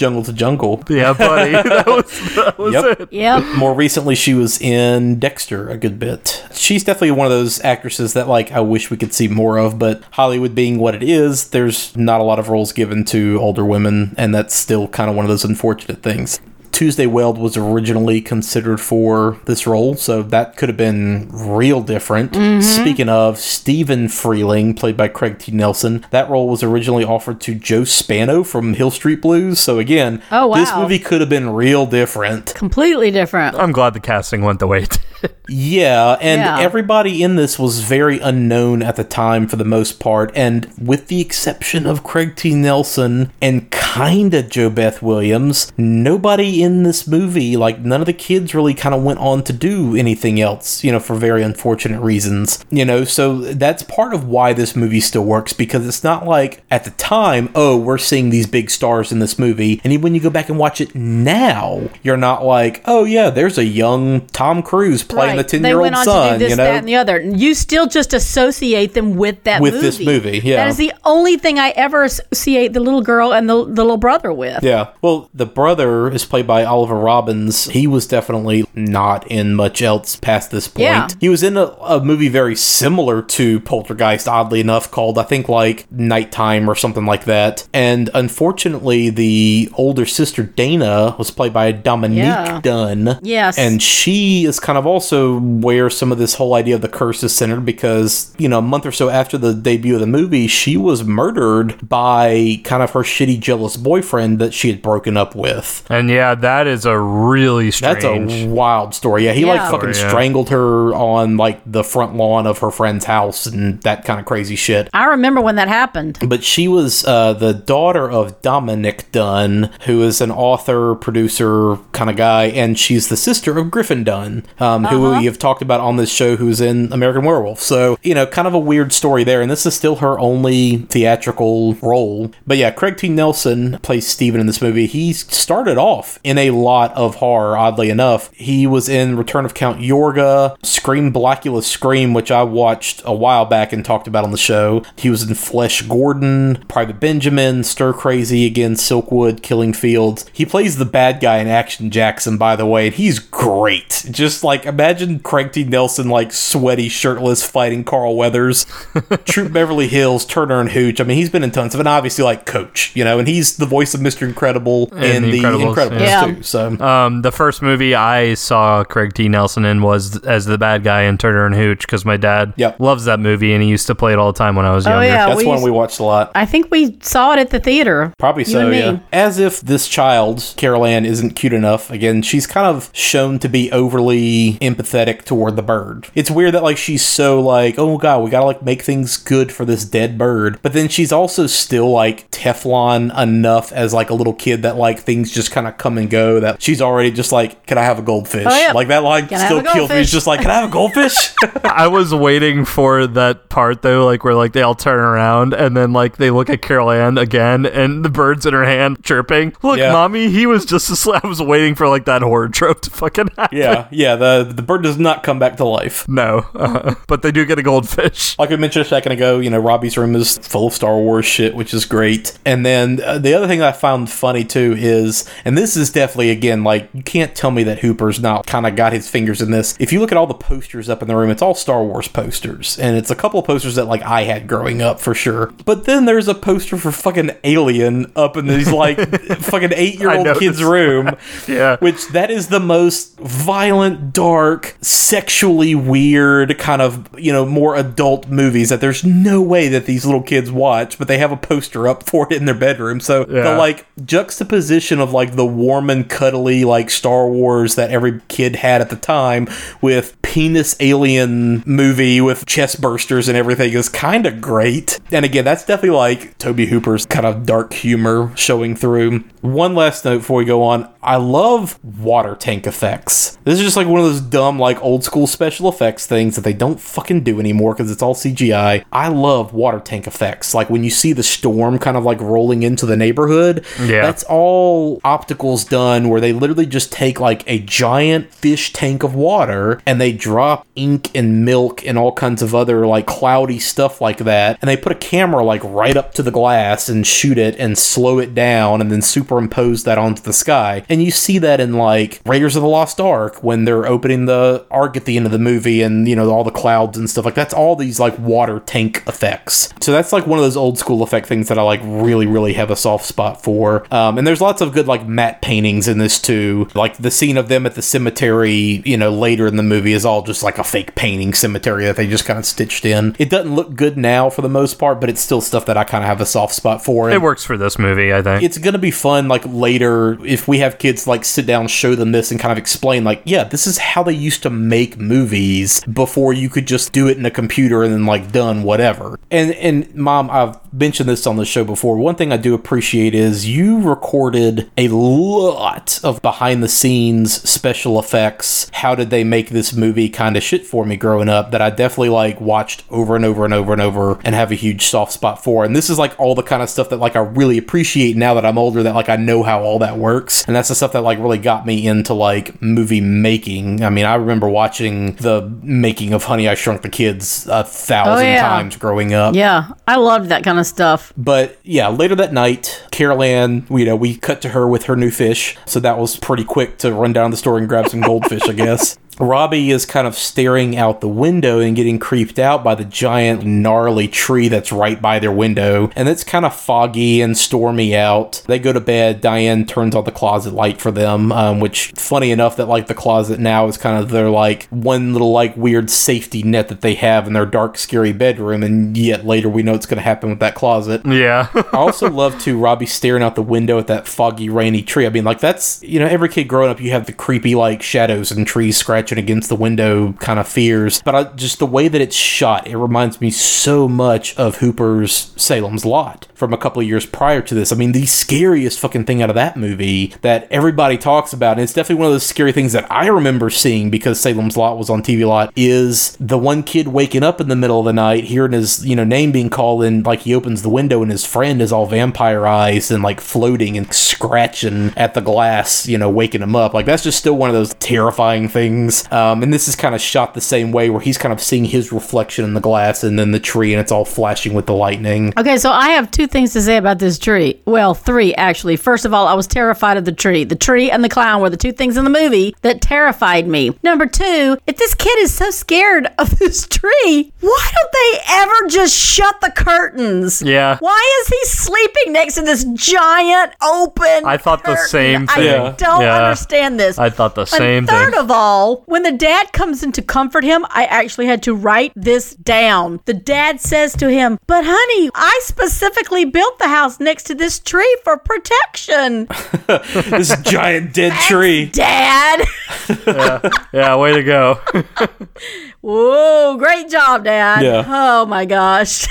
[0.00, 0.82] Jungle to Jungle.
[0.88, 3.00] Yeah, buddy, that was that was Yep.
[3.02, 3.12] it.
[3.12, 3.44] Yep.
[3.58, 6.42] More recently, she was in Dexter a good bit.
[6.52, 9.78] She's definitely one of those actresses that, like, I wish we could see more of,
[9.78, 13.64] but Hollywood being what it is, there's not a lot of roles given to older
[13.64, 16.40] women, and that's still kind of one of those unfortunate things.
[16.72, 22.32] Tuesday Weld was originally considered for this role, so that could have been real different.
[22.32, 22.60] Mm-hmm.
[22.60, 25.52] Speaking of, Stephen Freeling, played by Craig T.
[25.52, 29.58] Nelson, that role was originally offered to Joe Spano from Hill Street Blues.
[29.60, 32.54] So again, Oh, this movie could have been real different.
[32.54, 33.56] Completely different.
[33.56, 35.00] I'm glad the casting went the way it did.
[35.52, 36.60] Yeah, and Yeah.
[36.60, 41.08] everybody in this was very unknown at the time for the most part, and with
[41.08, 42.54] the exception of Craig T.
[42.54, 48.74] Nelson and kinda JoBeth Williams, nobody in this movie, like none of the kids really
[48.74, 52.64] kind of went on to do anything else, you know, for very unfortunate reasons.
[52.70, 56.62] You know, so that's part of why this movie still works because it's not like
[56.70, 60.14] at the time, oh, we're seeing these big stars in this movie, and even when
[60.14, 64.26] you go back and watch it now, you're not like, oh yeah, there's a young
[64.28, 66.64] Tom Cruise playing the ten year old son, this, you know.
[66.64, 67.20] that, and the other.
[67.20, 69.86] You still just associate them with that With movie.
[69.86, 70.56] this movie, yeah.
[70.56, 73.96] That is the only thing I ever associate the little girl and the, the little
[73.96, 74.62] brother with.
[74.62, 74.92] Yeah.
[75.02, 77.66] Well, the brother is played by Oliver Robins.
[77.66, 80.80] He was definitely not in much else past this point.
[80.82, 81.08] Yeah.
[81.20, 85.48] He was in a, a movie very similar to Poltergeist, oddly enough, called, I think,
[85.48, 87.68] like Nighttime or something like that.
[87.72, 92.60] And unfortunately, the older sister Dana was played by Dominique Yeah.
[92.60, 93.18] Dunne.
[93.22, 93.58] Yes.
[93.58, 97.22] And she is kind of also where some of this whole idea of the curse
[97.22, 100.46] is centered because, you know, a month or so after the debut of the movie,
[100.46, 105.34] she was murdered by kind of her shitty, jealous boyfriend that she had broken up
[105.34, 105.84] with.
[105.90, 108.02] And yeah, that is a really strange.
[108.02, 109.24] That's a wild story.
[109.24, 110.08] Yeah, he like fucking Story, yeah.
[110.08, 114.26] strangled her on like the front lawn of her friend's house and that kind of
[114.26, 114.88] crazy shit.
[114.92, 116.18] I remember when that happened.
[116.26, 122.10] But she was uh, the daughter of Dominick Dunne, who is an author, producer kind
[122.10, 125.80] of guy, and she's the sister of Griffin Dunne, um, who we have talked about
[125.80, 127.60] on this show, who's in American Werewolf.
[127.60, 129.42] So, you know, kind of a weird story there.
[129.42, 132.32] And this is still her only theatrical role.
[132.46, 133.08] But yeah, Craig T.
[133.08, 134.86] Nelson plays Stephen in this movie.
[134.86, 138.32] He started off in a lot of horror, oddly enough.
[138.32, 143.44] He was in Return of Count Yorga, Scream Blacula Scream, which I watched a while
[143.44, 144.84] back and talked about on the show.
[144.96, 150.24] He was in Flesh Gordon, Private Benjamin, Stir Crazy again, Silkwood, Killing Fields.
[150.32, 154.06] He plays the bad guy in Action Jackson, by the way, and he's great.
[154.08, 155.64] Just like imagine Craig T.
[155.64, 158.66] Nelson like sweaty, shirtless, fighting Carl Weathers.
[159.24, 161.00] Troop Beverly Hills, Turner and Hooch.
[161.00, 163.56] I mean, he's been in tons of, and obviously like Coach, you know, and he's
[163.56, 164.28] the voice of Mr.
[164.28, 166.19] Incredible in The the Incredibles, Incredibles, yeah.
[166.26, 166.42] Too.
[166.42, 169.28] So Um, the first movie I saw Craig T.
[169.28, 172.76] Nelson in was as the bad guy in Turner and Hooch because my dad Yep.
[172.80, 174.86] loves that movie and he used to play it all the time when I was
[174.86, 175.06] Oh, younger.
[175.06, 175.26] yeah.
[175.26, 176.30] that's we one used- we watched a lot.
[176.34, 178.12] I think we saw it at the theater.
[178.18, 178.98] Probably so, yeah.
[179.12, 181.90] As if this child, Carol Anne, isn't cute enough.
[181.90, 186.08] Again, she's kind of shown to be overly empathetic toward the bird.
[186.14, 189.52] It's weird that like she's so like, oh god, we gotta like make things good
[189.52, 190.58] for this dead bird.
[190.62, 195.00] But then she's also still like Teflon enough as like a little kid that like
[195.00, 196.40] things just kind of come and go.
[196.40, 198.46] That she's already just like, can I have a goldfish?
[198.48, 198.72] Oh, yeah.
[198.72, 199.78] Like that line Can still a kills me.
[199.80, 200.02] goldfish?
[200.02, 201.34] It's just like, can I have a goldfish?
[201.64, 205.76] I was waiting for that part though, like where like they all turn around and
[205.76, 209.54] then like they look at Carol Anne again and the bird's in her hand chirping.
[209.62, 209.92] Look, Yeah.
[209.92, 211.20] mommy, he was just asleep.
[211.24, 213.56] I was waiting for like that horror trope to fucking happen.
[213.58, 214.16] yeah, yeah.
[214.16, 216.08] The the bird does not come back to life.
[216.08, 218.38] No, uh, but they do get a goldfish.
[218.38, 221.24] like we mentioned a second ago, you know, Robbie's room is full of Star Wars
[221.26, 222.38] shit, which is great.
[222.44, 226.30] And then uh, the other thing I found funny too is, and this is definitely
[226.30, 229.50] again like you can't tell me that Hooper's not kind of got his fingers in
[229.50, 229.76] this.
[229.78, 232.08] If you look at all the posters up in the room, it's all Star Wars
[232.08, 235.52] posters, and it's a couple of posters that like I had growing up for sure.
[235.66, 238.98] But then there's a poster for fucking Alien up in these like
[239.40, 241.16] fucking eight year old kid's room.
[241.46, 241.76] Yeah.
[241.78, 248.28] Which that is the most violent, dark, sexually weird kind of, you know, more adult
[248.28, 251.88] movies that there's no way that these little kids watch, but they have a poster
[251.88, 253.00] up for it in their bedroom.
[253.00, 258.20] So the like juxtaposition of like the warm and cuddly like Star Wars that every
[258.28, 259.48] kid had at the time
[259.80, 264.98] with penis alien movie with chest bursters and everything is kind of great.
[265.10, 269.20] And again, that's definitely like Tobe Hooper's kind of dark humor showing through.
[269.40, 270.88] One last note before we go on.
[271.02, 273.38] I love water tank effects.
[273.44, 276.42] This is just like one of those dumb, like old school special effects things that
[276.42, 278.84] they don't fucking do anymore because it's all CGI.
[278.92, 280.54] I love water tank effects.
[280.54, 283.64] Like when you see the storm kind of like rolling into the neighborhood.
[283.80, 284.02] Yeah.
[284.02, 289.14] That's all opticals done where they literally just take like a giant fish tank of
[289.14, 294.00] water and they drop ink and milk and all kinds of other like cloudy stuff
[294.00, 294.58] like that.
[294.60, 297.78] And they put a camera like right up to the glass and shoot it and
[297.78, 300.84] slow it down and then superimpose that onto the sky.
[300.90, 304.66] And you see that in like Raiders of the Lost Ark when they're opening the
[304.70, 307.24] Ark at the end of the movie and you know all the clouds and stuff
[307.24, 309.72] like that's all these like water tank effects.
[309.80, 312.52] So that's like one of those old school effect things that I like really really
[312.54, 313.86] have a soft spot for.
[313.94, 316.68] Um, and there's lots of good like matte paintings in this too.
[316.74, 320.04] Like the scene of them at the cemetery, you know, later in the movie is
[320.04, 323.14] all just like a fake painting cemetery that they just kind of stitched in.
[323.18, 325.84] It doesn't look good now for the most part, but it's still stuff that I
[325.84, 327.10] kind of have a soft spot for.
[327.10, 328.42] It works for this movie, I think.
[328.42, 332.10] it's gonna be fun like later if we have kids like sit down show them
[332.10, 335.84] this and kind of explain like yeah this is how they used to make movies
[335.84, 339.18] before you could just do it in a computer and then like done whatever.
[339.30, 341.96] And and mom i've mentioned this on the show before.
[341.96, 347.98] One thing i do appreciate is you recorded a lot of behind the scenes special
[347.98, 348.70] effects.
[348.72, 351.68] How did they make this movie kind of shit for me growing up that i
[351.68, 355.12] definitely like watched over and over and over and over and have a huge soft
[355.12, 355.64] spot for.
[355.64, 358.32] And this is like all the kind of stuff that like i really appreciate now
[358.34, 360.44] that i'm older that like i know how all that works.
[360.44, 364.04] And that's the stuff that like really got me into like movie making i mean
[364.06, 368.40] i remember watching the making of honey i shrunk the kids a thousand Oh, yeah.
[368.40, 371.12] times growing up Yeah, I loved that kind of stuff.
[371.16, 374.96] but yeah, later that night, Carol Anne, you know, we cut to her with her
[374.96, 375.56] new fish.
[375.66, 378.52] So that was pretty quick to run down the store and grab some goldfish, I
[378.52, 378.96] guess.
[379.20, 383.44] Robbie is kind of staring out the window and getting creeped out by the giant,
[383.44, 385.90] gnarly tree that's right by their window.
[385.94, 388.42] And it's kind of foggy and stormy out.
[388.46, 389.20] They go to bed.
[389.20, 392.94] Diane turns on the closet light for them, um, which, funny enough, that like the
[392.94, 396.94] closet now is kind of their like one little like weird safety net that they
[396.94, 398.62] have in their dark, scary bedroom.
[398.62, 401.04] And yet later we know it's going to happen with that closet.
[401.04, 401.48] Yeah.
[401.54, 405.06] I also love to Robbie staring out the window at that foggy, rainy tree.
[405.06, 407.82] I mean, like that's you know, every kid growing up, you have the creepy like
[407.82, 411.02] shadows and trees scratching against the window kind of fears.
[411.02, 415.32] But I, just the way that it's shot, it reminds me so much of Hooper's
[415.36, 417.72] Salem's Lot from a couple of years prior to this.
[417.72, 421.60] I mean, the scariest fucking thing out of that movie that everybody talks about, and
[421.60, 424.90] it's definitely one of those scary things that I remember seeing because Salem's Lot was
[424.90, 427.92] on TV a lot, is the one kid waking up in the middle of the
[427.92, 431.10] night, hearing his you know name being called, and like he opens the window and
[431.10, 436.10] his friend is all vampirized and like floating and scratching at the glass, you know,
[436.10, 436.74] waking him up.
[436.74, 438.99] Like that's just still one of those terrifying things.
[439.12, 441.64] Um, and this is kind of shot the same way where he's kind of seeing
[441.64, 444.74] his reflection in the glass and then the tree and it's all flashing with the
[444.74, 445.32] lightning.
[445.38, 447.60] Okay, so I have two things to say about this tree.
[447.66, 448.76] Well, three actually.
[448.76, 450.44] First of all, I was terrified of the tree.
[450.44, 453.76] The tree and the clown were the two things in the movie that terrified me.
[453.82, 458.68] Number two, if this kid is so scared of this tree, why don't they ever
[458.68, 460.42] just shut the curtains?
[460.42, 460.76] Yeah.
[460.80, 464.24] Why is he sleeping next to this giant open?
[464.24, 464.88] I thought the curtain?
[464.88, 465.74] same I thing.
[465.76, 466.16] don't Yeah.
[466.24, 466.98] understand this.
[466.98, 468.20] I thought the same and third thing.
[468.22, 471.92] of all, when the dad comes in to comfort him, I actually had to write
[471.96, 473.00] this down.
[473.06, 477.58] The dad says to him, But honey, I specifically built the house next to this
[477.58, 479.28] tree for protection.
[480.10, 481.66] this giant dead tree.
[481.66, 482.44] Dad!
[483.72, 484.58] Yeah, way to go.
[485.80, 487.62] Whoa, great job, Dad.
[487.62, 487.84] Yeah.
[487.86, 489.06] Oh my gosh.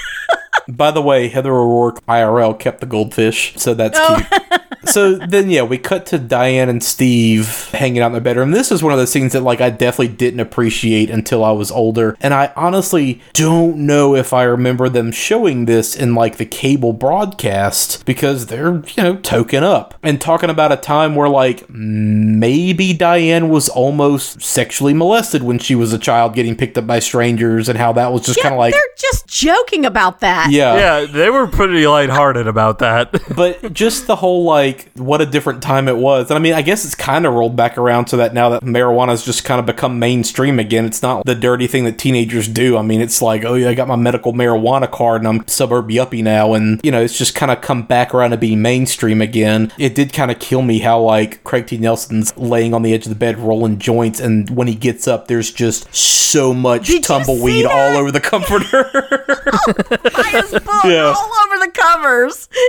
[0.67, 4.15] By the way, Heather O'Rourke IRL kept the goldfish, so that's Oh.
[4.17, 4.61] cute.
[4.85, 8.51] So then, yeah, we cut to Diane and Steve hanging out in their bedroom.
[8.51, 11.71] This is one of those scenes that, like, I definitely didn't appreciate until I was
[11.71, 16.45] older, and I honestly don't know if I remember them showing this in like the
[16.45, 21.69] cable broadcast because they're you know token up and talking about a time where like
[21.69, 26.99] maybe Diane was almost sexually molested when she was a child, getting picked up by
[26.99, 30.51] strangers, and how that was just yeah, kind of like they're just joking about that.
[30.51, 30.75] yeah.
[30.75, 33.15] yeah, they were pretty lighthearted about that.
[33.35, 36.29] but just the whole like what a different time it was.
[36.29, 38.63] And i mean i guess it's kind of rolled back around to that now that
[38.63, 40.85] marijuana's just kind of become mainstream again.
[40.85, 42.77] It's not the dirty thing that teenagers do.
[42.77, 45.89] I mean it's like oh yeah i got my medical marijuana card and i'm suburb
[45.89, 46.53] yuppie now.
[46.53, 49.71] And you know it's just kind of come back around to being mainstream again.
[49.77, 51.77] It did kind of kill me how like craig t.
[51.77, 55.27] Nelson's laying on the edge of the bed rolling joints and when he gets up
[55.27, 58.89] there's just so much Did tumbleweed all over the comforter.
[59.51, 59.73] Oh,
[60.51, 61.13] Book Yeah.
[61.17, 62.49] all over the covers.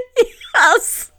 [0.54, 1.12] Yes.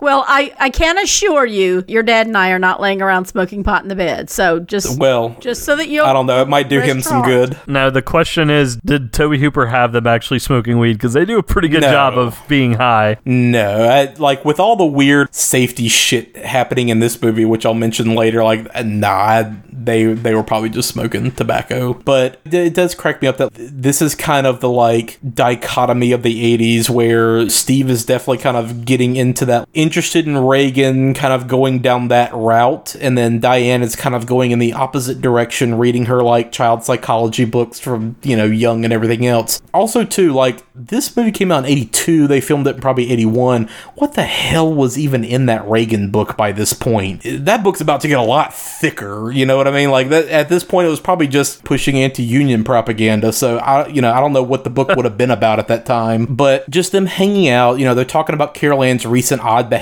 [0.00, 3.64] Well, I, I can assure you, your dad and I are not laying around smoking
[3.64, 4.30] pot in the bed.
[4.30, 7.22] So just well just so that you i don't know it might do him some
[7.22, 10.94] good now the question is, did Tobe Hooper have them actually smoking weed?
[10.94, 11.90] Because they do a pretty good No.
[11.90, 13.16] job of being high.
[13.24, 17.74] No, I, like with all the weird safety shit happening in this movie, which I'll
[17.74, 21.94] mention later, like uh, nah, I- they they were probably just smoking tobacco.
[21.94, 26.12] But it, it does crack me up that this is kind of the like dichotomy
[26.12, 31.14] of the '80s, where Steve is definitely kind of getting into that, interested in Reagan,
[31.14, 34.74] kind of going down that route, and then Diane is kind of going in the
[34.74, 39.62] opposite direction, reading her like child psychology books from you know Young and everything else.
[39.72, 43.68] Also, too, like this movie came out in 82 they filmed it in probably 81
[43.96, 47.22] what the hell was even in that reagan book by this point?
[47.24, 49.90] That book's about to get a lot thicker you know what i mean?
[49.90, 54.00] Like that at this point it was probably just pushing anti-union propaganda so i you
[54.00, 56.26] know i don't know what the book would have been about at that time.
[56.26, 59.77] But just them hanging out you know they're talking about carol anne's recent odd behavior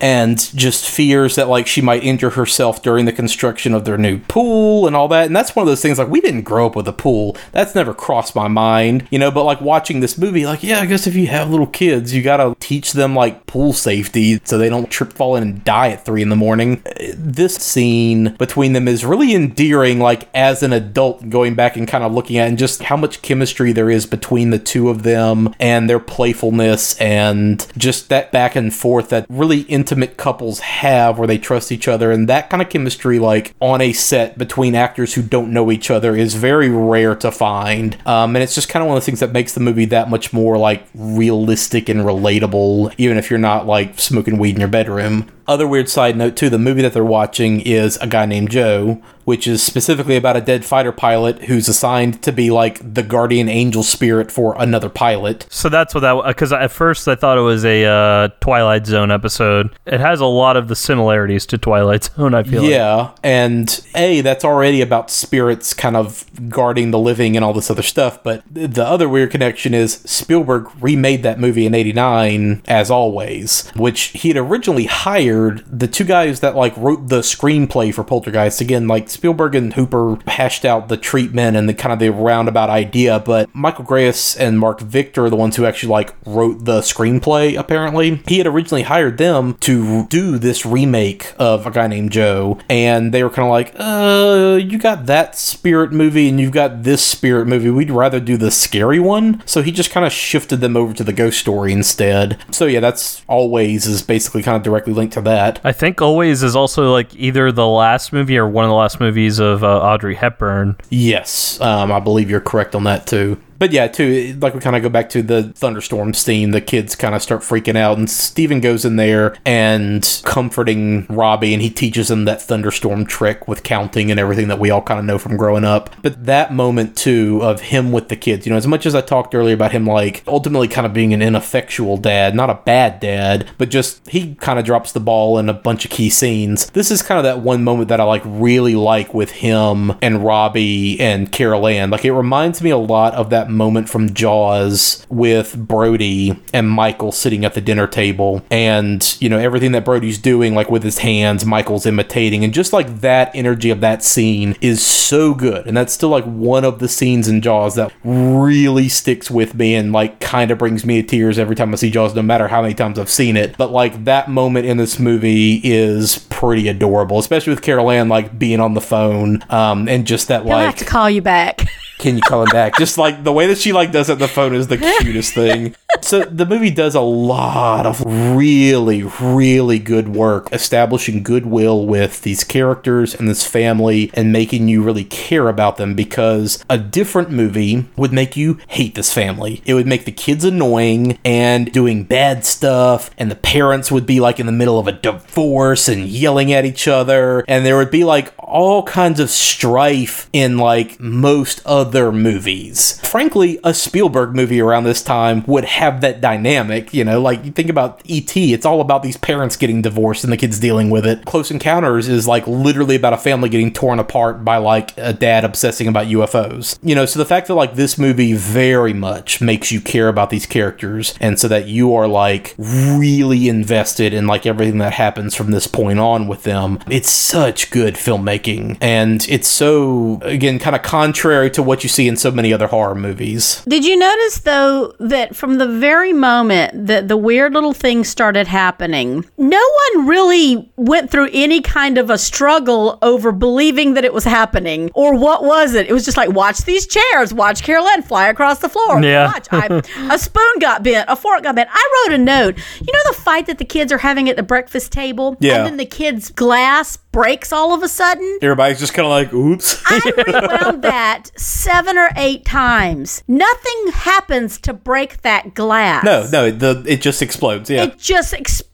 [0.00, 4.18] and just fears that like she might injure herself during the construction of their new
[4.20, 5.26] pool and all that.
[5.26, 7.36] And that's one of those things like we didn't grow up with a pool.
[7.52, 10.86] That's never crossed my mind you know but like watching this movie like yeah i
[10.86, 14.68] guess if you have little kids you gotta teach them like pool safety so they
[14.68, 16.82] don't trip fall in and die at three in the morning.
[17.14, 22.02] This scene between them is really endearing like as an adult going back and kind
[22.02, 25.54] of looking at and just how much chemistry there is between the two of them
[25.60, 31.28] and their playfulness and just that back and forth that really intimate couples have where
[31.28, 32.10] they trust each other.
[32.10, 35.90] And that kind of chemistry like on a set between actors who don't know each
[35.90, 37.96] other is very rare to find.
[38.06, 40.10] Um, and it's just kind of one of the things that makes the movie that
[40.10, 44.68] much more like realistic and relatable even if you're not like smoking weed in your
[44.68, 48.50] bedroom Other weird side note too, the movie that they're watching is a guy named
[48.50, 53.02] Joe, which is specifically about a dead fighter pilot who's assigned to be like the
[53.02, 55.46] guardian angel spirit for another pilot.
[55.50, 59.10] So that's what that because at first I thought it was a uh, Twilight Zone
[59.10, 59.76] episode.
[59.86, 62.34] It has a lot of the similarities to Twilight Zone.
[62.34, 62.70] I feel like.
[62.70, 67.70] Yeah, and A, that's already about spirits kind of guarding the living and all this
[67.70, 72.90] other stuff, but the other weird connection is Spielberg remade that movie in 89 as
[72.90, 78.04] always, which he had originally hired the two guys that like wrote the screenplay for
[78.04, 78.60] Poltergeist.
[78.60, 82.70] Again, like Spielberg and Hooper hashed out the treatment and the kind of the roundabout
[82.70, 86.80] idea, but Michael Grais and Mark Victor are the ones who actually like wrote the
[86.80, 88.22] screenplay apparently.
[88.26, 93.12] He had originally hired them to do this remake of a guy named Joe, and
[93.12, 97.04] they were kind of like, uh, you got that spirit movie and you've got this
[97.04, 97.70] spirit movie.
[97.70, 99.42] We'd rather do the scary one.
[99.46, 102.38] So he just kind of shifted them over to the ghost story instead.
[102.50, 105.60] So yeah, that's always is basically kind of directly linked to that.
[105.64, 109.00] I think Always is also like either the last movie or one of the last
[109.00, 110.76] movies of uh, Audrey Hepburn.
[110.90, 113.40] Yes, um, I believe you're correct on that too.
[113.64, 116.94] But yeah, too, like we kind of go back to the thunderstorm scene, the kids
[116.94, 121.70] kind of start freaking out, and Steven goes in there and comforting Robbie, and he
[121.70, 125.16] teaches him that thunderstorm trick with counting and everything that we all kind of know
[125.16, 125.88] from growing up.
[126.02, 129.00] But that moment, too, of him with the kids, you know, as much as I
[129.00, 133.00] talked earlier about him, like, ultimately kind of being an ineffectual dad, not a bad
[133.00, 136.68] dad, but just he kind of drops the ball in a bunch of key scenes.
[136.72, 140.22] This is kind of that one moment that I like really like with him and
[140.22, 141.88] Robbie and Carol Anne.
[141.88, 147.12] Like, it reminds me a lot of that moment from Jaws with Brody and Michael
[147.12, 150.98] sitting at the dinner table, and you know everything that Brody's doing, like with his
[150.98, 155.76] hands, Michael's imitating, and just like that energy of that scene is so good, and
[155.76, 159.92] that's still like one of the scenes in Jaws that really sticks with me and
[159.92, 162.62] like kind of brings me to tears every time I see Jaws, no matter how
[162.62, 163.56] many times I've seen it.
[163.56, 168.38] But like that moment in this movie is pretty adorable, especially with Carol Anne like
[168.38, 171.64] being on the phone, um, and just that He'll have like to call you back.
[171.98, 172.76] can you call him back?
[172.76, 175.74] Just like the way that she like does it the phone is the cutest thing.
[176.02, 182.44] So the movie does a lot of really, really good work establishing goodwill with these
[182.44, 187.86] characters and this family and making you really care about them because a different movie
[187.96, 189.62] would make you hate this family.
[189.64, 194.20] It would make the kids annoying and doing bad stuff, and the parents would be
[194.20, 197.90] like in the middle of a divorce and yelling at each other, and there would
[197.90, 203.00] be like all kinds of strife in like most other movies.
[203.06, 207.52] Frankly, a Spielberg movie around this time would have that dynamic, you know, like you
[207.52, 211.06] think about E.T., it's all about these parents getting divorced and the kids dealing with
[211.06, 211.24] it.
[211.24, 215.44] Close Encounters is like literally about a family getting torn apart by like a dad
[215.44, 216.78] obsessing about UFOs.
[216.82, 220.30] You know, so the fact that like this movie very much makes you care about
[220.30, 225.34] these characters and so that you are like really invested in like everything that happens
[225.34, 226.78] from this point on with them.
[226.88, 232.08] It's such good filmmaking and it's so again kind of contrary to what you see
[232.08, 233.64] in so many other horror movies.
[233.66, 238.46] Did you notice though that from the very moment that the weird little things started
[238.46, 244.12] happening, no one really went through any kind of a struggle over believing that it
[244.12, 245.88] was happening or what was it?
[245.88, 249.02] It was just like watch these chairs, watch Carol Anne fly across the floor.
[249.02, 249.26] Yeah.
[249.32, 249.66] Watch, I,
[250.14, 251.68] a spoon got bent, a fork got bent.
[251.72, 252.56] I wrote a note.
[252.80, 255.56] You know the fight that the kids are having at the breakfast table, Yeah.
[255.58, 258.38] and then the kids' glass breaks all of a sudden.
[258.42, 259.80] Everybody's just kind of like, oops.
[259.86, 263.22] I rewound that seven or eight times.
[263.28, 266.04] Nothing happens to break that glass.
[266.04, 267.70] no, no, the it just explodes.
[267.70, 267.84] Yeah.
[267.84, 268.73] It just explodes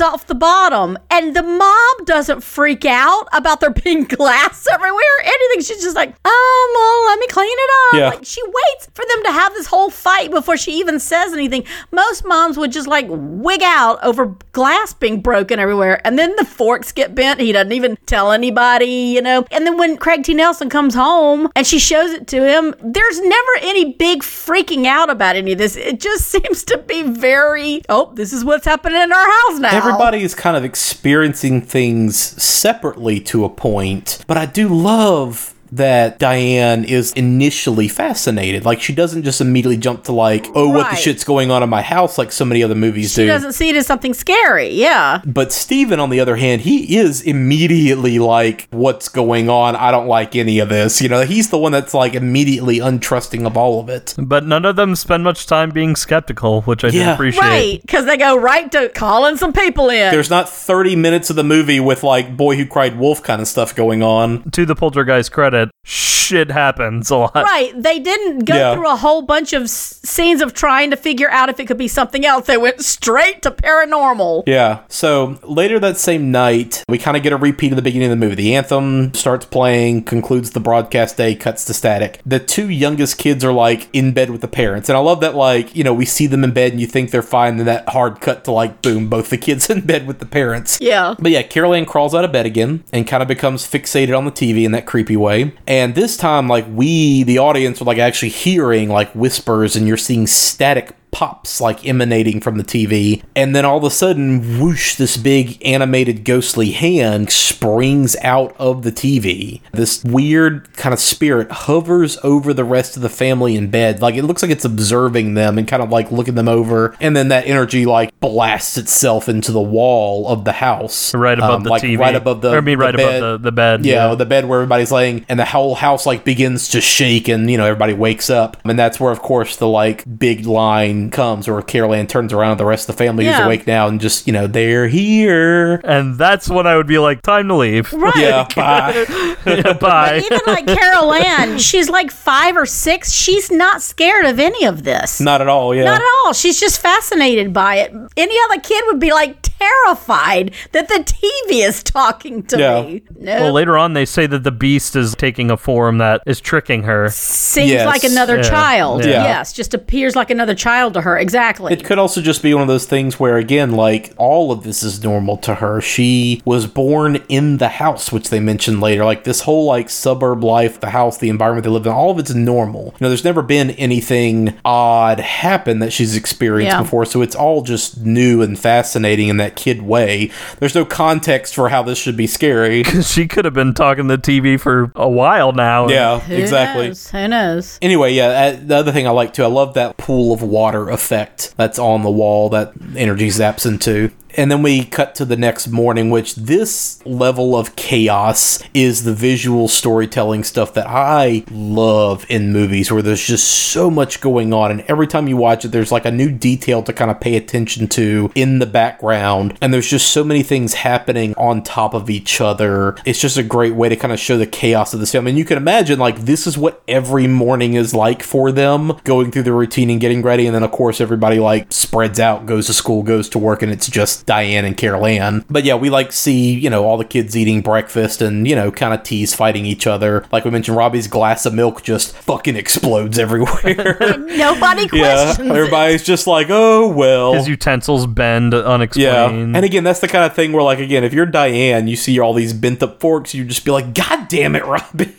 [0.00, 0.98] off the bottom.
[1.10, 5.62] And the mom doesn't freak out about there being glass everywhere or anything.
[5.62, 8.00] She's just like, oh, well, let me clean it up.
[8.00, 8.18] Yeah.
[8.18, 11.64] Like, she waits for them to have this whole fight before she even says anything.
[11.90, 16.00] Most moms would just like wig out over glass being broken everywhere.
[16.06, 17.40] And then the forks get bent.
[17.40, 19.44] He doesn't even tell anybody, you know.
[19.50, 20.34] And then when Craig T.
[20.34, 25.10] Nelson comes home and she shows it to him, there's never any big freaking out
[25.10, 25.76] about any of this.
[25.76, 29.70] It just seems to be very, oh, this is what's happening in our house now.
[29.76, 36.18] Everybody is kind of experiencing things separately to a point, but I do love that
[36.18, 38.64] Diane is initially fascinated.
[38.64, 41.68] Like she doesn't just immediately jump to like, oh, what the shit's going on in
[41.68, 43.22] my house, like so many other movies She do.
[43.22, 44.68] She doesn't see it as something scary.
[44.70, 45.20] Yeah.
[45.24, 49.76] But Steven, on the other hand, he is immediately like, what's going on?
[49.76, 51.00] I don't like any of this.
[51.02, 54.14] You know, he's the one that's like immediately untrusting of all of it.
[54.18, 57.14] But none of them spend much time being skeptical, which I do Yeah.
[57.14, 57.40] appreciate.
[57.42, 57.80] Right.
[57.82, 60.10] Because they go right to calling some people in.
[60.12, 63.48] There's not 30 minutes of the movie with like Boy Who Cried Wolf kind of
[63.48, 64.50] stuff going on.
[64.52, 67.34] To the Poltergeist credit, it, shit happens a lot.
[67.34, 67.72] Right.
[67.74, 68.74] They didn't go Yeah.
[68.74, 71.78] through a whole bunch of s- scenes of trying to figure out if it could
[71.78, 72.46] be something else.
[72.46, 74.42] They went straight to paranormal.
[74.46, 74.80] Yeah.
[74.88, 78.18] So later that same night, we kind of get a repeat of the beginning of
[78.18, 78.34] the movie.
[78.34, 82.20] The anthem starts playing, concludes the broadcast day, cuts to static.
[82.26, 84.88] The two youngest kids are like in bed with the parents.
[84.90, 87.10] And I love that, like, you know, we see them in bed and you think
[87.10, 87.56] they're fine.
[87.56, 90.78] Then that hard cut to like, boom, both the kids in bed with the parents.
[90.80, 91.14] Yeah.
[91.18, 94.24] But yeah, Carol Anne crawls out of bed again and kind of becomes fixated on
[94.26, 95.47] the TV in that creepy way.
[95.66, 99.96] And this time, like, we, the audience, are like actually hearing like whispers and you're
[99.96, 103.24] seeing static pops like emanating from the TV.
[103.34, 108.82] And then all of a sudden, whoosh, this big animated ghostly hand springs out of
[108.84, 109.60] the TV.
[109.72, 114.00] This weird kind of spirit hovers over the rest of the family in bed.
[114.00, 116.94] Like, it looks like it's observing them and kind of like looking them over.
[117.00, 121.12] And then that energy like blasts itself into the wall of the house.
[121.16, 121.98] Right above Um, the like TV.
[121.98, 123.22] right above the I mean, right above bed.
[123.22, 124.14] the- the bed, yeah, yeah.
[124.14, 127.56] the bed where everybody's laying and the whole house like begins to shake and you
[127.56, 131.60] know everybody wakes up and that's where of course the like big line comes where
[131.62, 134.26] Carol Anne turns around and the rest of the family is awake now and just
[134.26, 137.92] you know they're here And that's when I would be like, time to leave.
[137.92, 138.16] Right.
[138.16, 140.18] yeah bye Yeah, bye.
[140.24, 143.12] Even like Carol Anne, she's like five or six.
[143.12, 145.20] She's not scared of any of this.
[145.20, 146.32] not at all yeah Not at all.
[146.32, 147.92] She's just fascinated by it.
[148.16, 152.82] Any other kid would be like terrified that the TV is talking to Yeah.
[152.82, 153.02] me.
[153.18, 153.40] No.
[153.42, 156.82] Well, later on, they say that the beast is taking a form that is tricking
[156.84, 157.08] her.
[157.10, 157.86] Seems Yes.
[157.86, 158.42] like another Yeah.
[158.42, 159.04] child.
[159.04, 159.24] Yeah.
[159.24, 161.16] Yes, just appears like another child to her.
[161.18, 161.72] Exactly.
[161.72, 164.82] It could also just be one of those things where, again, like all of this
[164.82, 165.80] is normal to her.
[165.80, 169.04] She was born in the house, which they mentioned later.
[169.04, 172.18] Like this whole like suburb life, the house, the environment they live in, all of
[172.18, 172.86] it's normal.
[172.94, 176.82] You know, there's never been anything odd happen that she's experienced Yeah.
[176.82, 180.30] before, so it's all just new and fascinating in that kid way.
[180.58, 182.84] There's no context for how this should be scary.
[183.08, 185.88] She could have been talking to the TV for a while now.
[185.88, 186.88] yeah, Who exactly.
[186.88, 187.10] knows?
[187.10, 187.78] Who knows?
[187.82, 190.77] Anyway, yeah, uh, the other thing I like too, I love that pool of water
[190.88, 194.10] effect that's on the wall that energy zaps into.
[194.36, 199.14] And then we cut to the next morning, which this level of chaos is the
[199.14, 204.70] visual storytelling stuff that I love in movies where there's just so much going on.
[204.70, 207.36] And every time you watch it, there's like a new detail to kind of pay
[207.36, 209.56] attention to in the background.
[209.60, 212.96] And there's just so many things happening on top of each other.
[213.04, 215.26] It's just a great way to kind of show the chaos of the film.
[215.26, 219.30] And you can imagine, like, this is what every morning is like for them going
[219.30, 220.46] through the routine and getting ready.
[220.46, 223.72] And then, of course, everybody like spreads out, goes to school, goes to work, and
[223.72, 225.44] it's just Diane and Carol Anne.
[225.50, 228.70] But yeah, we like see, you know, all the kids eating breakfast and, you know,
[228.70, 230.24] kind of tease fighting each other.
[230.32, 233.54] Like we mentioned, Robbie's glass of milk just fucking explodes everywhere.
[234.18, 235.56] Nobody yeah, questions it.
[235.56, 237.34] everybody's just like, oh, well.
[237.34, 239.56] His utensils bend Yeah, unexplained.
[239.56, 242.18] and again, that's the kind of thing where, like, again, if you're Diane, you see
[242.18, 245.14] all these bent up forks, you just be like, "God damn it, Robbie!"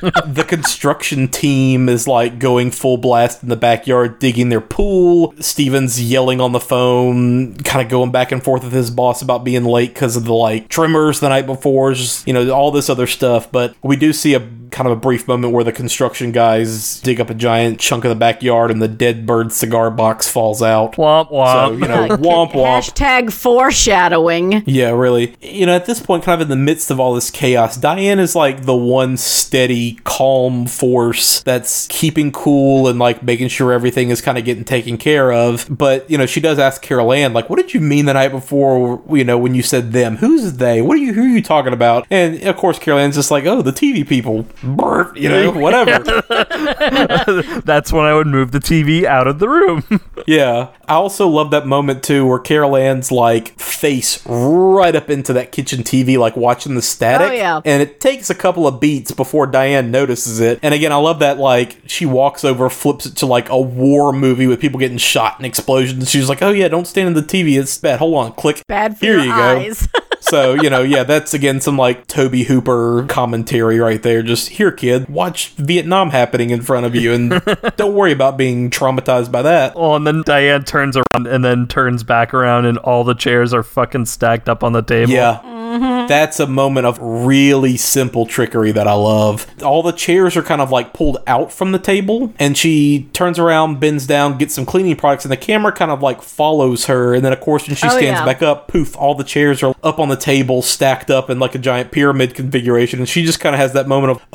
[0.00, 5.34] the construction team is like going full blast in the backyard, digging their pool.
[5.40, 9.44] Steven's yelling on the phone, kind of going back and forth with his boss about
[9.44, 12.90] being late because of the like tremors the night before, just you know, all this
[12.90, 13.50] other stuff.
[13.50, 14.40] But we do see a
[14.70, 18.08] kind of a brief moment where the construction guys dig up a giant chunk of
[18.08, 20.94] the backyard, and the dead bird cigar box falls out.
[20.94, 21.68] Womp womp.
[21.68, 22.74] So you know, womp womp.
[22.84, 24.62] Hashtag foreshadowing.
[24.66, 25.36] Yeah, really.
[25.40, 28.18] You know, at this point, kind of in the midst of all this chaos, Diane
[28.18, 34.10] is like the one steady, calm force that's keeping cool and like making sure everything
[34.10, 35.66] is kind of getting taken care of.
[35.70, 38.30] But, you know, she does ask Carol Anne, like, what did you mean the night
[38.30, 40.16] before, you know, when you said them?
[40.16, 40.82] Who's they?
[40.82, 42.06] What are you, who are you talking about?
[42.10, 44.46] And of course, Carol Anne's just like, oh, the TV people.
[44.62, 46.02] Brr, you know, whatever.
[47.64, 49.84] That's when I would move the TV out of the room.
[50.26, 50.68] Yeah.
[50.88, 55.52] I also love that moment too where Carol Anne's like face right up into that
[55.52, 57.28] kitchen TV, like watching the static.
[57.28, 57.60] Oh, yeah.
[57.62, 60.60] And it takes a couple of beats before Diane notices it.
[60.62, 64.14] And again, I love that like she walks over, flips it to like a war
[64.14, 66.10] movie with people getting shot and explosions.
[66.10, 67.98] She's like, Oh yeah, don't stand in the TV, it's bad.
[67.98, 68.62] Hold on, click.
[68.66, 69.86] Bad for Here your you eyes.
[69.88, 70.00] go.
[70.34, 74.20] So, you know, yeah, that's again some like Tobe Hooper commentary right there.
[74.20, 77.30] Just here, kid, watch Vietnam happening in front of you and
[77.76, 79.74] don't worry about being traumatized by that.
[79.76, 83.54] oh, and then Diane turns around and then turns back around, and all the chairs
[83.54, 85.12] are fucking stacked up on the table.
[85.12, 85.40] Yeah.
[86.06, 89.46] That's a moment of really simple trickery that I love.
[89.62, 93.38] All the chairs are kind of like pulled out from the table, and she turns
[93.38, 97.14] around, bends down, gets some cleaning products, and the camera kind of like follows her.
[97.14, 98.24] And then, of course, when she Oh, stands yeah.
[98.24, 101.54] back up, poof, all the chairs are up on the table, stacked up in like
[101.54, 102.98] a giant pyramid configuration.
[103.00, 104.34] And she just kind of has that moment of,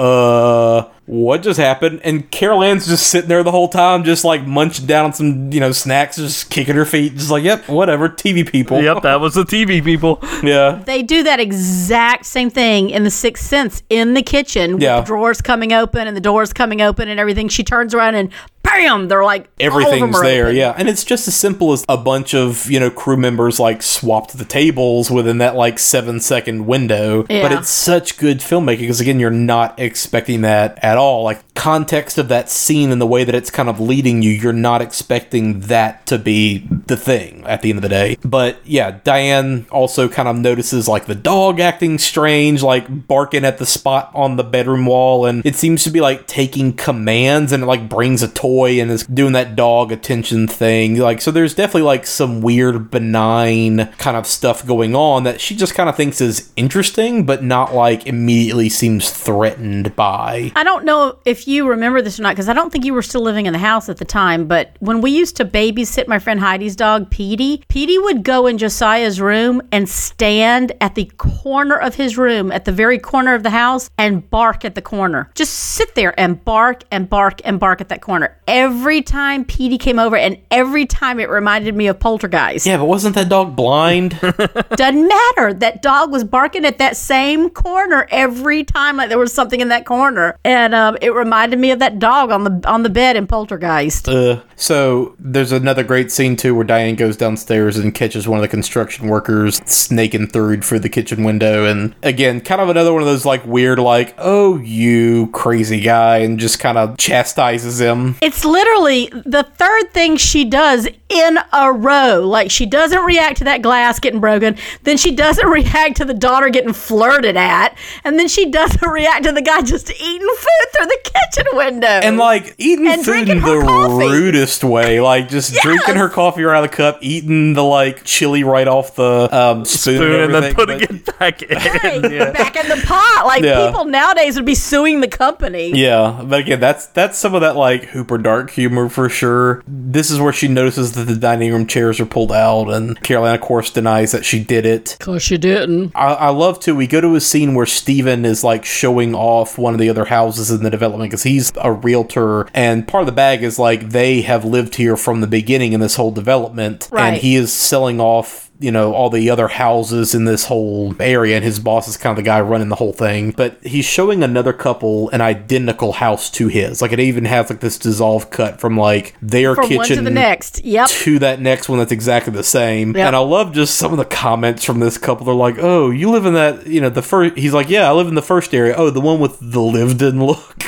[0.83, 2.01] uh, what just happened?
[2.03, 5.51] And Carol Anne's just sitting there the whole time, just like munching down on some,
[5.51, 8.79] you know, snacks, just kicking her feet, just like, yep, whatever, TV people.
[8.79, 10.21] Yep, that was the TV people.
[10.43, 10.81] Yeah.
[10.85, 15.01] They do that exact same thing in The Sixth Sense in the kitchen with Yeah.
[15.01, 17.49] the drawers coming open and the doors coming open and everything.
[17.49, 18.29] She turns around and
[18.63, 20.55] bam, they're like all of Everything's there, open.
[20.55, 20.73] yeah.
[20.77, 24.37] And it's just as simple as a bunch of, you know, crew members like swapped
[24.37, 27.25] the tables within that like seven second window.
[27.29, 27.41] Yeah.
[27.41, 31.23] But it's such good filmmaking because, again, you're not expecting that at all.
[31.23, 34.53] Like, context of that scene and the way that it's kind of leading you, you're
[34.53, 38.15] not expecting that to be the thing at the end of the day.
[38.23, 43.57] But yeah, Diane also kind of notices like the dog acting strange, like barking at
[43.57, 45.25] the spot on the bedroom wall.
[45.25, 48.89] And it seems to be like taking commands and it like brings a toy and
[48.89, 50.97] is doing that dog attention thing.
[50.97, 55.57] Like, so there's definitely like some weird, benign kind of stuff going on that she
[55.57, 60.53] just kind of thinks is interesting, but not like immediately seems threatened by.
[60.55, 60.88] I don't know
[61.25, 63.53] if you remember this or not because I don't think you were still living in
[63.53, 64.47] the house at the time.
[64.47, 68.57] But when we used to babysit my friend Heidi's dog, Petey, Petey would go in
[68.57, 73.43] Josiah's room and stand at the corner of his room, at the very corner of
[73.43, 75.29] the house, and bark at the corner.
[75.35, 78.37] Just sit there and bark and bark and bark at that corner.
[78.47, 82.65] Every time Petey came over, and every time it reminded me of Poltergeist.
[82.65, 84.19] Yeah, but wasn't that dog blind?
[84.19, 85.53] Doesn't matter.
[85.53, 89.69] That dog was barking at that same corner every time, like there was something in
[89.69, 93.15] that corner, and um, it reminded me of that dog on the on the bed
[93.15, 94.09] in Poltergeist.
[94.09, 98.41] Uh, so there's another great scene too where Diane goes downstairs and catches one of
[98.41, 103.01] the construction workers snaking through through the kitchen window, and again, kind of another one
[103.01, 108.15] of those like weird, like, oh you crazy guy, and just kind of chastises him.
[108.21, 112.25] It's literally the third thing she does in a row.
[112.27, 116.13] Like she doesn't react to that glass getting broken, then she doesn't react to the
[116.13, 120.71] daughter getting flirted at, and then she doesn't react to the guy just eating food
[120.75, 121.87] through the kitchen window.
[121.87, 124.05] And like eating And food in the coffee.
[124.05, 128.03] rudest way, like just drinking her coffee right out of the cup, eating the like
[128.03, 131.57] chili right off the um, spoon, Spoon and then putting but- it back in.
[131.57, 132.31] Hey, Yeah.
[132.31, 133.23] back in the pot.
[133.25, 133.65] Like Yeah.
[133.67, 135.71] people nowadays would be suing the company.
[135.75, 139.61] Yeah, but again, that's that's some of that like Hooper dark humor for sure.
[139.67, 143.25] This is where she notices that the dining room chairs are pulled out, and Carol
[143.27, 144.97] Anne, of course, denies that she did it.
[144.99, 145.91] Cause she didn't.
[145.95, 146.75] I, I love to.
[146.75, 150.05] We go to a scene where Steven is like showing off one of the other
[150.05, 153.89] houses in the development because he's a realtor, and part of the bag is like
[153.89, 157.99] they have lived here from the beginning in this whole development, and he is selling
[157.99, 158.47] off.
[158.61, 162.11] You know, all the other houses in this whole area, and his boss is kind
[162.11, 163.31] of the guy running the whole thing.
[163.31, 166.81] But he's showing another couple an identical house to his.
[166.81, 170.09] Like, it even has like this dissolve cut from like their From kitchen to the
[170.09, 170.61] next.
[170.65, 170.89] Yep.
[170.89, 172.97] to that next one that's exactly the same.
[172.97, 173.07] Yep.
[173.07, 175.25] And I love just some of the comments from this couple.
[175.25, 177.37] They're like, "Oh, you live in that, you know, the first.
[177.37, 178.75] He's like, "Yeah, I live in the first area.
[178.75, 180.65] Oh, the one with the lived-in look."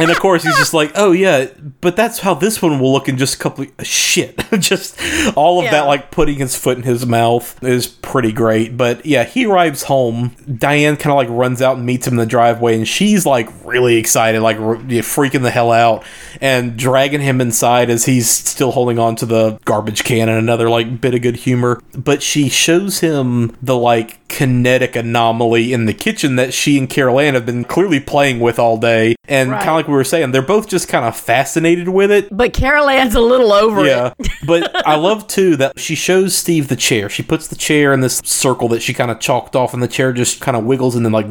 [0.00, 1.46] And of course, he's just like, "Oh yeah,
[1.80, 4.98] but that's how this one will look in just a couple of shit." just
[5.36, 5.72] all of Yeah.
[5.72, 8.76] that, like putting his foot in his mouth, is pretty great.
[8.76, 10.36] But yeah, he arrives home.
[10.58, 13.48] Diane kind of like runs out and meets him in the driveway, and she's like
[13.64, 16.04] really excited, like r- yeah, freaking the hell out,
[16.40, 20.70] and dragging him inside as he's still holding on to the garbage can and another
[20.70, 21.82] like bit of good humor.
[21.96, 27.20] But she shows him the like kinetic anomaly in the kitchen that she and Carol
[27.20, 29.16] Anne have been clearly playing with all day.
[29.28, 29.58] And Right.
[29.58, 32.28] kind of like we were saying, they're both just kind of fascinated with it.
[32.34, 34.12] But Carol Anne's a little over Yeah.
[34.18, 34.28] it.
[34.46, 37.08] but I love too that she shows Steve the chair.
[37.08, 39.88] She puts the chair in this circle that she kind of chalked off, and the
[39.88, 41.26] chair just kind of wiggles and then like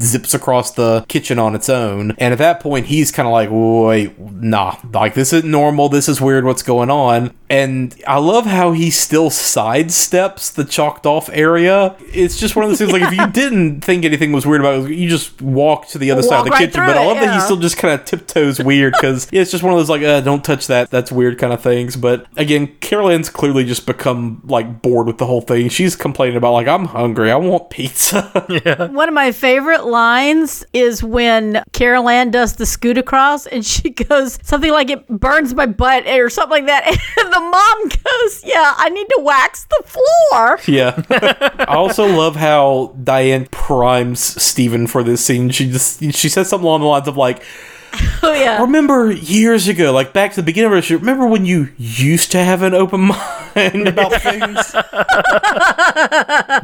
[0.00, 2.14] zips across the kitchen on its own.
[2.18, 5.88] And at that point, he's kind of like, wait, nah, like this isn't normal.
[5.88, 6.44] This is weird.
[6.44, 7.32] What's going on?
[7.50, 11.96] And I love how he still sidesteps the chalked off area.
[12.12, 14.84] It's just one of those things like if you didn't think anything was weird about
[14.90, 16.84] it, you just walk to the other side of the right kitchen.
[16.86, 19.62] But I it, love that he still just kind of tiptoes weird because it's just
[19.62, 20.90] one of those like, uh, don't touch that.
[20.90, 21.96] That's weird kind of things.
[21.96, 25.68] But again, Carol Anne's clearly just become like bored with the whole thing.
[25.68, 27.30] She's complaining about like, I'm hungry.
[27.30, 28.30] I want pizza.
[28.50, 28.86] Yeah.
[28.88, 33.90] One of my favorite lines is when Carol Anne does the scoot across and she
[34.08, 36.86] goes something like it burns my butt or something like that.
[37.20, 40.58] And the mom goes, Yeah, I need to wax the floor.
[40.66, 41.02] yeah.
[41.68, 45.50] I also love how Diane primes Steven for this scene.
[45.50, 47.42] She just she says something along the lines of like
[48.22, 48.60] Oh yeah.
[48.60, 52.30] Remember years ago, like back to the beginning of our show, remember when you used
[52.32, 53.00] to have an open
[53.56, 54.72] mind about things?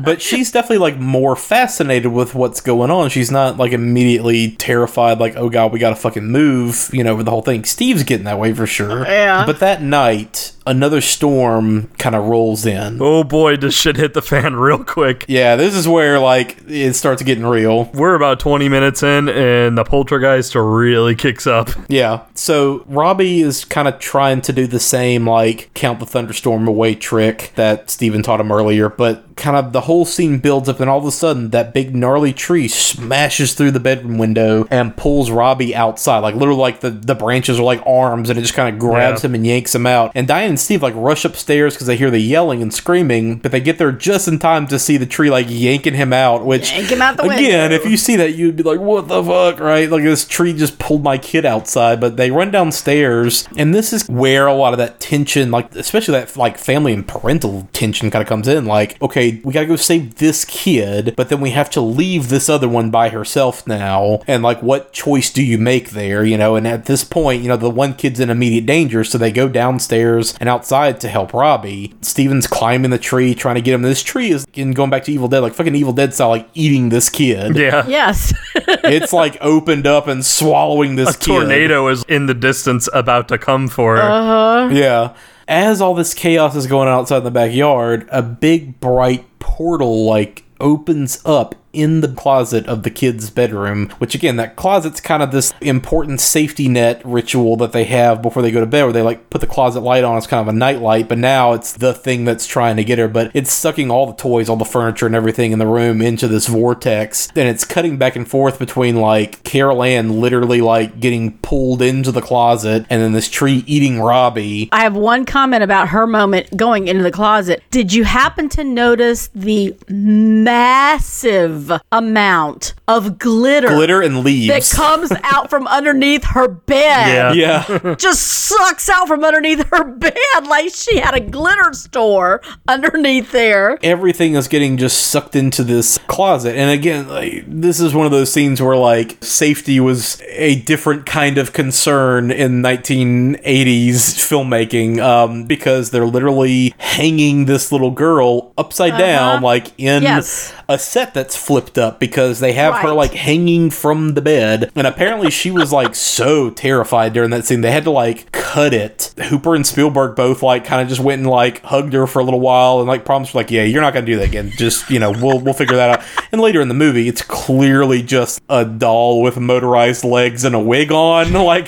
[0.05, 3.09] but she's definitely like more fascinated with what's going on.
[3.09, 7.25] She's not like immediately terrified, like, oh god, we gotta fucking move, you know, with
[7.25, 7.65] the whole thing.
[7.65, 9.05] Steve's getting that way for sure.
[9.07, 9.47] Yeah.
[9.47, 12.99] But that night, another storm kind of rolls in.
[13.01, 15.25] Oh boy, does shit hit the fan real quick.
[15.27, 17.85] Yeah, this is where like it starts getting real.
[17.95, 21.71] We're about 20 minutes in, and the poltergeist are really kicks up.
[21.89, 22.25] Yeah.
[22.35, 26.95] So Robbie is kind of trying to do the same like count the thunderstorm away
[26.95, 30.89] trick that Steven taught him earlier, but kind of the whole scene builds up and
[30.89, 35.31] all of a sudden that big gnarly tree smashes through the bedroom window and pulls
[35.31, 36.21] Robbie outside.
[36.21, 39.23] Like literally like the, the branches are like arms and it just kind of grabs
[39.23, 39.29] Yeah.
[39.29, 40.13] him and yanks him out.
[40.15, 43.53] And Diane and Steve like rush upstairs because they hear the yelling and screaming, but
[43.53, 46.73] they get there just in time to see the tree like yanking him out, which
[46.73, 47.77] Yank him out the again, window.
[47.85, 49.91] if you see that you'd be like, what the fuck, right?
[49.91, 54.09] Like this tree just pulled my kid outside, but they run downstairs, and this is
[54.09, 58.23] where a lot of that tension, like especially that like family and parental tension kind
[58.23, 58.65] of comes in.
[58.65, 62.49] Like, okay, we gotta go save this kid, but then we have to leave this
[62.49, 66.57] other one by herself now, and like what choice do you make there, you know?
[66.57, 69.49] And at this point, you know, the one kid's in immediate danger, so they go
[69.49, 71.95] downstairs and outside to help Robbie.
[72.01, 73.83] Steven's climbing the tree, trying to get him.
[73.83, 76.49] This tree is in going back to Evil Dead, like fucking Evil Dead style, like
[76.55, 77.87] eating this kid Yeah.
[77.87, 78.33] Yes.
[78.55, 83.39] it's like opened up and swallowing this A tornado is in the distance about to
[83.39, 84.69] come for her.
[84.69, 84.79] Kid.
[84.79, 85.15] Yeah.
[85.49, 90.05] As all this chaos is going on outside in the backyard, a big bright portal
[90.05, 95.23] like opens up in the closet of the kid's bedroom, which again, that closet's kind
[95.23, 98.93] of this important safety net ritual that they have before they go to bed, where
[98.93, 101.53] they like put the closet light on as kind of a night light, but now
[101.53, 103.09] it's the thing that's trying to get her.
[103.09, 106.27] But it's sucking all the toys, all the furniture, and everything in the room into
[106.29, 107.29] this vortex.
[107.37, 112.11] And it's cutting back and forth between like Carol Anne literally like getting pulled into
[112.11, 114.69] the closet, and then this tree eating Robbie.
[114.73, 117.63] I have one comment about her moment going into the closet.
[117.71, 124.71] Did you happen to notice the massive amount of glitter, Glitter and leaves.
[124.71, 127.35] that comes out from underneath her bed?
[127.37, 127.67] Yeah.
[127.69, 127.95] yeah.
[127.99, 130.15] Just sucks out from underneath her bed
[130.49, 133.79] like she had a glitter store underneath there.
[133.83, 136.55] everything is getting just sucked into this closet.
[136.57, 141.07] And again, like, this is one of those scenes where like safety was a different
[141.07, 148.97] kind of concern in 1980s filmmaking um, because they're literally hanging this little girl upside
[148.99, 150.53] down, like in Yes.
[150.69, 154.71] a set that's flipped up because they have her like hanging from the bed.
[154.75, 157.61] And apparently she was like so terrified during that scene.
[157.61, 159.15] They had to like cut it.
[159.29, 162.25] Hooper and Spielberg both like kind of just went and like hugged her for a
[162.25, 164.51] little while and like promised like, yeah, you're not gonna do that again.
[164.57, 166.05] Just you know, we'll we'll figure that out.
[166.33, 170.61] And later in the movie, it's clearly just a doll with motorized legs and a
[170.61, 171.33] wig on.
[171.47, 171.67] Like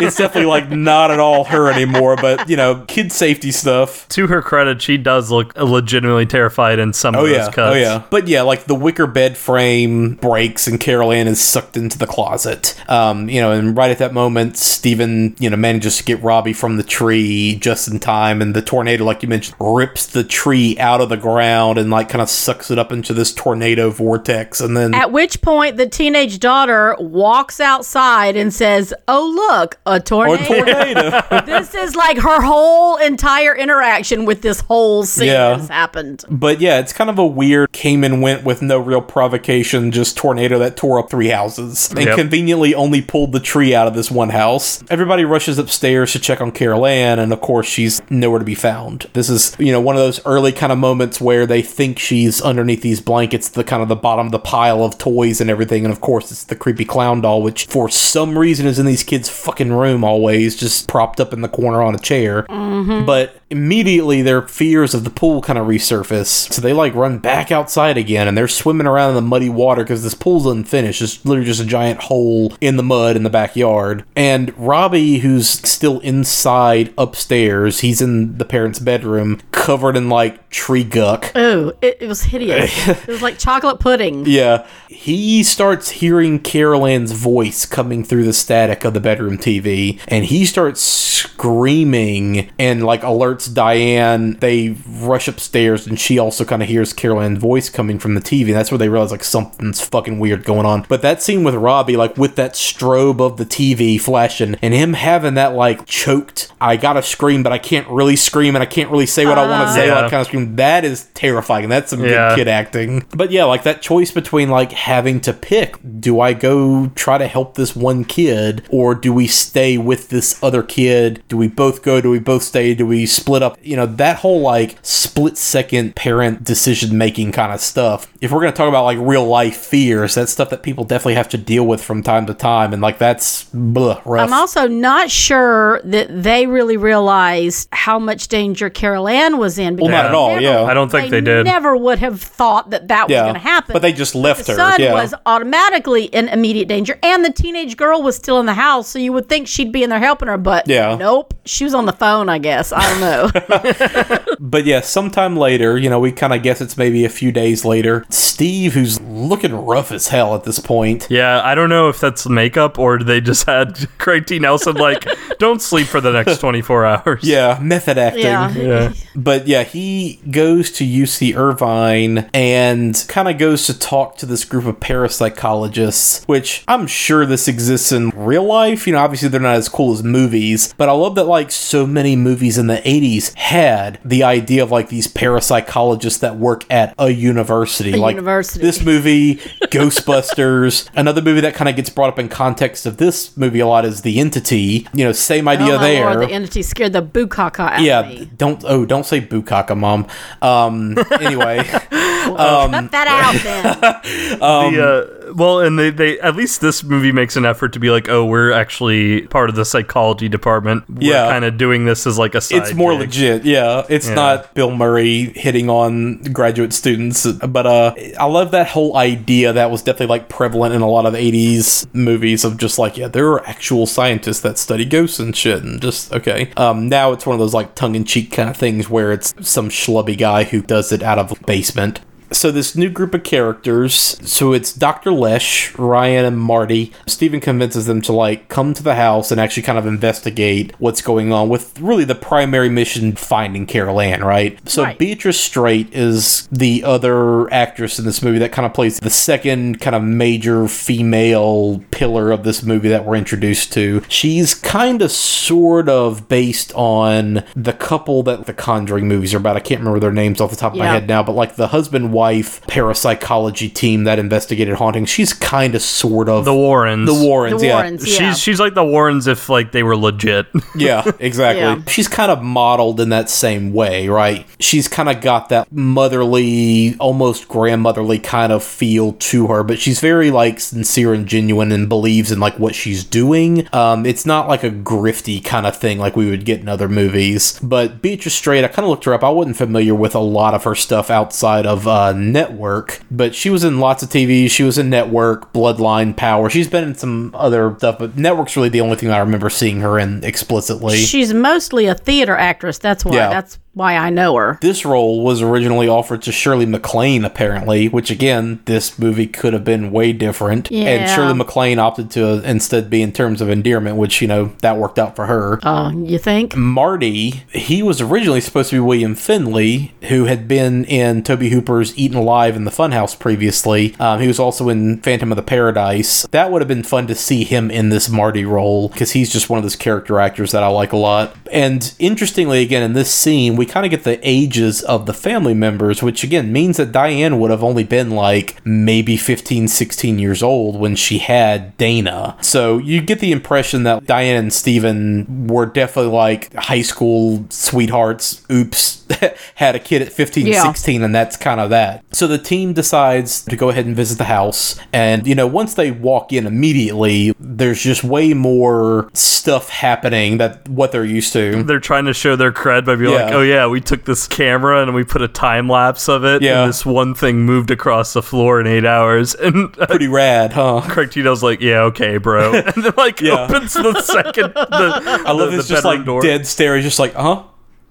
[0.00, 2.16] it's definitely like not at all her anymore.
[2.16, 4.08] But you know, kid safety stuff.
[4.08, 7.52] To her credit, she does look legitimately terrified in some Oh of those yeah, oh,
[7.52, 7.74] cuts.
[7.76, 8.02] oh yeah.
[8.10, 12.06] But yeah, like the wicker bed frame breaks and Carol Anne is sucked into the
[12.06, 12.74] closet.
[12.88, 16.52] Um, you know, and right at that moment, Stephen, you know, manages to get Robbie
[16.52, 20.76] from the tree just in time, and the tornado, like you mentioned, rips the tree
[20.78, 24.60] out of the ground and like kind of sucks it up into this tornado vortex,
[24.60, 29.96] and then At which point, the teenage daughter walks outside and says, "Oh look, a
[29.96, 31.42] or tornado." tornado.
[31.46, 35.56] this is like her whole entire interaction with this whole scene Yeah.
[35.58, 36.24] has happened.
[36.30, 40.16] But yeah, it's kind of a weird came and went with no real provocation, just
[40.16, 42.16] tornado that tore up three houses and Yep.
[42.16, 44.82] conveniently only pulled the tree out of this one house.
[44.88, 48.54] Everybody rushes upstairs to check on Carol Anne, and of course, she's nowhere to be
[48.54, 49.06] found.
[49.12, 52.40] This is, you know, one of those early kind of moments where they think she's
[52.40, 55.84] underneath these blankets, the kind of the bottom of the pile of toys and everything,
[55.84, 59.02] and of course, it's the creepy clown doll, which for some reason is in these
[59.02, 62.44] kids' fucking room always, just propped up in the corner on a chair.
[62.44, 63.04] Mm-hmm.
[63.04, 66.52] But immediately their fears of the pool kind of resurface.
[66.52, 69.82] So they like run back outside again and they're swimming around in the muddy water
[69.82, 71.02] because this pool's unfinished.
[71.02, 74.04] It's literally just a giant hole in the mud in the backyard.
[74.14, 80.84] And Robbie, who's still inside upstairs, he's in the parents' bedroom covered in like tree
[80.84, 81.32] guck.
[81.34, 82.88] Oh, it, it was hideous.
[82.88, 84.24] it was like chocolate pudding.
[84.26, 84.66] Yeah.
[84.88, 90.24] He starts hearing Carol Anne's voice coming through the static of the bedroom TV, and
[90.24, 94.36] he starts screaming and like alerts Diane.
[94.40, 98.20] They rush upstairs, and she also kind of hears Carol Anne's voice coming from the
[98.20, 98.52] TV.
[98.52, 100.84] That's where they realize like something's fucking weird going on.
[100.88, 104.94] But that scene with Robbie, like with that strobe of the TV flashing and him
[104.94, 108.90] having that like choked, I gotta scream, but I can't really scream and I can't
[108.90, 109.74] really say what I want to ah.
[109.74, 110.00] say, Yeah.
[110.02, 110.56] like kind of scream.
[110.56, 111.68] That is terrifying.
[111.68, 112.30] That's some Yeah.
[112.30, 113.06] good kid acting.
[113.14, 117.26] But yeah, like that choice between like having to pick do I go try to
[117.26, 121.22] help this one kid or do we stay with this other kid?
[121.28, 122.00] Do we both go?
[122.00, 122.74] Do we both stay?
[122.74, 123.58] Do we split up?
[123.62, 128.12] You know, that whole like split second parent decision making kind of stuff.
[128.20, 131.14] If we're going to talk about like real life fears, that's stuff that people definitely
[131.14, 132.72] have to deal with from time to time.
[132.72, 134.26] And like that's blah, rough.
[134.26, 139.76] I'm also not sure that they really realized how much danger Carol Anne was in.
[139.76, 140.28] well, not at all.
[140.30, 140.62] never- Yeah.
[140.64, 141.46] I don't think they, did.
[141.46, 143.72] Never would have thought that that was going to happen.
[143.72, 144.92] But they just left the her, son yeah.
[144.92, 148.98] was automatically in immediate danger, and the teenage girl was still in the house, so
[148.98, 150.96] you would think she'd be in there helping her, but Yeah.
[150.96, 152.28] nope, she was on the phone.
[152.28, 154.16] I guess I don't know.
[154.42, 157.64] But yeah, sometime later, you know, we kind of guess it's maybe a few days
[157.64, 158.04] later.
[158.08, 161.06] Steve, who's looking rough as hell at this point.
[161.10, 164.38] Yeah, I don't know if that's makeup or they just had Craig T.
[164.38, 165.06] Nelson like,
[165.38, 167.24] don't sleep for the next 24 hours.
[167.24, 168.24] Yeah, method acting.
[168.24, 168.50] Yeah.
[168.50, 168.92] Yeah.
[169.14, 174.44] But yeah, he goes to UC Irvine and kind of goes to talk to this
[174.44, 178.86] group of parapsychologists, which I'm sure this exists in real life.
[178.86, 181.86] You know, obviously they're not as cool as movies, but I love that like so
[181.86, 186.94] many movies in the 80s had the idea of like these parapsychologists that work at
[186.98, 187.92] a university.
[187.92, 188.59] A like university.
[188.60, 189.36] This movie,
[189.70, 190.88] Ghostbusters.
[190.94, 193.84] Another movie that kind of gets brought up in context of this movie a lot
[193.84, 194.86] is The Entity.
[194.94, 196.14] You know, same idea oh there.
[196.14, 198.30] Lord, the entity scared the bukkake out Yeah, of me.
[198.36, 200.06] don't oh don't say bukaka, mom.
[200.42, 201.62] Um, anyway,
[202.30, 203.80] Cut that out then.
[204.40, 207.90] the, uh, well, and they, they at least this movie makes an effort to be
[207.90, 210.84] like, oh, we're actually part of the psychology department.
[210.88, 211.28] We're Yeah.
[211.30, 213.00] kind of doing this as like a side it's more gig.
[213.00, 213.44] legit.
[213.44, 214.14] Yeah, it's Yeah.
[214.14, 219.70] not Bill Murray hitting on graduate students, but uh, I love that whole idea that
[219.70, 223.28] was definitely like prevalent in a lot of '80s movies of just like, yeah, there
[223.30, 226.50] are actual scientists that study ghosts and shit, and just okay.
[226.56, 230.16] Um, now it's one of those like tongue-in-cheek kind of things where it's some schlubby
[230.18, 232.00] guy who does it out of a basement.
[232.32, 233.94] So this new group of characters,
[234.28, 235.12] so it's Dr.
[235.12, 236.92] Lesh, Ryan, and Marty.
[237.06, 241.02] Stephen convinces them to like come to the house and actually kind of investigate what's
[241.02, 244.58] going on with really the primary mission finding Carol Anne, right?
[244.68, 244.98] So Right.
[244.98, 249.80] Beatrice Straight is the other actress in this movie that kind of plays the second
[249.80, 254.02] kind of major female pillar of this movie that we're introduced to.
[254.08, 259.56] She's kind of sort of based on the couple that the Conjuring movies are about.
[259.56, 261.68] I can't remember their names off the top of my head now, but like the
[261.68, 267.06] husband wife parapsychology team that investigated hauntings, she's kind of sort of The Warrens.
[267.08, 267.74] the Warrens, The yeah.
[267.76, 268.18] Warrens, yeah.
[268.32, 270.46] She's she's like the Warrens if like they were legit.
[270.76, 271.62] Yeah, exactly.
[271.62, 271.82] Yeah.
[271.88, 274.46] She's kind of modeled in that same way, right?
[274.60, 280.00] She's kind of got that motherly, almost grandmotherly kind of feel to her, but she's
[280.00, 283.68] very like sincere and genuine and believes in like what she's doing.
[283.74, 286.88] Um, it's not like a grifty kind of thing like we would get in other
[286.88, 287.58] movies.
[287.62, 289.24] But Beatrice Straight, I kind of looked her up.
[289.24, 293.50] I wasn't familiar with a lot of her stuff outside of uh, Network, but she
[293.50, 294.50] was in lots of TV.
[294.50, 296.50] She was in Network, Bloodline, Power.
[296.50, 299.80] She's been in some other stuff, but Network's really the only thing I remember seeing
[299.80, 300.96] her in explicitly.
[300.98, 302.78] She's mostly a theater actress.
[302.78, 303.16] That's why.
[303.16, 303.30] Yeah.
[303.30, 304.58] That's why I know her.
[304.60, 309.64] This role was originally offered to Shirley MacLaine, apparently, which again, this movie could have
[309.64, 310.70] been way different.
[310.70, 310.88] Yeah.
[310.88, 314.76] And Shirley MacLaine opted to instead be in terms of endearment, which, you know, that
[314.76, 315.64] worked out for her.
[315.64, 316.56] Uh, you think?
[316.56, 321.96] Marty, he was originally supposed to be William Finley, who had been in Tobe Hooper's
[321.96, 323.94] Eaten Alive in the Funhouse previously.
[324.00, 326.26] Um, he was also in Phantom of the Paradise.
[326.32, 329.48] That would have been fun to see him in this Marty role because he's just
[329.48, 331.36] one of those character actors that I like a lot.
[331.52, 335.52] And interestingly, again, in this scene, we kind of get the ages of the family
[335.52, 340.42] members, which again means that Diane would have only been like maybe 15, 16 years
[340.42, 342.38] old when she had Dana.
[342.40, 348.46] So you get the impression that Diane and Steven were definitely like high school sweethearts.
[348.50, 348.96] Oops.
[349.56, 350.62] had a kid at 15, Yeah.
[350.62, 352.04] 16, and that's kind of that.
[352.12, 354.78] So the team decides to go ahead and visit the house.
[354.92, 360.68] And, you know, once they walk in immediately, there's just way more stuff happening that
[360.68, 361.62] what they're used to.
[361.62, 364.82] They're trying to show their cred by being like, oh yeah, we took this camera
[364.82, 366.42] and we put a time lapse of it.
[366.42, 366.62] Yeah.
[366.62, 369.34] And this one thing moved across the floor in eight hours.
[369.34, 370.82] And Pretty rad, huh?
[370.88, 372.52] Craig Tito's like, yeah, okay, bro.
[372.54, 373.44] And then like Yeah.
[373.44, 374.52] opens the second.
[374.54, 376.20] The, I love the, it's the just like door.
[376.22, 376.76] dead stare.
[376.76, 377.42] He's just like, uh huh.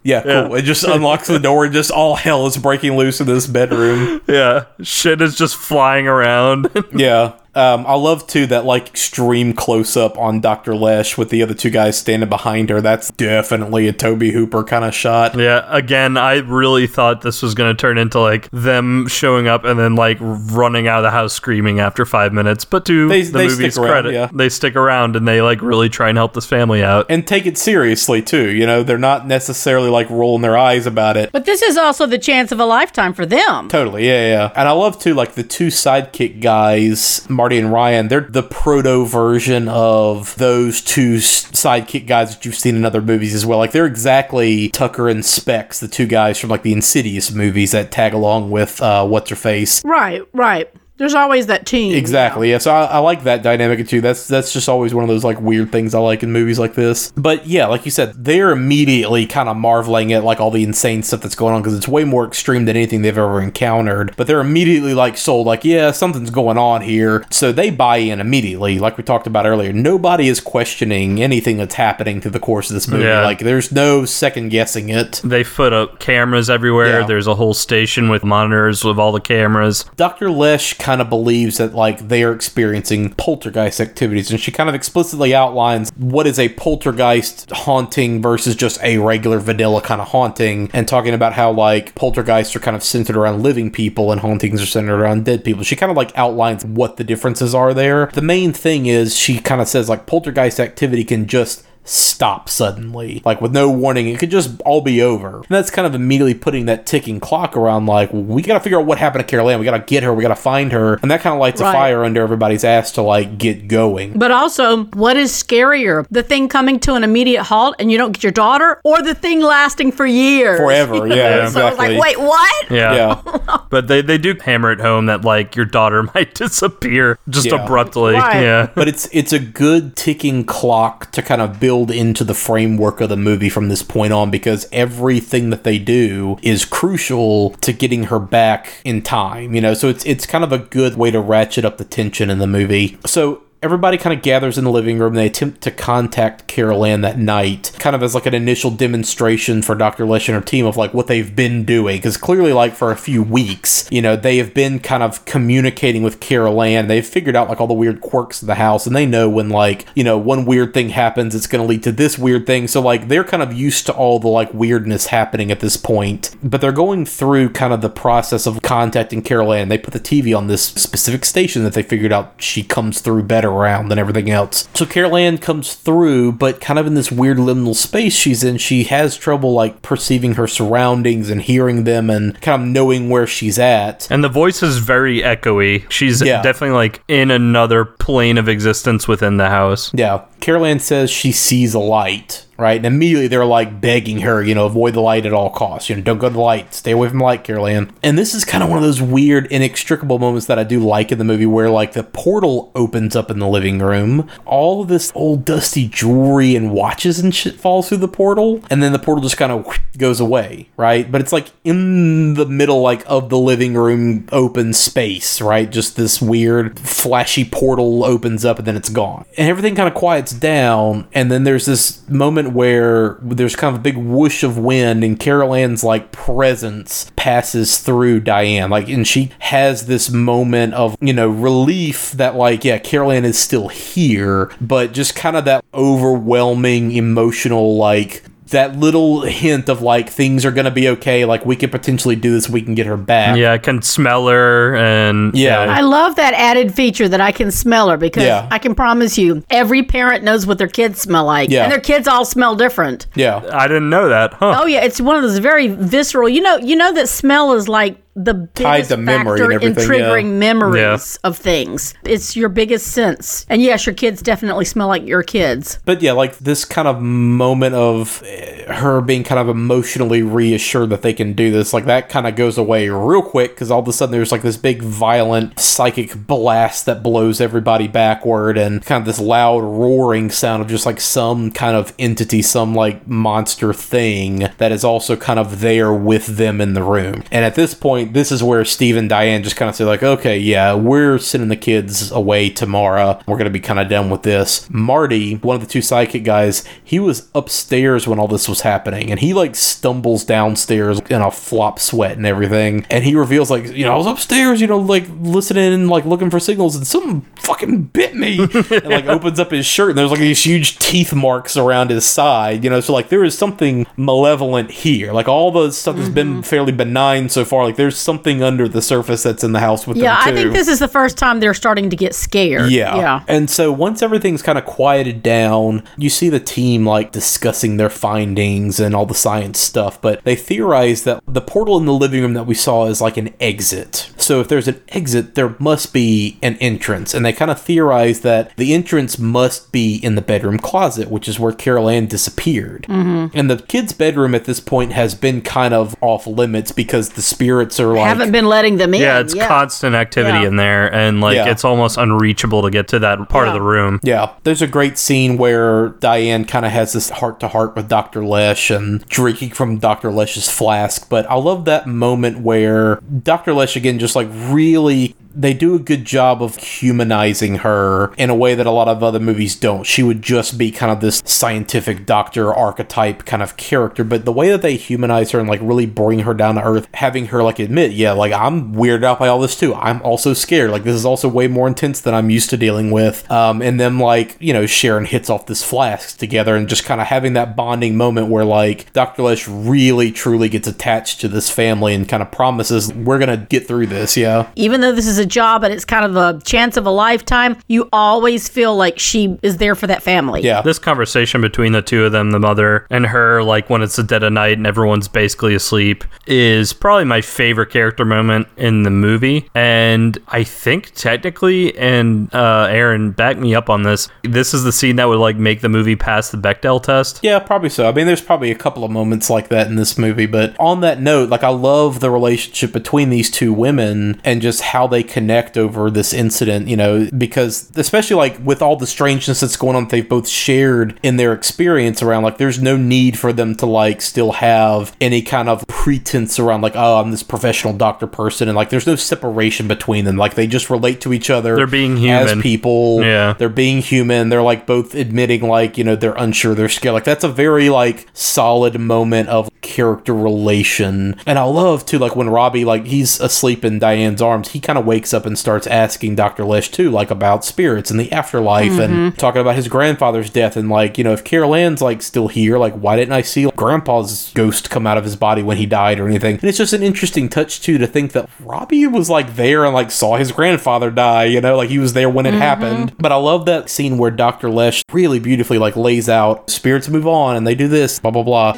[0.03, 0.43] Yeah, Yeah.
[0.47, 0.55] cool.
[0.55, 4.21] It just unlocks the door and just all hell is breaking loose in this bedroom.
[4.27, 6.69] Yeah, shit is just flying around.
[6.93, 7.33] Yeah.
[7.59, 10.75] Um, I love too that like extreme close up on Dr.
[10.75, 12.79] Lesh with the other two guys standing behind her.
[12.81, 15.37] That's definitely a Tobe Hooper kind of shot.
[15.37, 19.63] Yeah, again, I really thought this was going to turn into like them showing up
[19.65, 22.65] and then like running out of the house screaming after five minutes.
[22.65, 24.29] But to They- the they movie's around, credit, yeah.
[24.33, 27.05] they stick around and they like really try and help this family out.
[27.09, 28.49] And take it seriously too.
[28.49, 31.31] You know, they're not necessarily like rolling their eyes about it.
[31.31, 33.67] But this is also the chance of a lifetime for them.
[33.69, 34.51] Totally, yeah, yeah.
[34.55, 38.09] And I love too, like the two sidekick guys, Marty and Ryan.
[38.09, 43.33] They're the proto version of those two sidekick guys that you've seen in other movies
[43.33, 43.57] as well.
[43.57, 47.91] Like they're exactly Tucker and Specs, the two guys from like the Insidious movies that
[47.91, 49.83] tag along with uh, what's her face.
[49.83, 50.71] Right, right.
[50.99, 51.95] There's always that team.
[51.95, 52.51] Exactly.
[52.51, 52.57] Yeah.
[52.57, 54.01] So I, I like that dynamic too.
[54.01, 56.75] That's that's just always one of those like weird things I like in movies like
[56.75, 57.11] this.
[57.15, 61.01] But yeah, like you said, they're immediately kind of marveling at like all the insane
[61.01, 64.13] stuff that's going on because it's way more extreme than anything they've ever encountered.
[64.17, 67.25] But they're immediately like sold, like yeah, something's going on here.
[67.31, 68.77] So they buy in immediately.
[68.77, 72.73] Like we talked about earlier, nobody is questioning anything that's happening through the course of
[72.73, 73.05] this movie.
[73.05, 73.23] Yeah.
[73.23, 75.21] Like there's no second guessing it.
[75.23, 76.99] They put up cameras everywhere.
[77.01, 77.07] Yeah.
[77.07, 79.85] There's a whole station with monitors with all the cameras.
[79.95, 80.29] Dr.
[80.29, 84.73] Lesh kind of believes that like they are experiencing poltergeist activities and she kind of
[84.73, 90.67] explicitly outlines what is a poltergeist haunting versus just a regular vanilla kind of haunting
[90.73, 94.59] and talking about how like poltergeists are kind of centered around living people and hauntings
[94.59, 95.61] are centered around dead people.
[95.61, 98.07] She kind of like outlines what the differences are there.
[98.07, 103.21] The main thing is she kind of says like poltergeist activity can just stop suddenly
[103.25, 106.33] like with no warning it could just all be over and that's kind of immediately
[106.35, 109.59] putting that ticking clock around like we gotta figure out what happened to carol anne
[109.59, 111.69] we gotta get her we gotta find her and that kind of lights Right.
[111.69, 116.05] a fire under everybody's ass to like get going But also, what is scarier?
[116.11, 119.15] The thing coming to an immediate halt and you don't get your daughter, or the
[119.15, 120.59] thing lasting for years?
[120.59, 122.71] forever yeah So I was exactly like, wait, what?
[122.71, 122.93] Yeah.
[123.25, 127.47] yeah But they, they do hammer it home that like your daughter might disappear just
[127.47, 127.63] Yeah.
[127.63, 128.13] abruptly.
[128.13, 128.41] Right.
[128.41, 128.69] Yeah.
[128.75, 133.09] but it's it's a good ticking clock to kind of build into the framework of
[133.09, 138.05] the movie from this point on because everything that they do is crucial to getting
[138.05, 139.73] her back in time you know?
[139.73, 142.47] So it's it's kind of a good way to ratchet up the tension in the
[142.47, 142.97] movie.
[143.05, 145.15] So Everybody kind of gathers in the living room.
[145.15, 149.61] They attempt to contact Carol Anne that night, kind of as like an initial demonstration
[149.61, 150.05] for Dr.
[150.05, 151.97] Lesh and her team of like what they've been doing.
[151.97, 156.03] Because clearly, like for a few weeks, you know, they have been kind of communicating
[156.03, 156.87] with Carol Anne.
[156.87, 159.49] They've figured out like all the weird quirks of the house, and they know when
[159.49, 162.65] like, you know, one weird thing happens, it's going to lead to this weird thing.
[162.69, 166.33] So, like, they're kind of used to all the like weirdness happening at this point.
[166.41, 169.67] But they're going through kind of the process of contacting Carol Anne.
[169.67, 173.23] They put the TV on this specific station that they figured out she comes through
[173.23, 174.67] better around than everything else.
[174.73, 178.57] So Carol Anne comes through, but kind of in this weird liminal space she's in,
[178.57, 183.27] she has trouble like perceiving her surroundings and hearing them and kind of knowing where
[183.27, 184.09] she's at.
[184.11, 185.89] And the voice is very echoey.
[185.89, 186.41] She's Yeah.
[186.41, 189.91] definitely like in another plane of existence within the house.
[189.93, 192.75] Yeah, Carol Anne says she sees a light, right?
[192.75, 195.89] And immediately they're like begging her, you know, avoid the light at all costs.
[195.89, 196.73] You know, don't go to the light.
[196.73, 197.65] Stay away from the light, Carol.
[197.67, 201.11] And this is kind of one of those weird, inextricable moments that I do like
[201.11, 204.29] in the movie where like the portal opens up in the living room.
[204.45, 208.61] All of this old dusty jewelry and watches and shit falls through the portal.
[208.69, 209.65] And then the portal just kind of
[209.97, 211.09] goes away, right?
[211.09, 215.69] But it's like in the middle like of the living room open space, right?
[215.69, 219.25] Just this weird flashy portal opens up and then it's gone.
[219.37, 223.79] And everything kind of quiets down and then there's this moment where there's kind of
[223.79, 228.69] a big whoosh of wind and Carol Anne's like presence passes through Diane.
[228.69, 233.25] Like and she has this moment of, you know, relief that like yeah, Carol Anne
[233.25, 239.81] is still here, but just kind of that overwhelming emotional like that little hint of
[239.81, 242.85] like things are gonna be okay, like we could potentially do this, we can get
[242.85, 243.37] her back.
[243.37, 245.59] Yeah, I can smell her and Yeah.
[245.61, 248.47] I love that added feature that I can smell her because Yeah.
[248.51, 251.49] I can promise you every parent knows what their kids smell like.
[251.49, 251.63] Yeah.
[251.63, 253.07] And their kids all smell different.
[253.15, 253.41] Yeah.
[253.51, 254.33] I didn't know that.
[254.33, 254.59] Huh.
[254.61, 256.29] Oh yeah, it's one of those very visceral.
[256.29, 259.71] You know, you know that smell is like the biggest to memory factor and in
[259.71, 260.05] everything, yeah.
[260.05, 261.93] triggering memories of things.
[262.03, 263.45] It's your biggest sense.
[263.49, 265.79] And yes, your kids definitely smell like your kids.
[265.85, 270.89] But yeah, like this kind of moment of eh, her being kind of emotionally reassured
[270.89, 273.79] that they can do this, like that kind of goes away real quick because all
[273.79, 278.83] of a sudden there's like this big violent psychic blast that blows everybody backward and
[278.85, 283.07] kind of this loud roaring sound of just like some kind of entity, some like
[283.07, 287.23] monster thing that is also kind of there with them in the room.
[287.31, 289.85] And at this point, point, this is where Steve and Diane just kind of say,
[289.85, 293.19] like, okay, yeah, we're sending the kids away tomorrow.
[293.27, 294.69] We're going to be kind of done with this.
[294.69, 299.11] Marty, one of the two psychic guys, he was upstairs when all this was happening,
[299.11, 302.85] and he like stumbles downstairs in a flop sweat and everything.
[302.89, 306.05] And he reveals, like, you know, I was upstairs, you know, like listening and like
[306.05, 308.39] looking for signals, and something fucking bit me.
[308.53, 312.05] and like opens up his shirt, and there's like these huge teeth marks around his
[312.05, 315.13] side, you know, so like there is something malevolent here.
[315.13, 316.41] Like all the stuff that's been mm-hmm.
[316.41, 319.97] fairly benign so far, like there's something under the surface that's in the house with
[319.97, 322.71] Yeah, them Yeah, I think this is the first time they're starting to get scared.
[322.71, 322.95] Yeah.
[322.97, 323.23] Yeah.
[323.27, 327.89] And so once everything's kind of quieted down, you see the team like discussing their
[327.89, 332.21] findings and all the science stuff, but they theorize that the portal in the living
[332.21, 334.11] room that we saw is like an exit.
[334.17, 337.13] So if there's an exit, there must be an entrance.
[337.13, 341.27] And they kind of theorize that the entrance must be in the bedroom closet, which
[341.27, 342.85] is where Carol Anne disappeared.
[342.89, 343.31] Mhm.
[343.33, 347.21] And the kids' bedroom at this point has been kind of off limits because the
[347.21, 349.01] spirits are like Haven't been letting them in.
[349.01, 350.47] Yeah, it's constant activity Yeah.
[350.47, 351.49] in there, and like Yeah.
[351.49, 353.99] it's almost unreachable to get to that part of the room.
[354.03, 357.87] Yeah, there's a great scene where Diane kind of has this heart to heart with
[357.87, 358.25] Dr.
[358.25, 360.11] Lesh and drinking from Dr.
[360.11, 361.09] Lesh's flask.
[361.09, 363.53] But I love that moment where Dr.
[363.53, 365.15] Lesh, again, just like really.
[365.33, 369.03] They do a good job of humanizing her in a way that a lot of
[369.03, 369.83] other movies don't.
[369.83, 374.31] She would just be kind of this scientific doctor archetype kind of character, but the
[374.31, 377.43] way that they humanize her and like really bring her down to earth, having her
[377.43, 379.73] like admit, yeah, like I'm weirded out by all this too.
[379.75, 380.71] I'm also scared.
[380.71, 383.29] Like this is also way more intense than I'm used to dealing with.
[383.31, 387.01] Um, and then like you know Sharon hits off this flask together and just kind
[387.01, 389.23] of having that bonding moment where like Dr.
[389.23, 393.67] Lesh really truly gets attached to this family and kind of promises we're gonna get
[393.67, 394.17] through this.
[394.17, 394.49] Yeah.
[394.55, 397.57] Even though this is a job and it's kind of a chance of a lifetime,
[397.67, 400.41] you always feel like she is there for that family.
[400.41, 400.61] Yeah.
[400.61, 404.03] This conversation between the two of them, the mother and her, like when it's the
[404.03, 408.89] dead of night and everyone's basically asleep, is probably my favorite character moment in the
[408.89, 409.49] movie.
[409.55, 414.71] And I think technically, and uh, Aaron, back me up on this, this is the
[414.71, 417.19] scene that would like make the movie pass the Bechdel test.
[417.23, 417.87] Yeah, probably so.
[417.87, 420.81] I mean, there's probably a couple of moments like that in this movie, but on
[420.81, 425.03] that note, like I love the relationship between these two women and just how they
[425.09, 429.75] connect over this incident, you know, because especially like with all the strangeness that's going
[429.75, 433.65] on they've both shared in their experience around like there's no need for them to
[433.65, 438.47] like still have any kind of pretense around like oh, I'm this professional doctor person
[438.47, 440.17] and like there's no separation between them.
[440.17, 442.37] Like they just relate to each other They're being human.
[442.37, 443.01] as people.
[443.03, 443.33] Yeah.
[443.33, 444.29] They're being human.
[444.29, 446.93] They're like both admitting like, you know, they're unsure, they're scared.
[446.93, 451.15] Like that's a very like solid moment of character relation.
[451.25, 454.77] And I love too, like when Robbie, like he's asleep in Diane's arms, he kind
[454.77, 456.43] of wakes up and starts asking Dr.
[456.45, 459.17] Lesh too, like about spirits and the afterlife and Mhm.
[459.17, 462.57] talking about his grandfather's death and like, you know, if Carol Anne's like still here,
[462.57, 465.99] like why didn't I see grandpa's ghost come out of his body when he died
[465.99, 466.35] or anything?
[466.35, 469.73] And it's just an interesting touch too to think that Robbie was like there and
[469.73, 472.39] like saw his grandfather die, you know, like he was there when it Mhm.
[472.39, 472.91] happened.
[472.99, 474.49] But I love that scene where Dr.
[474.49, 478.23] Lesh really beautifully like lays out spirits move on and they do this, blah blah
[478.23, 478.53] blah.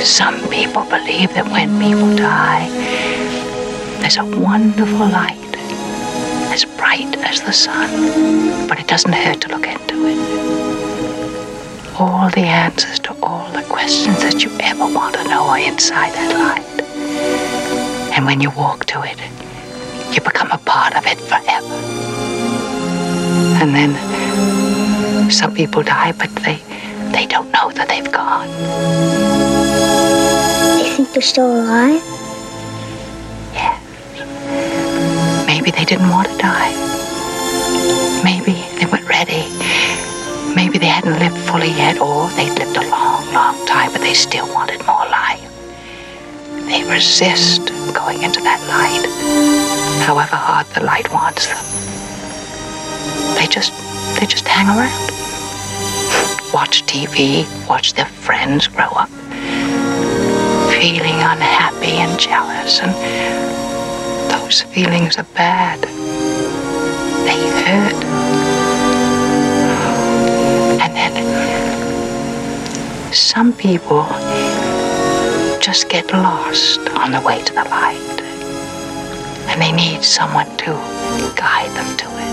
[0.00, 2.68] Some people believe that when people die,
[4.00, 5.47] there's a wonderful light, as
[6.88, 10.18] bright as the sun, but it doesn't hurt to look into it.
[12.00, 16.12] All the answers to all the questions that you ever want to know are inside
[16.14, 16.80] that light.
[18.16, 19.18] And when you walk to it,
[20.14, 21.74] you become a part of it forever.
[23.60, 26.62] And then some people die, but they
[27.12, 28.48] they don't know that they've gone.
[30.78, 32.27] You think they're still alive?
[35.68, 36.72] Maybe they didn't want to die.
[38.24, 39.44] Maybe they weren't ready.
[40.56, 44.14] Maybe they hadn't lived fully yet, or they'd lived a long, long time, but they
[44.14, 45.44] still wanted more life.
[46.70, 49.04] They resist going into that light,
[50.06, 51.62] however hard the light wants them.
[53.36, 53.74] They just,
[54.18, 55.10] they just hang around.
[56.54, 59.10] Watch TV, watch their friends grow up,
[60.72, 63.67] feeling unhappy and jealous, and
[64.30, 65.80] those feelings are bad.
[67.26, 68.04] They hurt.
[70.80, 71.14] And then
[73.12, 74.06] some people
[75.60, 78.22] just get lost on the way to the light.
[79.48, 80.72] And they need someone to
[81.36, 82.28] guide them to it.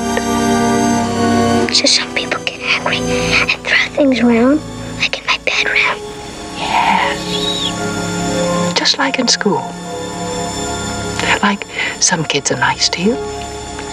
[1.76, 4.62] So some people get angry and throw things around,
[4.98, 6.00] like in my bedroom.
[6.58, 7.18] Yes.
[8.78, 9.64] Just like in school.
[11.46, 11.68] Like
[12.00, 13.16] some kids are nice to you,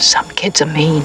[0.00, 1.04] some kids are mean.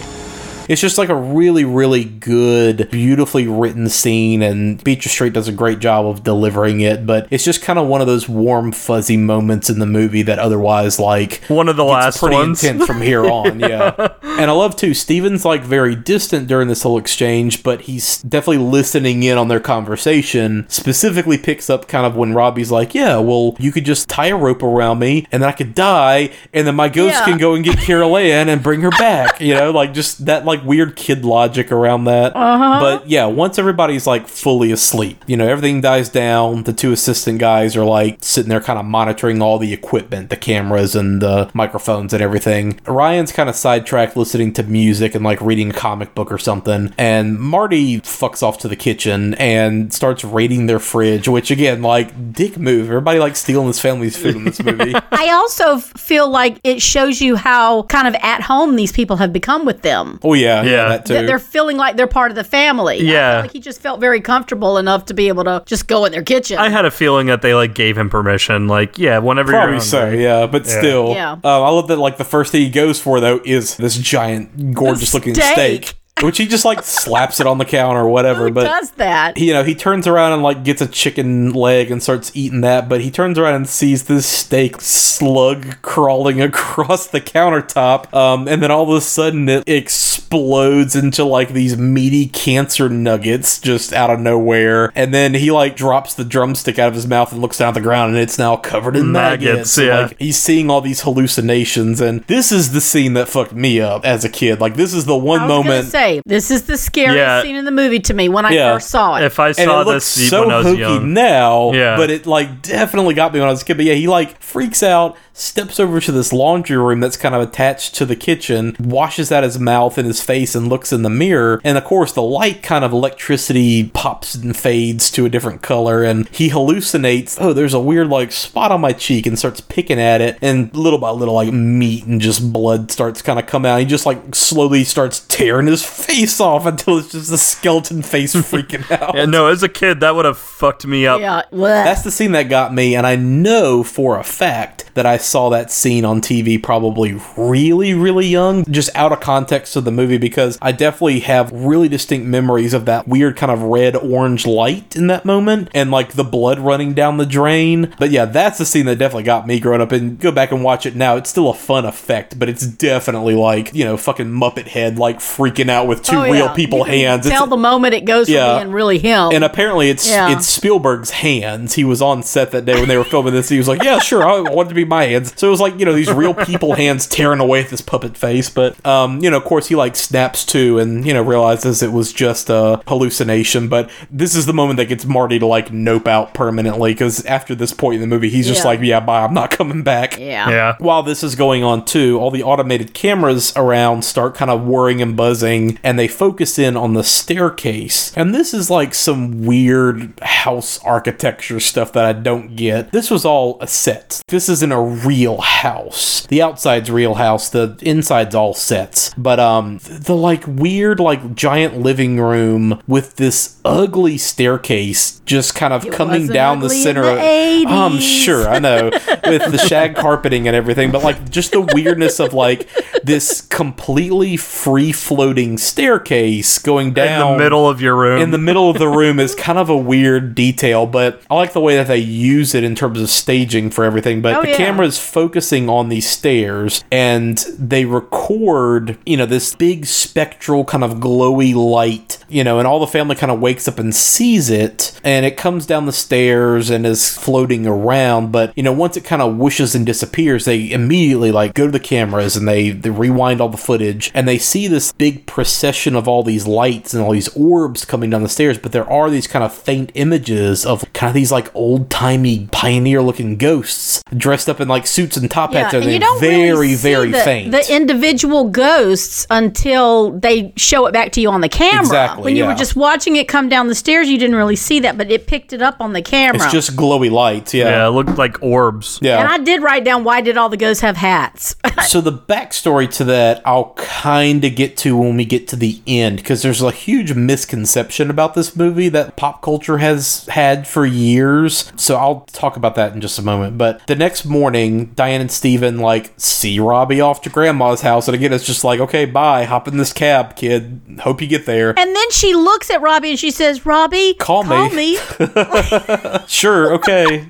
[0.67, 5.51] It's just like a really, really good, beautifully written scene, and Beatrice Straight does a
[5.51, 7.05] great job of delivering it.
[7.05, 10.39] But it's just kind of one of those warm, fuzzy moments in the movie that
[10.39, 12.63] otherwise, like, One of the last pretty ones.
[12.63, 13.59] intense from here on.
[13.59, 14.93] Yeah, and I love too.
[14.93, 19.59] Steven's like very distant during this whole exchange, but he's definitely listening in on their
[19.59, 20.65] conversation.
[20.69, 24.35] Specifically, picks up kind of when Robbie's like, "Yeah, well, you could just tie a
[24.37, 27.25] rope around me, and then I could die, and then my ghost Yeah.
[27.25, 30.45] can go and get Carol Anne and bring her back." You know, like just that
[30.45, 32.35] like weird kid logic around that.
[32.35, 32.79] Uh-huh.
[32.79, 36.63] But yeah, once everybody's like fully asleep, you know, everything dies down.
[36.63, 40.37] The two assistant guys are like sitting there kind of monitoring all the equipment, the
[40.37, 42.79] cameras and the microphones and everything.
[42.85, 46.93] Ryan's kind of sidetracked listening to music and like reading a comic book or something.
[46.97, 52.33] And Marty fucks off to the kitchen and starts raiding their fridge, which again, like,
[52.33, 52.87] dick move.
[52.87, 54.93] Everybody likes stealing his family's food in this movie.
[55.11, 59.33] I also feel like it shows you how kind of at home these people have
[59.33, 60.19] become with them.
[60.23, 60.46] oh, yeah.
[60.47, 60.63] Yeah.
[60.63, 60.89] Yeah.
[60.89, 61.25] that too.
[61.27, 62.99] They're feeling like they're part of the family.
[62.99, 63.31] I Yeah.
[63.33, 66.11] feel like he just felt very comfortable enough to be able to just go in
[66.11, 66.57] their kitchen.
[66.57, 68.67] I had a feeling that they like gave him permission.
[68.67, 70.23] Like, yeah, whenever Probably you're so, hungry.
[70.23, 70.45] yeah.
[70.47, 71.31] But still, Yeah.
[71.33, 71.97] Um, I love that.
[71.97, 75.85] Like the first thing he goes for though is this giant, gorgeous-looking steak.
[75.85, 78.47] steak, which he just like slaps it on the counter or whatever.
[78.47, 79.37] Who but does that?
[79.37, 82.89] you know, he turns around and like gets a chicken leg and starts eating that,
[82.89, 88.13] but he turns around and sees this steak slug crawling across the countertop.
[88.13, 93.59] Um, and then all of a sudden it explodes into like these meaty cancer nuggets
[93.59, 94.91] just out of nowhere.
[94.95, 97.73] And then he like drops the drumstick out of his mouth and looks down at
[97.75, 99.77] the ground and it's now covered in Maggots, maggots.
[99.77, 99.99] And, yeah.
[99.99, 104.05] like, he's seeing all these hallucinations and this is the scene that fucked me up
[104.05, 104.59] as a kid.
[104.59, 107.41] Like this is the one I was moment say this is the scariest Yeah.
[107.41, 108.73] scene in the movie to me when I Yeah.
[108.73, 109.23] first saw it.
[109.23, 111.95] If I and saw it looks this so when I was hokey young, now, Yeah.
[111.97, 113.77] but it like definitely got me when I was a kid.
[113.77, 117.41] But yeah, he like freaks out, steps over to this laundry room that's kind of
[117.41, 121.09] attached to the kitchen, washes out his mouth and his face, and looks in the
[121.09, 121.61] mirror.
[121.63, 126.03] And of course, the light kind of electricity pops and fades to a different color,
[126.03, 127.37] and he hallucinates.
[127.39, 130.73] Oh, there's a weird like spot on my cheek, and starts picking at it, and
[130.75, 133.79] little by little, like meat and just blood starts kind of coming out.
[133.79, 138.35] He just like slowly starts tearing his face off until it's just a skeleton face
[138.35, 139.15] freaking out.
[139.15, 141.19] yeah, no, as a kid, that would have fucked me up.
[141.19, 141.83] yeah, bleh.
[141.83, 145.49] That's the scene that got me, and I know for a fact that I saw
[145.49, 150.17] that scene on TV probably really, really young, just out of context of the movie,
[150.17, 154.95] because I definitely have really distinct memories of that weird kind of red orange light
[154.95, 157.93] in that moment and like the blood running down the drain.
[157.99, 159.91] But yeah, that's the scene that definitely got me growing up.
[159.91, 163.33] And go back and watch it now, it's still a fun effect, but it's definitely
[163.35, 167.25] like, you know, fucking Muppet head like freaking out with two Oh, real people hands.
[167.27, 168.57] Tell It's- the moment it goes Yeah.
[168.59, 169.31] from being really him.
[169.33, 170.31] and apparently it's Yeah.
[170.31, 171.73] it's Spielberg's hands.
[171.73, 173.49] He was on set that day when they were filming this.
[173.49, 175.59] He was like, "Yeah, sure, I want it to be my hands." So it was
[175.61, 178.49] like you know these real people hands tearing away at this puppet face.
[178.49, 181.91] But um, you know, of course, he like snaps to and you know realizes it
[181.91, 183.67] was just a hallucination.
[183.67, 187.55] But this is the moment that gets Marty to like nope out permanently because after
[187.55, 188.67] this point in the movie, he's just Yeah.
[188.67, 190.49] like, "Yeah, bye, I'm not coming back." yeah.
[190.49, 190.75] Yeah.
[190.79, 195.01] While this is going on too, all the automated cameras around start kind of whirring
[195.01, 198.11] and buzzing, and they focus in on the staircase.
[198.15, 202.91] And this is like some weird house architecture stuff that I don't get.
[202.91, 204.21] This was all a set.
[204.27, 206.25] This isn't a real house.
[206.27, 209.13] The outside's real house, the inside's all sets.
[209.17, 215.55] But um th- the like weird like giant living room with this ugly staircase just
[215.55, 217.65] kind of coming down the center the of 80s.
[217.67, 218.89] I'm sure, I know.
[219.25, 222.69] With the shag carpeting and everything, but like just the weirdness of like
[223.03, 228.21] this completely free floating staircase going down In down the middle of your room.
[228.21, 231.53] in the middle of the room is kind of a weird detail, but I like
[231.53, 234.21] the way that they use it in terms of staging for everything.
[234.21, 234.57] But Oh, the yeah.
[234.57, 240.83] camera is focusing on these stairs and they record, you know, this big spectral kind
[240.83, 244.49] of glowy light, you know, and all the family kind of wakes up and sees
[244.49, 248.31] it and it comes down the stairs and is floating around.
[248.31, 251.71] But, you know, once it kind of whooshes and disappears, they immediately like go to
[251.71, 255.95] the cameras and they, they rewind all the footage and they see this big procession
[255.95, 258.57] of all these lights and all these orbs coming down the stairs.
[258.57, 262.47] But there are these kind of faint images of kind of these like old timey
[262.51, 265.73] pioneer looking ghosts dressed up in like suits and top hats.
[265.73, 267.51] and and you they're don't very, really see very the, faint.
[267.51, 271.79] the individual ghosts until they show it back to you on the camera.
[271.81, 274.79] Exactly, When you were just watching it come down the stairs, you didn't really see
[274.81, 276.35] that, but it picked it up on the camera.
[276.43, 277.53] it's just glowy lights.
[277.53, 277.65] Yeah.
[277.69, 278.99] yeah, it looked like orbs.
[279.01, 279.19] Yeah.
[279.19, 281.55] and I did write down why did all the ghosts have hats?
[281.87, 285.81] so the backstory to that I'll kind of get to when we get to the
[285.87, 290.85] end because there's a huge misconception about this movie that pop culture has had for
[290.85, 291.71] years.
[291.75, 293.57] So I'll talk about that in just a moment.
[293.57, 298.07] But the next morning, Diane and Steven like see Robbie off to grandma's house.
[298.07, 299.45] And again, it's just like, okay, bye.
[299.45, 300.81] Hop in this cab, kid.
[301.01, 301.69] Hope you get there.
[301.77, 304.97] And then she looks at Robbie and she says, Robbie, Call me." me.
[306.27, 307.29] Sure, okay.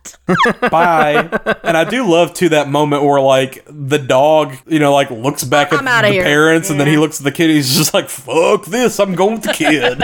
[0.70, 1.30] Bye.
[1.64, 5.44] And I do love too that moment where like the dog, you know, like looks
[5.44, 6.24] back I'm at the here.
[6.24, 7.50] parents and then he looks at the kid.
[7.50, 9.00] He's just like, "Fuck this!
[9.00, 10.04] I'm going with the kid."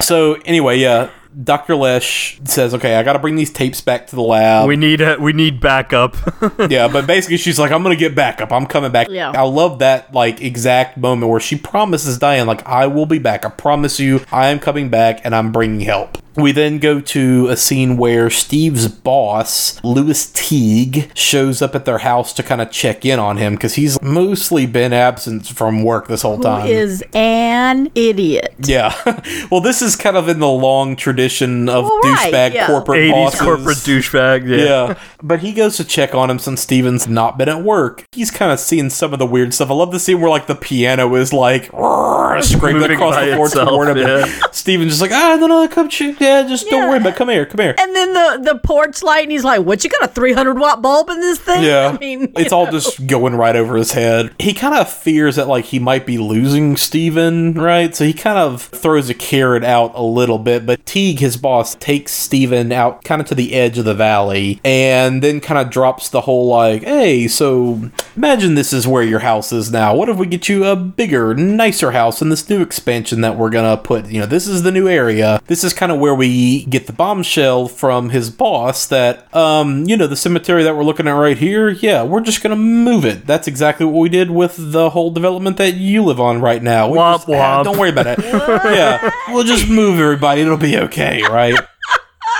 [0.02, 1.10] so anyway, yeah.
[1.44, 1.76] Dr.
[1.76, 5.00] Lesh says, "Okay, I got to bring these tapes back to the lab." We need
[5.00, 6.16] a, we need backup.
[6.70, 8.52] yeah, but basically she's like, I'm gonna get backup.
[8.52, 9.08] I'm coming back.
[9.08, 9.30] Yeah.
[9.30, 13.44] I love that like exact moment where she promises Diane, like, I will be back.
[13.44, 16.18] I promise you, I am coming back and I'm bringing help.
[16.36, 21.98] We then go to a scene where Steve's boss, Louis Teague, shows up at their
[21.98, 26.08] house to kind of check in on him because he's mostly been absent from work
[26.08, 26.66] this whole Who time.
[26.68, 28.54] is an idiot.
[28.58, 28.94] yeah.
[29.50, 32.66] well, this is kind of in the long tradition of Well, right, douchebag yeah.
[32.66, 33.40] corporate 80s bosses.
[33.40, 34.48] corporate douchebag.
[34.48, 34.64] Yeah.
[34.88, 34.98] Yeah.
[35.22, 38.04] But he goes to check on him since Steven's not been at work.
[38.12, 39.70] He's kind of seeing some of the weird stuff.
[39.70, 43.46] I love the scene where like the piano is like "Roar," screaming across the floor
[43.46, 43.98] itself, toward him.
[43.98, 44.40] yeah.
[44.52, 46.19] Steven's just like, ah, no, no, come check.
[46.20, 47.16] Yeah, just don't worry about it.
[47.16, 47.74] Come here, come here.
[47.78, 50.82] And then the, the porch light, and he's like, What, you got a 300 watt
[50.82, 51.62] bulb in this thing?
[51.62, 54.34] Yeah, I mean, it's all just going right over his head.
[54.38, 57.94] He kind of fears that like he might be losing Steven, right?
[57.94, 61.74] So he kind of throws a carrot out a little bit, but Teague, his boss,
[61.76, 65.70] takes Steven out kind of to the edge of the valley and then kind of
[65.70, 69.94] drops the whole like, hey, so imagine this is where your house is now.
[69.94, 73.50] What if we get you a bigger, nicer house in this new expansion that we're
[73.50, 74.06] gonna put?
[74.06, 75.40] You know, this is the new area.
[75.46, 79.96] This is kind of where we get the bombshell from his boss that, um, you
[79.96, 83.26] know, the cemetery that we're looking at right here, yeah, we're just gonna move it.
[83.26, 86.88] That's exactly what we did with the whole development that you live on right now.
[86.88, 87.64] We Womp just- ah, womp.
[87.64, 88.18] don't worry about it.
[88.24, 90.42] yeah, we'll just move everybody.
[90.42, 91.58] It'll be okay, right?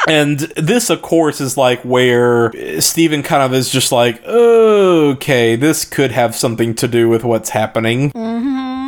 [0.08, 5.84] And this, of course, is like where Steven kind of is just like, okay, this
[5.84, 8.10] could have something to do with what's happening.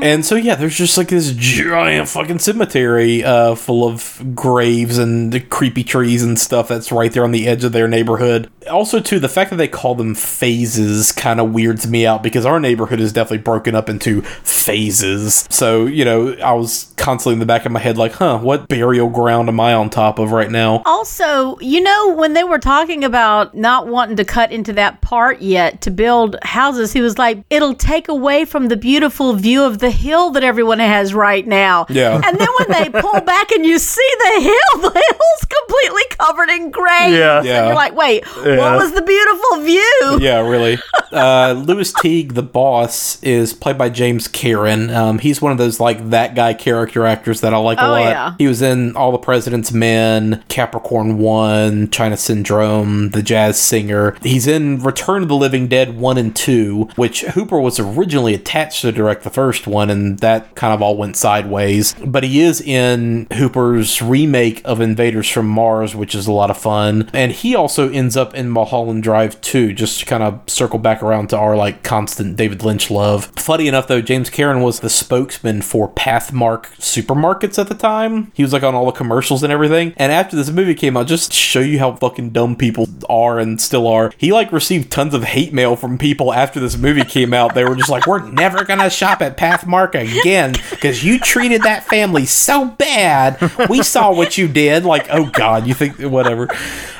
[0.02, 5.48] And so, yeah, there's just like this giant fucking cemetery uh, full of graves and
[5.48, 8.50] creepy trees and stuff that's right there on the edge of their neighborhood.
[8.68, 12.44] Also, too, the fact that they call them phases kind of weirds me out because
[12.44, 15.46] our neighborhood is definitely broken up into phases.
[15.50, 18.66] So, you know, I was constantly in the back of my head like, huh, what
[18.66, 20.82] burial ground am I on top of right now?
[20.84, 25.40] Also, you know, when they were talking about not wanting to cut into that part
[25.40, 29.78] yet to build houses, he was like, it'll take away from the beautiful view of
[29.78, 31.86] the hill that everyone has right now.
[31.88, 32.20] Yeah.
[32.24, 36.48] And then when they pull back and you see the hill, the hill's completely covered
[36.50, 37.14] in graves.
[37.14, 37.42] Yeah.
[37.42, 37.58] Yeah.
[37.58, 38.58] And you're like, wait, Yeah.
[38.58, 40.18] what was the beautiful view?
[40.20, 40.78] yeah, really.
[41.12, 44.88] Uh, Louis Teague, the boss, is played by James Karen.
[44.88, 47.90] Um, he's one of those like that guy character actors that I like a Oh,
[47.90, 48.00] lot.
[48.00, 48.34] yeah.
[48.38, 54.16] He was in All the President's Men, Capricorn One, China Syndrome, The Jazz Singer.
[54.22, 58.80] He's in Return of the Living Dead One and Two, which Hooper was originally attached
[58.80, 61.94] to direct the first one, and that kind of all went sideways.
[62.04, 66.58] But he is in Hooper's remake of Invaders from Mars, which is a lot of
[66.58, 67.10] fun.
[67.12, 71.02] And he also ends up in Mulholland Drive 2, just to kind of circle back
[71.02, 73.26] around to our like constant David Lynch love.
[73.36, 78.30] Funny enough though, James Karen was the spokesman for Pathmark supermarkets at the time.
[78.34, 79.94] He was like on all the commercials and everything.
[79.96, 83.60] And after this movie came out, just show you how fucking dumb people are and
[83.60, 87.34] still are, he like received tons of hate mail from people after this movie came
[87.34, 87.54] out.
[87.54, 89.61] They were just like, we're never gonna shop at Pathmark
[89.94, 93.40] again because you treated that family so bad.
[93.68, 94.84] We saw what you did.
[94.84, 96.48] Like, oh god, you think whatever.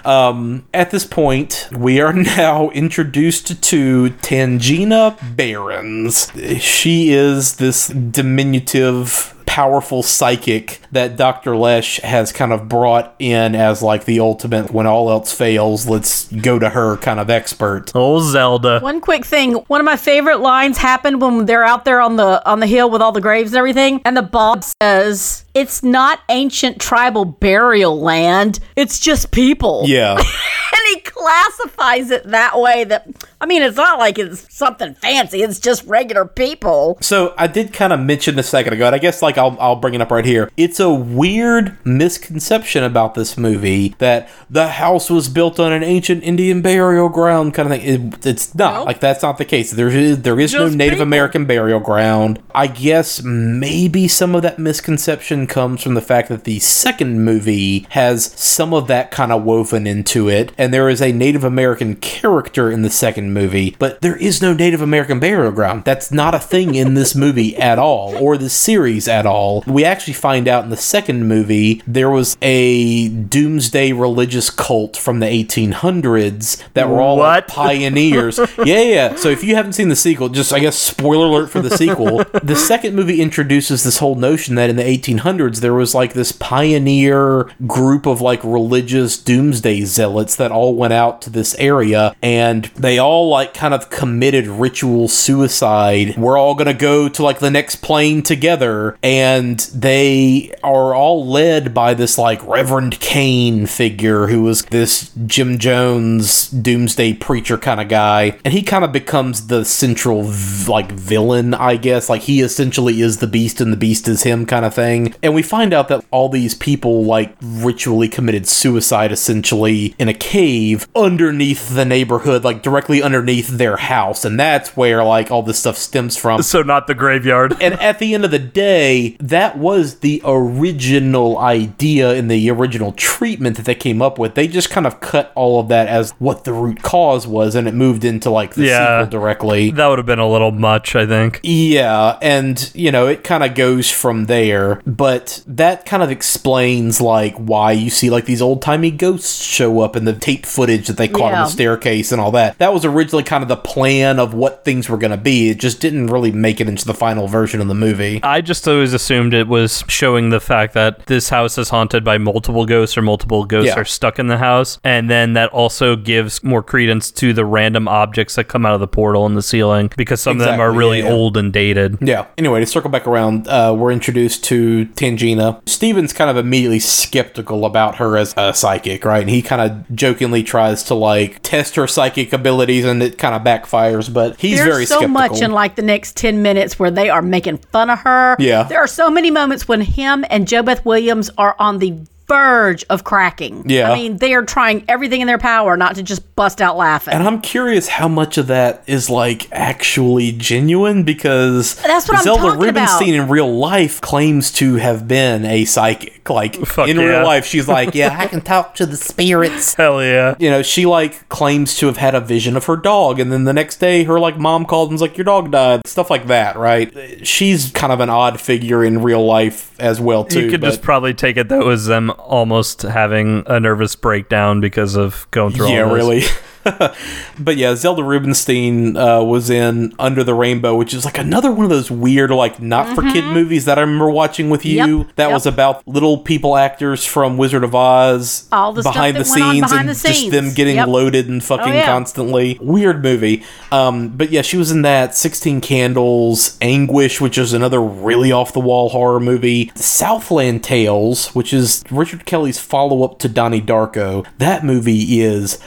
[0.05, 6.33] Um, at this point, we are now introduced to Tangina Barrons.
[6.61, 11.57] She is this diminutive powerful psychic that Dr.
[11.57, 16.31] Lesh has kind of brought in as like the ultimate when all else fails, let's
[16.33, 17.93] go to her kind of expert.
[17.95, 18.81] Oh, Zelda.
[18.81, 19.55] One quick thing.
[19.55, 22.91] One of my favorite lines happened when they're out there on the on the hill
[22.91, 28.01] with all the graves and everything, and the bob says, "It's not ancient tribal burial
[28.01, 28.61] land.
[28.77, 30.23] It's just people." Yeah.
[31.05, 32.85] classifies it that way.
[32.85, 33.09] That
[33.41, 35.43] I mean, it's not like it's something fancy.
[35.43, 36.99] It's just regular people.
[37.01, 39.77] So I did kind of mention a second ago, and I guess like I'll, I'll
[39.77, 40.51] bring it up right here.
[40.57, 46.23] It's a weird misconception about this movie that the house was built on an ancient
[46.23, 48.13] Indian burial ground kind of thing.
[48.13, 49.73] It, it's not like that's not the case.
[49.73, 51.03] There is there is no Native people.
[51.03, 52.43] American burial ground.
[52.55, 57.87] I guess maybe some of that misconception comes from the fact that the second movie
[57.91, 61.97] has some of that kind of woven into it, and there is a Native American
[61.97, 65.85] character in the second movie, but there is no Native American burial ground.
[65.85, 69.65] That's not a thing in this movie at all, or the series at all.
[69.67, 75.21] We actually find out in the second movie there was a doomsday religious cult from
[75.21, 78.39] the 1800s that were all like, pioneers.
[78.65, 79.15] yeah, yeah.
[79.17, 82.25] So if you haven't seen the sequel, just I guess spoiler alert for the sequel.
[82.43, 86.33] the second movie introduces this whole notion that in the 1800s there was like this
[86.33, 92.65] pioneer group of like religious doomsday zealots that all went out to this area and
[92.75, 96.17] they all like kind of committed ritual suicide.
[96.17, 101.25] We're all going to go to like the next plane together and they are all
[101.25, 107.81] led by this like Reverend Kane figure who was this Jim Jones doomsday preacher kind
[107.81, 108.41] of guy.
[108.45, 110.25] And he kind of becomes the central
[110.67, 112.09] like villain I guess.
[112.11, 115.15] Like he essentially is the beast and the beast is him kind of thing.
[115.23, 120.15] And we find out that all these people like ritually committed suicide essentially in a
[120.15, 125.59] cave underneath the neighborhood like directly underneath their house and that's where like all this
[125.59, 127.57] stuff stems from So not the graveyard.
[127.61, 132.93] and at the end of the day, that was the original idea in the original
[132.93, 134.35] treatment that they came up with.
[134.35, 137.67] They just kind of cut all of that as what the root cause was, and
[137.69, 139.01] it moved into like the Yeah.
[139.05, 139.71] sequel directly.
[139.71, 141.41] That would have been a little much, I think.
[141.43, 147.01] Yeah, and you know, it kind of goes from there, but that kind of explains
[147.01, 150.62] like why you see like these old timey ghosts show up in the tape footage
[150.67, 152.59] that they caught on the staircase and all that.
[152.59, 155.51] That was originally kind of the plan of what things were going to be.
[155.51, 158.21] It just didn't really make it into the final version of the movie.
[158.23, 162.19] I just always assumed it was showing the fact that this house is haunted by
[162.19, 163.81] multiple ghosts or multiple ghosts Yeah.
[163.81, 164.79] are stuck in the house.
[164.85, 168.81] And then that also gives more credence to the random objects that come out of
[168.81, 171.13] the portal in the ceiling because some of them are really yeah, yeah.
[171.13, 171.99] old and dated.
[172.01, 172.27] Yeah.
[172.39, 175.61] Anyway, to circle back around, uh, we're introduced to Tangina.
[175.69, 179.21] Steven's kind of immediately skeptical about her as a psychic, right?
[179.23, 183.35] And he kind of jokingly tries to like test her psychic abilities, and it kind
[183.35, 184.13] of backfires.
[184.13, 185.13] But he's There's very so skeptical.
[185.13, 188.37] much in like the next 10 minutes where they are making fun of her.
[188.39, 188.65] Yeah.
[188.65, 191.95] There are so many moments when him and JoBeth Williams are on the
[192.29, 193.65] verge of cracking.
[193.69, 193.91] Yeah.
[193.91, 197.13] I mean, they are trying everything in their power not to just bust out laughing.
[197.15, 202.25] and I'm curious how much of that is like actually genuine because That's what I'm
[202.25, 203.25] Zelda Rubinstein about.
[203.25, 206.22] in real life claims to have been a psychic.
[206.29, 207.05] Like Fuck in yeah.
[207.05, 209.75] real life, she's like, yeah, I can talk to the spirits.
[209.75, 210.35] Hell yeah.
[210.39, 213.45] you know, she like claims to have had a vision of her dog, and then
[213.45, 216.27] the next day, her like mom called and was like, "Your dog died," stuff like
[216.27, 217.27] that, right?
[217.27, 220.45] She's kind of an odd figure in real life as well too.
[220.45, 224.97] You could just probably take it that was them almost having a nervous breakdown because
[224.97, 225.97] of going through yeah, all this.
[225.97, 226.23] really.
[227.39, 231.65] but yeah, Zelda Rubinstein uh, was in Under the Rainbow, which is like another one
[231.65, 234.81] of those weird, like not for kid movies that I remember watching with you.
[234.81, 234.99] Mm-hmm.
[234.99, 235.33] Yep, that yep.
[235.33, 239.89] was about little people actors from Wizard of Oz, All the behind the scenes, behind
[239.89, 240.89] and the just them getting Yep.
[240.89, 241.87] loaded and fucking Oh, yeah.
[241.87, 242.59] constantly.
[242.61, 243.45] Weird movie.
[243.71, 245.15] Um, but yeah, she was in that.
[245.15, 249.71] Sixteen Candles, Anguish, which is another really off the wall horror movie.
[249.75, 254.27] Southland Tales, which is Richard Kelly's follow up to Donnie Darko.
[254.39, 255.59] That movie is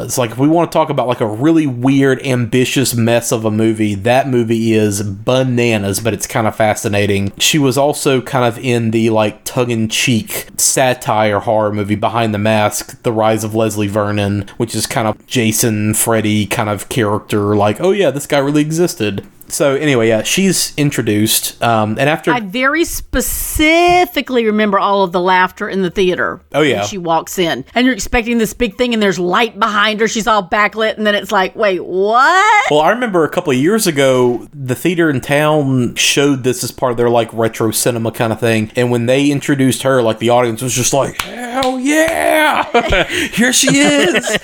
[0.00, 0.18] bananas.
[0.18, 3.50] Like if we want to talk about like a really weird, ambitious mess of a
[3.50, 7.32] movie, that movie is bananas, but it's kind of fascinating.
[7.38, 12.34] She was also kind of in the like tongue in cheek satire horror movie Behind
[12.34, 16.88] the Mask, The Rise of Leslie Vernon, which is kind of Jason Freddy kind of
[16.88, 19.26] character, like, oh yeah, this guy really existed.
[19.50, 25.20] So anyway, yeah, she's introduced, um, and after I very specifically remember all of the
[25.20, 26.40] laughter in the theater.
[26.52, 26.82] Oh, yeah.
[26.84, 30.08] she walks in, and you're expecting this big thing, and there's light behind her.
[30.08, 32.70] She's all backlit, and then it's like, wait, what?
[32.70, 36.70] Well, I remember a couple of years ago, the theater in town showed this as
[36.70, 38.70] part of their like retro cinema kind of thing.
[38.76, 43.78] And when they introduced her, like the audience was just like, hell yeah, here she
[43.78, 44.38] is.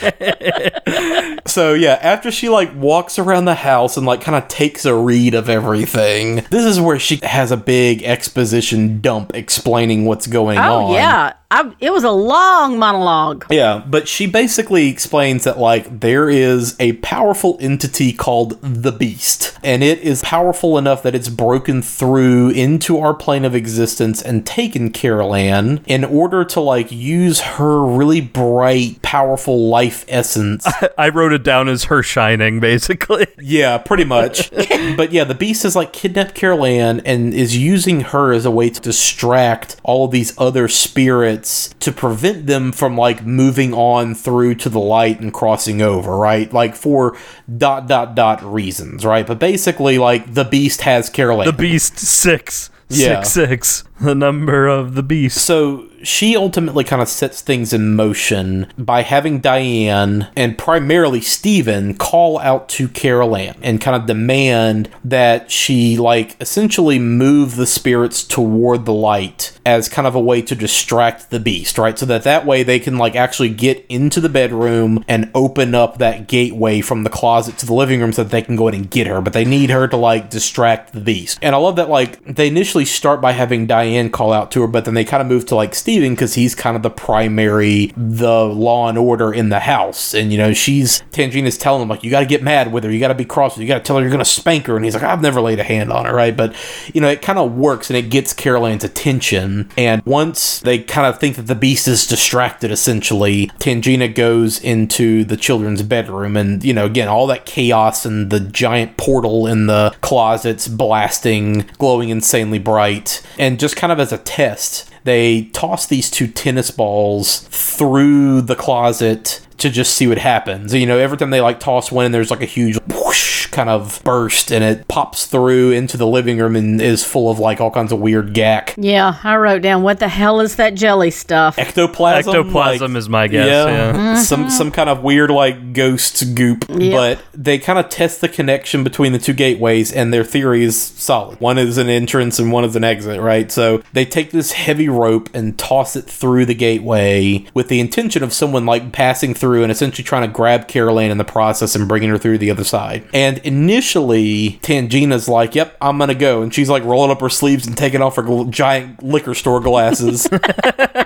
[1.47, 4.94] so, yeah, after she like walks around the house and like kind of takes a
[4.97, 10.58] read of everything, this is where she has a big exposition dump explaining what's going
[10.58, 10.91] oh, on.
[10.91, 13.47] Oh yeah, I, it was a long monologue.
[13.50, 19.57] Yeah, but she basically explains that like there is a powerful entity called the Beast,
[19.62, 24.44] and it is powerful enough that it's broken through into our plane of existence and
[24.44, 30.66] taken Carol Anne in order to like use her really bright, powerful life essence.
[30.99, 33.28] I wrote it down as her shining, basically.
[33.39, 34.50] yeah, pretty much.
[34.97, 38.50] but yeah, the Beast has like kidnapped Carol Anne and is using her as a
[38.50, 44.15] way to distract all of these other spirits to prevent them from like moving on
[44.15, 46.52] through to the light and crossing over, right?
[46.52, 47.16] Like for
[47.56, 49.26] dot dot dot reasons, right?
[49.26, 52.70] But basically, like the Beast has Carol The Beast six.
[52.89, 53.23] Yeah.
[53.23, 53.84] Six six.
[54.00, 55.44] The number of the beast.
[55.44, 61.94] so she ultimately kind of sets things in motion by having Diane and primarily Steven
[61.94, 67.67] call out to Carol Anne and kind of demand that she, like, essentially move the
[67.67, 71.99] spirits toward the light as kind of a way to distract the beast, right?
[71.99, 75.99] So that that way they can, like, actually get into the bedroom and open up
[75.99, 78.75] that gateway from the closet to the living room so that they can go in
[78.75, 79.20] and get her.
[79.20, 81.39] But they need her to, like, distract the beast.
[81.43, 84.68] And I love that, like, they initially start by having Diane call out to her,
[84.68, 87.92] but then they kind of move to, like, Steven because he's kind of the primary,
[87.97, 90.15] the law and order in the house.
[90.15, 92.91] And, you know, she's, Tangina's telling him, like, you got to get mad with her.
[92.91, 93.62] You got to be cross with her.
[93.62, 94.76] You got to tell her you're going to spank her.
[94.76, 96.36] And he's like, I've never laid a hand on her, right?
[96.36, 96.55] But,
[96.92, 99.70] you know, it kind of works and it gets Carol Anne's attention.
[99.76, 105.25] And once they kind of think that the beast is distracted, essentially, Tangina goes into
[105.25, 106.36] the children's bedroom.
[106.36, 111.66] And, you know, again, all that chaos and the giant portal in the closets blasting,
[111.78, 113.23] glowing insanely bright.
[113.39, 118.57] And just kind of as a test, they toss these two tennis balls through the
[118.57, 120.75] closet to just see what happens.
[120.75, 123.25] You know, every time they like toss one, and there's like a huge whoosh
[123.57, 127.39] kind of burst, and it pops through into the living room and is full of
[127.39, 128.75] like all kinds of weird gack.
[128.76, 131.59] Yeah, I wrote down what the hell is that jelly stuff?
[131.59, 132.31] Ectoplasm.
[132.36, 133.49] Ectoplasm like- is my guess.
[133.49, 133.93] Yeah.
[133.93, 134.20] Mm-hmm.
[134.20, 136.67] some some kind of weird like ghost goop.
[136.68, 136.93] Yep.
[136.93, 140.81] But they kind of test the connection between the two gateways, and their theory is
[140.81, 141.41] solid.
[141.41, 143.20] One is an entrance, and one is an exit.
[143.20, 143.51] Right.
[143.51, 148.23] So they take this heavy rope and toss it through the gateway with the intention
[148.23, 151.75] of someone like passing through and essentially trying to grab Carol Anne in the process
[151.75, 153.05] and bringing her through the other side.
[153.15, 157.66] And initially, Tangina's like, "Yep, I'm gonna go," and she's like rolling up her sleeves
[157.66, 160.28] and taking off her gl- giant liquor store glasses.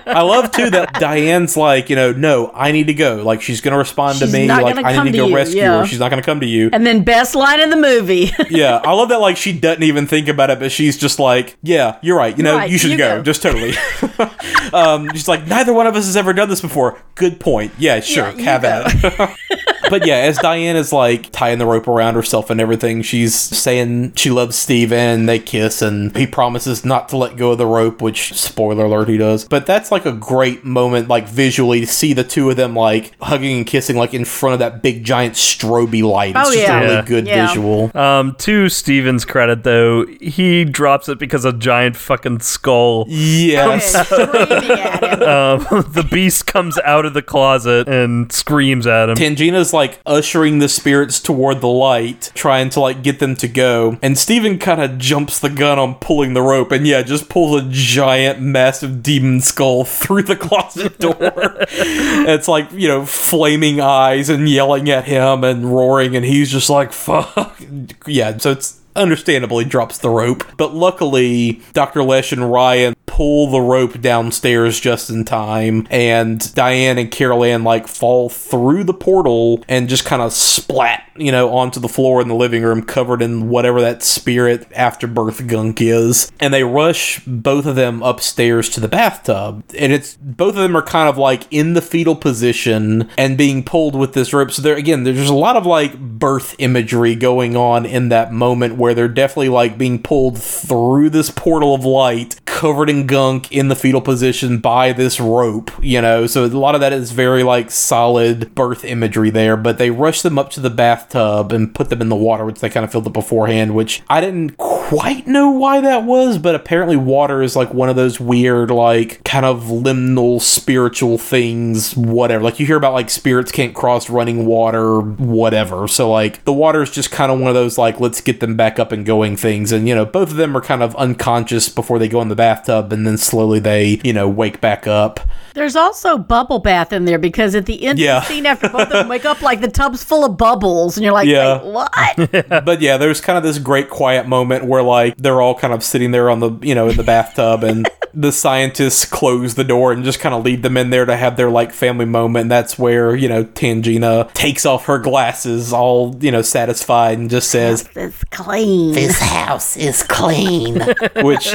[0.06, 3.22] I love too that Diane's like, you know, no, I need to go.
[3.22, 4.48] Like she's gonna respond She's to me.
[4.48, 5.80] Like I need to to go you, rescue yeah.
[5.80, 5.86] her.
[5.86, 6.70] She's not gonna come to you.
[6.72, 8.30] And then best line in the movie.
[8.50, 9.20] yeah, I love that.
[9.20, 12.36] Like she doesn't even think about it, but she's just like, yeah, you're right.
[12.36, 13.18] You know, Right, you should you go.
[13.18, 13.22] go.
[13.22, 13.74] Just totally.
[14.72, 17.00] um, she's like, neither one of us has ever done this before.
[17.14, 17.72] Good point.
[17.78, 18.30] Yeah, sure.
[18.30, 19.76] Yeah, have at it.
[19.88, 24.14] But yeah, as Diane is like tying the rope around herself and everything, she's saying
[24.14, 25.26] she loves Steven.
[25.26, 29.08] They kiss, and he promises not to let go of the rope, which, spoiler alert,
[29.08, 29.44] he does.
[29.46, 33.12] But that's like a great moment, like visually, to see the two of them like
[33.22, 36.36] hugging and kissing, like in front of that big giant stroby light.
[36.36, 36.78] It's Oh, just yeah.
[36.78, 37.02] a really Yeah.
[37.02, 37.46] good Yeah.
[37.48, 37.90] visual.
[37.96, 43.06] Um, to Steven's credit, though, he drops it because a giant fucking skull.
[43.08, 43.92] Yes.
[44.06, 45.20] Screaming.
[45.30, 45.60] Um,
[45.92, 49.16] the beast comes out of the closet and screams at him.
[49.16, 53.98] Tangina's like ushering the spirits toward the light, trying to like get them to go.
[54.02, 57.62] And Steven kind of jumps the gun on pulling the rope and yeah, just pulls
[57.62, 61.16] a giant, massive demon skull through the closet door.
[61.20, 66.70] it's like, you know, flaming eyes and yelling at him and roaring, and he's just
[66.70, 67.60] like, fuck.
[68.06, 70.44] Yeah, so it's understandably drops the rope.
[70.56, 72.02] But luckily, Dr.
[72.02, 77.64] Lesh and Ryan pull the rope downstairs just in time, and Diane and Carol Anne
[77.64, 82.22] like fall through the portal and just kind of splat, you know, onto the floor
[82.22, 86.30] in the living room, covered in whatever that spirit afterbirth gunk is.
[86.38, 90.76] And they rush both of them upstairs to the bathtub, and it's both of them
[90.76, 94.52] are kind of like in the fetal position and being pulled with this rope.
[94.52, 98.76] So there again, there's a lot of like birth imagery going on in that moment
[98.80, 103.68] where they're definitely like being pulled through this portal of light, covered in gunk in
[103.68, 106.26] the fetal position by this rope, you know.
[106.26, 110.22] So a lot of that is very like solid birth imagery there, but they rush
[110.22, 112.90] them up to the bathtub and put them in the water, which they kind of
[112.90, 114.56] filled up beforehand, which I didn't
[114.90, 119.22] quite know why that was, but apparently water is like one of those weird, like
[119.24, 122.42] kind of liminal spiritual things, whatever.
[122.42, 125.86] Like you hear about like spirits can't cross running water, whatever.
[125.86, 128.56] So like the water is just kind of one of those like let's get them
[128.56, 129.70] back up and going things.
[129.70, 132.34] And you know, both of them are kind of unconscious before they go in the
[132.36, 135.20] bathtub and then slowly they, you know, wake back up.
[135.54, 138.18] There's also bubble bath in there because at the end Yeah.
[138.18, 140.96] of the scene, after both of them wake up, like the tub's full of bubbles,
[140.96, 141.60] and you're like, Yeah.
[141.62, 142.30] Wait, what?
[142.64, 145.82] but yeah, there's kind of this great quiet moment where like they're all kind of
[145.84, 149.92] sitting there on the you know in the bathtub and the scientists close the door
[149.92, 152.42] and just kind of lead them in there to have their like family moment.
[152.42, 157.30] And that's where you know Tangina takes off her glasses, all you know satisfied, and
[157.30, 158.94] just says, it's clean.
[158.94, 160.80] This house is clean.
[161.22, 161.54] which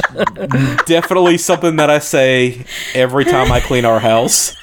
[0.85, 4.55] definitely something that I say every time I clean our house.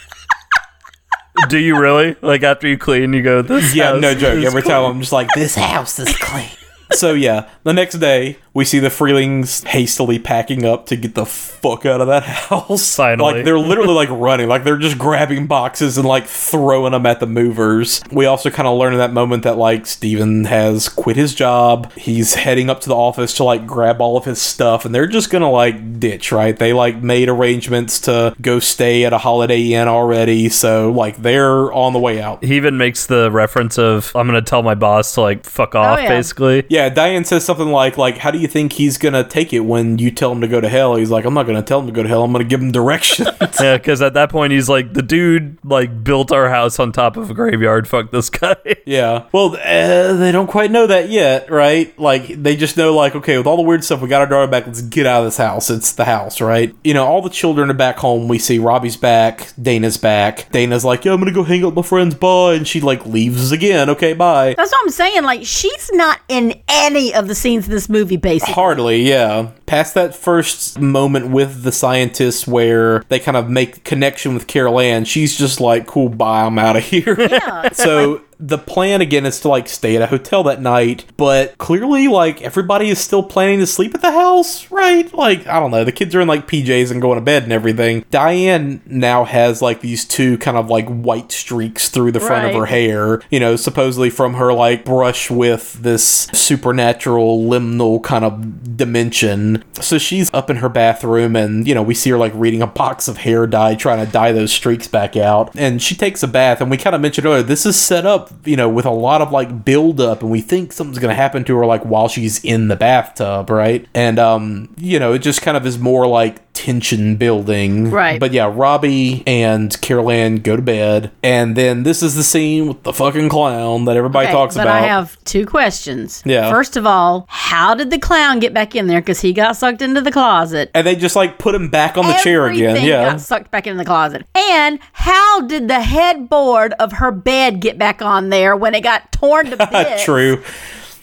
[1.49, 2.15] Do you really?
[2.21, 4.39] Like after you clean, you go, this Yeah, house no joke.
[4.39, 6.51] is Every clean." time I'm just like, this this house is clean.
[6.93, 11.25] so yeah, the next day we see the Freelings hastily packing up to get the
[11.25, 12.97] fuck out of that house.
[12.97, 13.33] Finally.
[13.33, 17.21] Like they're literally like running, like they're just grabbing boxes and like throwing them at
[17.21, 18.03] the movers.
[18.11, 21.93] We also kind of learn in that moment that like Steven has quit his job.
[21.93, 25.07] He's heading up to the office to like grab all of his stuff and they're
[25.07, 26.57] just gonna like ditch, right?
[26.57, 31.73] They like made arrangements to go stay at a Holiday Inn already, so like they're
[31.73, 32.45] on the way out.
[32.45, 35.81] He even makes the reference of I'm gonna tell my boss to like fuck oh,
[35.81, 36.09] off, yeah.
[36.09, 36.65] basically.
[36.69, 39.99] Yeah, Diane says something like, "Like, how do you think he's gonna take it when
[39.99, 41.93] you tell him to go to hell?" He's like, "I'm not gonna tell him to
[41.93, 42.25] go to hell.
[42.25, 43.29] I'm gonna give him directions."
[43.61, 47.17] Yeah, because at that point he's like, the dude like built our house on top
[47.17, 47.87] of a graveyard.
[47.87, 48.57] Fuck this guy.
[48.87, 49.27] yeah.
[49.31, 51.97] Well, uh, they don't quite know that yet, right?
[51.99, 54.51] Like, they just know, like, okay, with all the weird stuff, we got our daughter
[54.51, 54.67] back.
[54.67, 55.71] Let's get out of this house.
[55.71, 56.75] It's the house, right?
[56.83, 58.27] You know, all the children are back home.
[58.27, 59.53] We see Robbie's back.
[59.61, 60.51] Dana's back.
[60.51, 62.15] Dana's like, "Yeah, I'm gonna go hang out with my friends.
[62.15, 63.91] Bye," and she like leaves again.
[63.91, 64.55] Okay, bye.
[64.57, 65.23] That's what I'm saying.
[65.23, 68.55] Like, she's not in any of the scenes in this movie, basically.
[68.55, 69.51] Hardly, yeah.
[69.67, 74.81] Past that first moment with the scientists where they kind of make connection with Carol
[74.81, 77.17] Anne, she's just like, cool, bye, I'm out of here.
[77.19, 77.69] Yeah.
[77.73, 82.09] so the plan again is to like stay at a hotel that night, but clearly
[82.09, 85.13] like everybody is still planning to sleep at the house, right?
[85.15, 87.53] Like, I don't know, the kids are in like PJs and going to bed and
[87.53, 88.05] everything.
[88.11, 92.55] Diane now has like these two kind of like white streaks through the front of
[92.55, 98.77] her hair, you know, supposedly from her like brush with this supernatural liminal kind of
[98.77, 99.63] dimension.
[99.81, 102.67] So she's up in her bathroom and, you know, we see her like reading a
[102.67, 105.55] box of hair dye, trying to dye those streaks back out.
[105.57, 108.32] And she takes a bath, and we kind of mentioned earlier, this is set up,
[108.45, 111.21] you know, with a lot of like build up, and we think something's going to
[111.21, 113.87] happen to her like while she's in the bathtub, right?
[113.95, 117.91] And, um, you know, it just kind of is more like tension building.
[117.91, 118.21] Right.
[118.21, 122.69] But yeah, Robbie and Carol Anne go to bed, and then this is the scene
[122.69, 124.83] with the fucking clown that everybody Okay, talks but about.
[124.83, 126.23] I have two questions.
[126.27, 126.51] Yeah.
[126.51, 129.01] First of all, how did the clown get back in there?
[129.01, 130.71] Because he got sucked into the closet.
[130.75, 132.85] and they just like put him back on the chair again.
[132.85, 133.11] Yeah.
[133.13, 134.27] got sucked back into the closet.
[134.35, 139.11] And how did the headboard of her bed get back on there when it got
[139.13, 140.05] torn to bits?
[140.05, 140.43] True.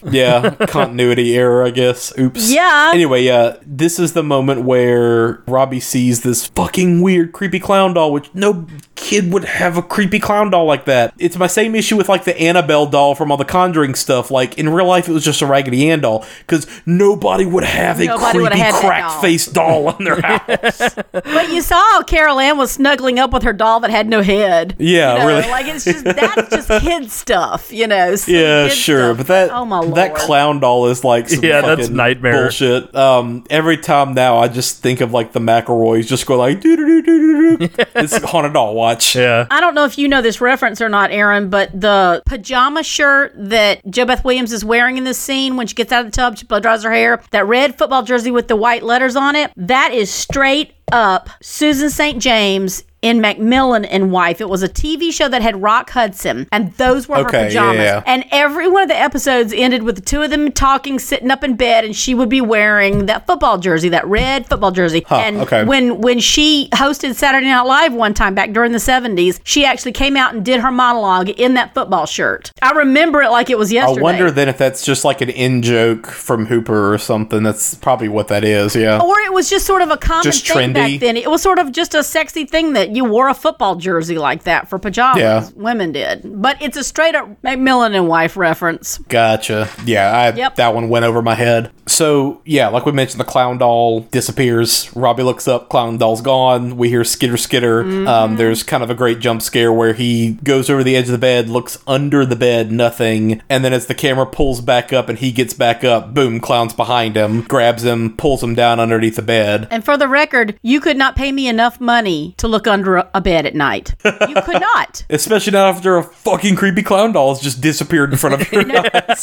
[0.04, 2.12] Yeah, continuity error, I guess.
[2.18, 2.50] Oops.
[2.50, 2.90] Yeah.
[2.94, 8.12] Anyway, yeah, this is the moment where Robbie sees this fucking weird, creepy clown doll,
[8.12, 8.66] which no
[9.10, 11.12] kid would have a creepy clown doll like that.
[11.18, 14.30] It's my same issue with like the Annabelle doll from all the Conjuring stuff.
[14.30, 18.00] Like in real life, it was just a Raggedy Ann doll because nobody would have
[18.00, 19.20] a Nobody would've creepy had that crack doll.
[19.20, 20.94] faced doll in their house.
[21.12, 24.76] But you saw Carol Anne was snuggling up with her doll that had no head.
[24.78, 25.48] Yeah, You know, really.
[25.50, 28.14] Like it's just that's just kid stuff, you know.
[28.14, 29.16] silly Yeah, sure, stuff.
[29.18, 29.96] but that oh my Lord.
[29.96, 32.42] that clown doll is like some Yeah, that's nightmare.
[32.42, 32.94] bullshit.
[32.94, 36.76] Um, every time now, I just think of like the McElroys just go like doo
[36.76, 37.68] doo doo doo doo.
[37.96, 38.99] It's haunted doll watch.
[39.14, 39.46] Yeah.
[39.50, 43.32] I don't know if you know this reference or not, Aaron, but the pajama shirt
[43.36, 46.38] that JoBeth Williams is wearing in this scene when she gets out of the tub,
[46.38, 49.52] she blow dries her hair, that red football jersey with the white letters on it,
[49.56, 52.20] that is straight up Susan St.
[52.22, 54.42] James in McMillan and Wife.
[54.42, 57.76] It was a TV show that had Rock Hudson, and those were Okay, her pajamas.
[57.78, 58.02] yeah.
[58.04, 61.42] And every one of the episodes ended with the two of them talking, sitting up
[61.42, 65.02] in bed, and she would be wearing that football jersey, that red football jersey.
[65.08, 65.64] and okay.
[65.64, 69.92] when when she hosted Saturday Night Live one time back during the 70s, she actually
[69.92, 72.52] came out and did her monologue in that football shirt.
[72.60, 74.00] I remember it like it was yesterday.
[74.00, 77.42] I wonder then if that's just like an in joke from Hooper or something.
[77.42, 78.76] That's probably what that is.
[78.76, 79.00] Yeah.
[79.00, 80.74] or it was just sort of a common Just thing trendy.
[80.80, 81.16] Back then.
[81.16, 84.44] It was sort of just a sexy thing that you wore a football jersey like
[84.44, 85.20] that for pajamas.
[85.20, 85.48] Yeah.
[85.54, 86.22] Women did.
[86.40, 88.98] But it's a straight up McMillan and wife reference.
[89.08, 89.68] Gotcha.
[89.84, 90.56] Yeah, I, Yep.
[90.56, 91.70] that one went over my head.
[91.86, 94.90] So, yeah, like we mentioned, the clown doll disappears.
[94.94, 96.76] Robbie looks up, clown doll's gone.
[96.76, 97.82] We hear skitter skitter.
[97.84, 98.06] Mm-hmm.
[98.08, 101.12] Um, there's kind of a great jump scare where he goes over the edge of
[101.12, 103.42] the bed, looks under the bed, nothing.
[103.50, 106.72] And then as the camera pulls back up and he gets back up, boom, clown's
[106.74, 109.66] behind him, grabs him, pulls him down underneath the bed.
[109.70, 113.10] And for the record, you could not pay me enough money to look under a,
[113.14, 113.94] a bed at night.
[114.04, 115.04] You could not.
[115.10, 118.64] Especially not after a fucking creepy clown doll has just disappeared in front of you.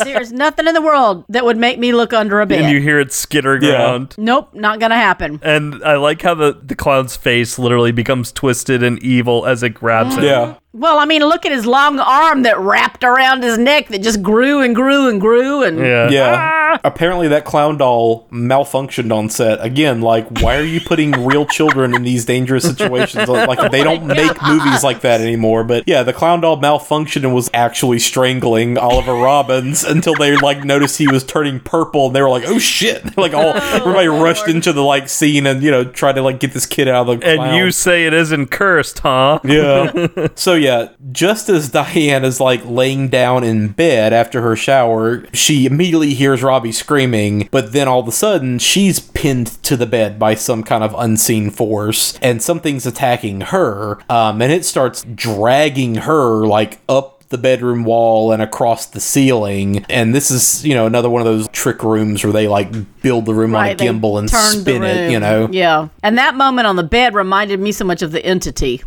[0.04, 2.62] There's nothing in the world that would make me look under a bed.
[2.62, 3.84] And you hear it skittering Yeah.
[3.92, 4.16] around.
[4.18, 5.40] nope, not gonna happen.
[5.44, 9.70] And I like how the, the clown's face literally becomes twisted and evil as it
[9.70, 10.24] grabs him.
[10.26, 10.56] yeah.
[10.74, 14.22] Well, I mean, look at his long arm that wrapped around his neck that just
[14.22, 16.10] grew and grew and grew and Yeah.
[16.10, 16.36] Yeah.
[16.38, 16.57] Ah!
[16.84, 19.64] Apparently, that clown doll malfunctioned on set.
[19.64, 23.28] Again, like, why are you putting real children in these dangerous situations?
[23.38, 25.64] Like, they don't make movies like that anymore.
[25.64, 30.64] But yeah, the clown doll malfunctioned and was actually strangling Oliver Robins until they like
[30.64, 34.48] noticed he was turning purple, and they were like, "Oh shit!" Like, all everybody rushed
[34.48, 37.20] into the like scene and you know tried to like get this kid out of
[37.20, 37.28] the.
[37.28, 39.40] And you say it isn't cursed, huh?
[39.44, 40.28] Yeah.
[40.36, 45.66] so yeah, just as Diane is like laying down in bed after her shower, she
[45.66, 49.86] immediately hears Robbie Robbie screaming, but then all of a sudden she's pinned to the
[49.86, 55.04] bed by some kind of unseen force, and something's attacking her, um, and it starts
[55.04, 59.86] dragging her like up the bedroom wall and across the ceiling.
[59.90, 63.26] And this is, you know, another one of those trick rooms where they like build
[63.26, 65.50] the room on a gimbal and spin it, you know?
[65.52, 65.90] Yeah.
[66.04, 68.82] And that moment on the bed reminded me so much of the entity.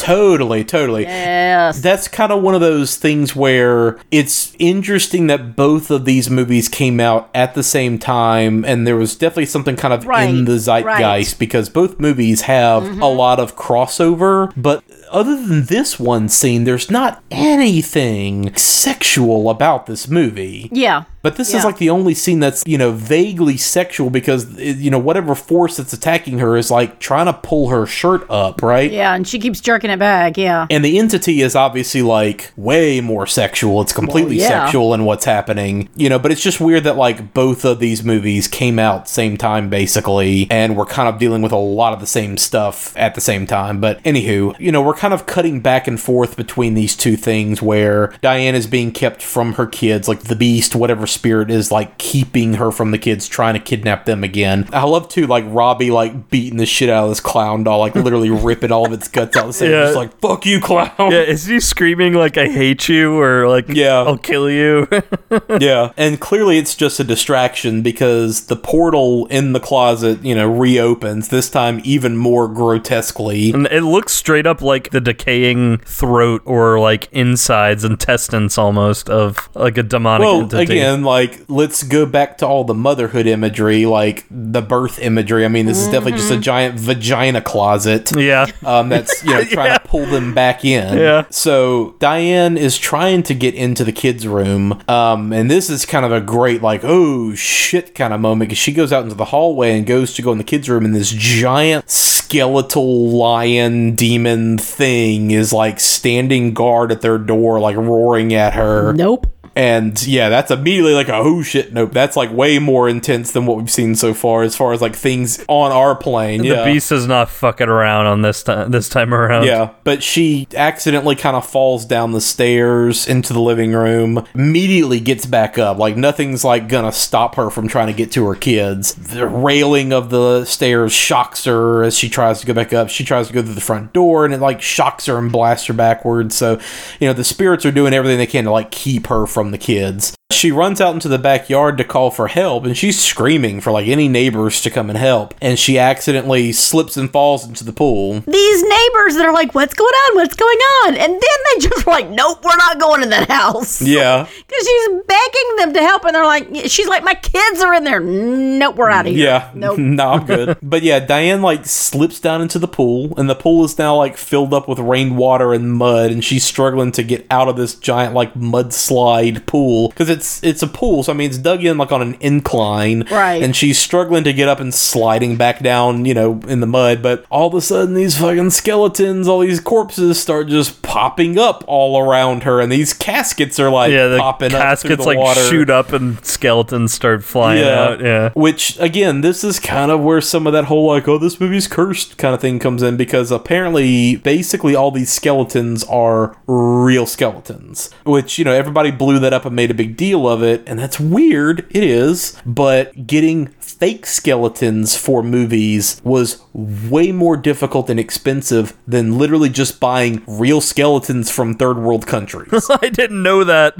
[0.00, 1.02] Totally, totally.
[1.02, 1.80] Yes.
[1.80, 6.68] That's kind of one of those things where it's interesting that both of these movies
[6.68, 10.46] came out at the same time, and there was definitely something kind of Right, in
[10.46, 11.24] the zeitgeist right.
[11.26, 11.38] Mm-hmm.
[11.38, 16.90] because both movies have a lot of crossover, but other than this one scene, there's
[16.90, 17.22] not
[17.68, 20.68] anything sexual about this movie.
[20.72, 21.04] Yeah.
[21.20, 21.58] But this Yeah.
[21.58, 25.76] is like the only scene that's, you know, vaguely sexual because, you know, whatever force
[25.76, 28.90] that's attacking her is like trying to pull her shirt up, right?
[28.90, 29.14] Yeah.
[29.14, 30.38] And she keeps jerking it back.
[30.38, 30.66] Yeah.
[30.70, 33.82] And the entity is obviously like way more sexual.
[33.82, 34.64] It's completely Well, yeah.
[34.64, 35.88] sexual in what's happening.
[35.96, 39.36] You know, but it's just weird that like both of these movies came out same
[39.36, 43.14] time basically and we're kind of dealing with a lot of the same stuff at
[43.16, 43.80] the same time.
[43.80, 47.57] But anywho, you know, we're kind of cutting back and forth between these two things
[47.62, 51.98] where Diane is being kept from her kids, like the beast, whatever spirit is like
[51.98, 54.68] keeping her from the kids, trying to kidnap them again.
[54.72, 57.94] I love to like Robbie like beating the shit out of this clown doll, like
[57.94, 59.52] literally ripping all of its guts out.
[59.54, 59.84] The Yeah.
[59.84, 60.90] just like fuck you, clown.
[60.98, 63.98] Yeah, is he screaming like I hate you or like Yeah.
[63.98, 64.86] I'll kill you?
[65.60, 65.92] yeah.
[65.96, 71.28] And clearly it's just a distraction because the portal in the closet, you know, reopens,
[71.28, 73.52] this time even more grotesquely.
[73.52, 77.08] and it looks straight up like the decaying throat or like
[77.48, 80.64] insides, intestines almost of like a demonic Well, entity.
[80.64, 85.46] again, like, let's go back to all the motherhood imagery, like the birth imagery.
[85.46, 88.12] I mean, this is definitely just a giant vagina closet.
[88.14, 88.46] Yeah.
[88.66, 90.98] Um, that's, you know, trying to pull them back in.
[90.98, 91.24] Yeah.
[91.30, 94.82] So Diane is trying to get into the kids' room.
[94.88, 98.58] Um, and this is kind of a great, like, oh shit kind of moment because
[98.58, 100.94] she goes out into the hallway and goes to go in the kids' room, and
[100.94, 101.88] this giant
[102.28, 108.92] skeletal lion demon thing is like standing guard at their door, like roaring at her.
[108.92, 109.26] Nope.
[109.56, 111.92] And yeah, that's immediately like a oh shit, nope.
[111.92, 114.94] That's like way more intense than what we've seen so far, as far as like
[114.94, 116.42] things on our plane.
[116.42, 116.64] the yeah.
[116.64, 119.46] beast is not fucking around on this time this time around.
[119.46, 125.00] Yeah, but she accidentally kind of falls down the stairs into the living room, immediately
[125.00, 125.78] gets back up.
[125.78, 128.94] Like nothing's like gonna stop her from trying to get to her kids.
[128.94, 132.88] The railing of the stairs shocks her as she tries to go back up.
[132.88, 135.66] She tries to go through the front door and it like shocks her and blasts
[135.66, 136.34] her backwards.
[136.34, 136.60] So,
[137.00, 139.58] you know, the spirits are doing everything they can to like keep her from the
[139.58, 140.14] kids.
[140.30, 143.88] She runs out into the backyard to call for help and she's screaming for like
[143.88, 145.34] any neighbors to come and help.
[145.40, 148.20] And she accidentally slips and falls into the pool.
[148.20, 150.16] These neighbors that are like, what's going on?
[150.16, 150.94] What's going on?
[150.96, 153.80] And then they just were like, nope, we're not going in that house.
[153.88, 154.24] Yeah.
[154.24, 156.04] Because she's begging them to help.
[156.04, 158.00] And they're like, she's like, my kids are in there.
[158.00, 159.26] Nope, we're out of here.
[159.26, 159.50] Yeah.
[159.54, 159.78] Nope.
[159.78, 160.58] no, I'm good.
[160.62, 164.16] but yeah, Diane like slips down into the pool, and the pool is now like
[164.16, 168.14] filled up with rainwater and mud, and she's struggling to get out of this giant
[168.14, 171.02] like mudslide pool because it's it's a pool.
[171.02, 173.42] So I mean, it's dug in like on an incline, Right.
[173.42, 177.02] And she's struggling to get up and sliding back down, you know, in the mud.
[177.02, 181.64] But all of a sudden, these fucking skeletons, all these corpses, start just popping up
[181.66, 185.06] all around her, and these caskets are like Yeah, the popping up through caskets the
[185.06, 185.40] like water.
[185.40, 187.82] shoot up and skeletons start flying yeah.
[187.82, 188.00] out.
[188.00, 188.30] Yeah.
[188.34, 191.66] Which again, this is kind of where some of that whole like, oh, this movie's
[191.68, 197.90] cursed kind of thing comes in because apparently, basically, all these skeletons are real skeletons.
[198.04, 200.78] Which you know, everybody blew that up and made a big deal of it, and
[200.78, 201.66] that's weird.
[201.70, 209.18] It is, but getting fake skeletons for movies was way more difficult and expensive than
[209.18, 212.68] literally just buying real skeletons from third world countries.
[212.82, 213.74] I didn't know that.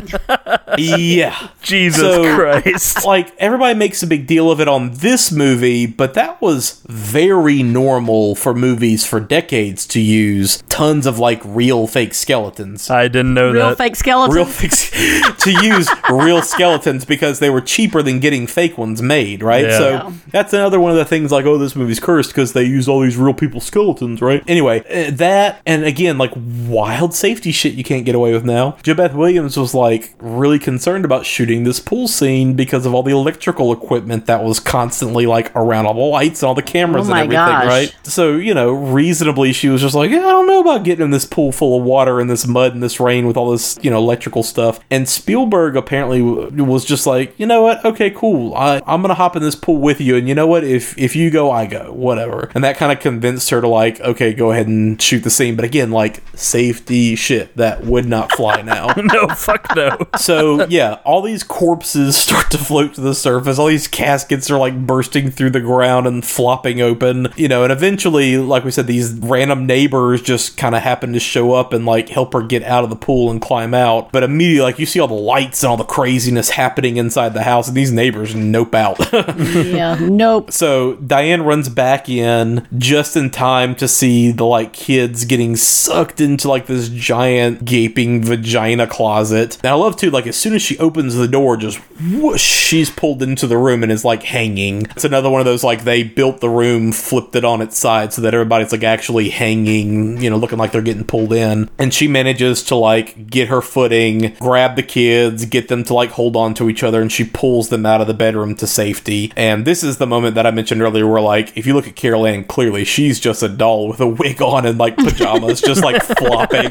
[0.79, 1.49] yeah.
[1.63, 3.05] Jesus So- Christ.
[3.07, 7.63] like everybody makes a big deal of it on this movie, but that was very
[7.63, 12.91] normal for movies for decades to use tons of like real fake skeletons.
[12.91, 13.79] I didn't know that Real that.
[13.79, 14.35] fake skeletons.
[14.37, 14.71] Real fake
[15.39, 19.65] to use real skeletons because they were cheaper than getting fake ones made, right?
[19.65, 19.78] Yeah.
[19.79, 22.89] So that's another one of the things like, oh, this movie's cursed because they use
[22.89, 24.43] all these real people skeletons, right?
[24.47, 28.73] Anyway, uh, that and again, like wild safety shit you can't get away with now.
[28.83, 33.13] JoBeth Williams was like really concerned about shooting this pool scene because of all the
[33.13, 37.13] electrical equipment that was constantly like around all the lights and all the cameras Oh
[37.13, 37.67] and everything, gosh.
[37.67, 37.97] right?
[38.05, 41.11] So, you know, reasonably, she was just like, yeah, I don't know about getting in
[41.11, 43.91] this pool full of water and this mud and this rain with all this, you
[43.91, 44.81] know, electrical stuff.
[44.91, 47.85] And Spielberg apparently was just like, you know what?
[47.85, 48.55] Okay, cool.
[48.55, 50.17] I, I'm going to hop in this pool with you.
[50.17, 50.65] And you know what?
[50.65, 51.93] If if you go, I go.
[51.93, 52.51] Whatever.
[52.55, 55.31] And And that kind of convinced her to like, okay, go ahead and shoot the
[55.31, 55.55] scene.
[55.55, 58.89] But again, like safety shit that would not fly now.
[58.97, 59.97] no, fuck no.
[60.17, 63.59] so yeah, all these corpses start to float to the surface.
[63.59, 67.29] All these caskets are like bursting through the ground and flopping open.
[67.37, 71.21] You know, and eventually, like we said, these random neighbors just kind of happen to
[71.21, 74.11] show up and like help her get out of the pool and climb out.
[74.13, 77.45] But immediately, like you see all the lights and all the craziness happening inside the
[77.45, 78.99] house, and these neighbors nope out.
[79.63, 80.53] yeah, nope.
[80.53, 86.21] So Diane runs back in just in time to see the like kids getting sucked
[86.21, 89.57] into like this giant gaping vagina closet.
[89.59, 92.91] And I love too, like as soon as she opens the door, just whoosh, she's
[92.91, 94.83] pulled into the room and is like hanging.
[94.91, 98.13] It's another one of those like they built the room, flipped it on its side
[98.13, 101.71] so that everybody's like actually hanging, you know, looking like they're getting pulled in.
[101.79, 106.11] And she manages to like get her footing, grab the kids, get them to like
[106.11, 109.33] hold on to each other, and she pulls them out of the bedroom to safety.
[109.37, 111.97] And this is the moment that I mentioned earlier where like if you look at
[111.97, 115.83] Carol Anne clearly she's just a doll with a wig on and like pajamas just
[115.83, 116.71] like flopping.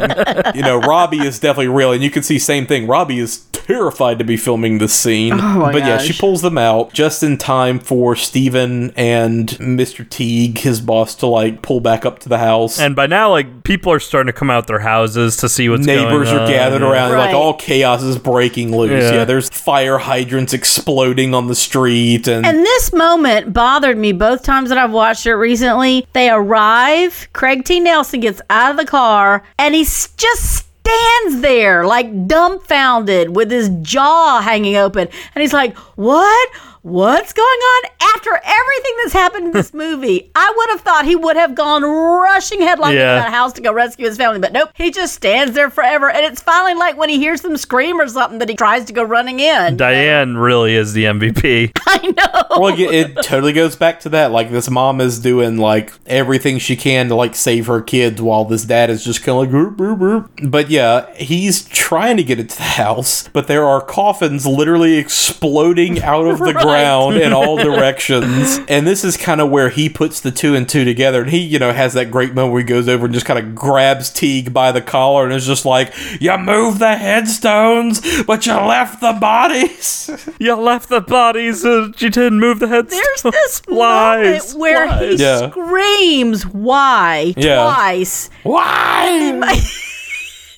[0.55, 2.87] You know, Robbie is definitely real and you can see same thing.
[2.87, 5.33] Robbie is terrified to be filming this scene.
[5.33, 10.07] Oh my but yeah, she pulls them out just in time for Steven and Mr.
[10.09, 12.79] Teague, his boss, to like pull back up to the house.
[12.79, 15.85] And by now, like people are starting to come out their houses to see what's
[15.85, 16.49] Neighbors going are on.
[16.49, 17.25] gathered around, Right.
[17.27, 19.03] like all chaos is breaking loose.
[19.03, 19.11] Yeah.
[19.17, 19.25] Yeah.
[19.25, 24.69] there's fire hydrants exploding on the street, and, And this moment bothered me both times
[24.69, 26.07] that I've watched it recently.
[26.13, 27.79] They arrive, Craig T.
[27.79, 33.69] Nelson gets out of the car, and he's just stands there like dumbfounded with his
[33.81, 35.07] jaw hanging open.
[35.35, 36.49] And he's like, What?
[36.91, 37.91] What's going on?
[38.15, 41.83] After everything that's happened in this movie, I would have thought he would have gone
[41.83, 43.15] rushing headlong Yeah.
[43.17, 44.39] into that house to go rescue his family.
[44.39, 46.09] But nope, he just stands there forever.
[46.09, 48.93] And it's finally like when he hears them scream or something that he tries to
[48.93, 49.75] go running in.
[49.75, 51.73] Diane really is the MVP.
[51.87, 52.57] I know.
[52.61, 52.79] well, it,
[53.17, 54.31] it totally goes back to that.
[54.31, 58.45] Like this mom is doing like everything she can to like save her kids, while
[58.45, 59.49] this dad is just kind of like.
[59.49, 59.99] "Boop, boop,
[60.39, 64.95] boop." But yeah, he's trying to get into the house, but there are coffins literally
[64.95, 66.76] exploding out of the Right.
[66.81, 70.67] Ground in all directions, and this is kind of where he puts the two and
[70.67, 71.21] two together.
[71.21, 73.39] And he, you know, has that great moment where he goes over and just kind
[73.39, 78.45] of grabs Teague by the collar and is just like, "You moved the headstones, but
[78.45, 81.63] you left the bodies." you left the bodies.
[81.63, 82.89] and you didn't move the heads.
[82.91, 84.53] There's this lies.
[84.55, 85.15] moment where he.
[85.15, 85.49] Yeah.
[85.49, 87.63] screams "Why?" Yeah.
[87.63, 88.29] twice.
[88.43, 89.07] Why?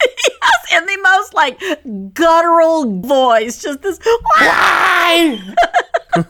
[0.01, 1.59] yes, in the most like
[2.13, 3.99] guttural voice, just this
[4.37, 5.39] "Why?"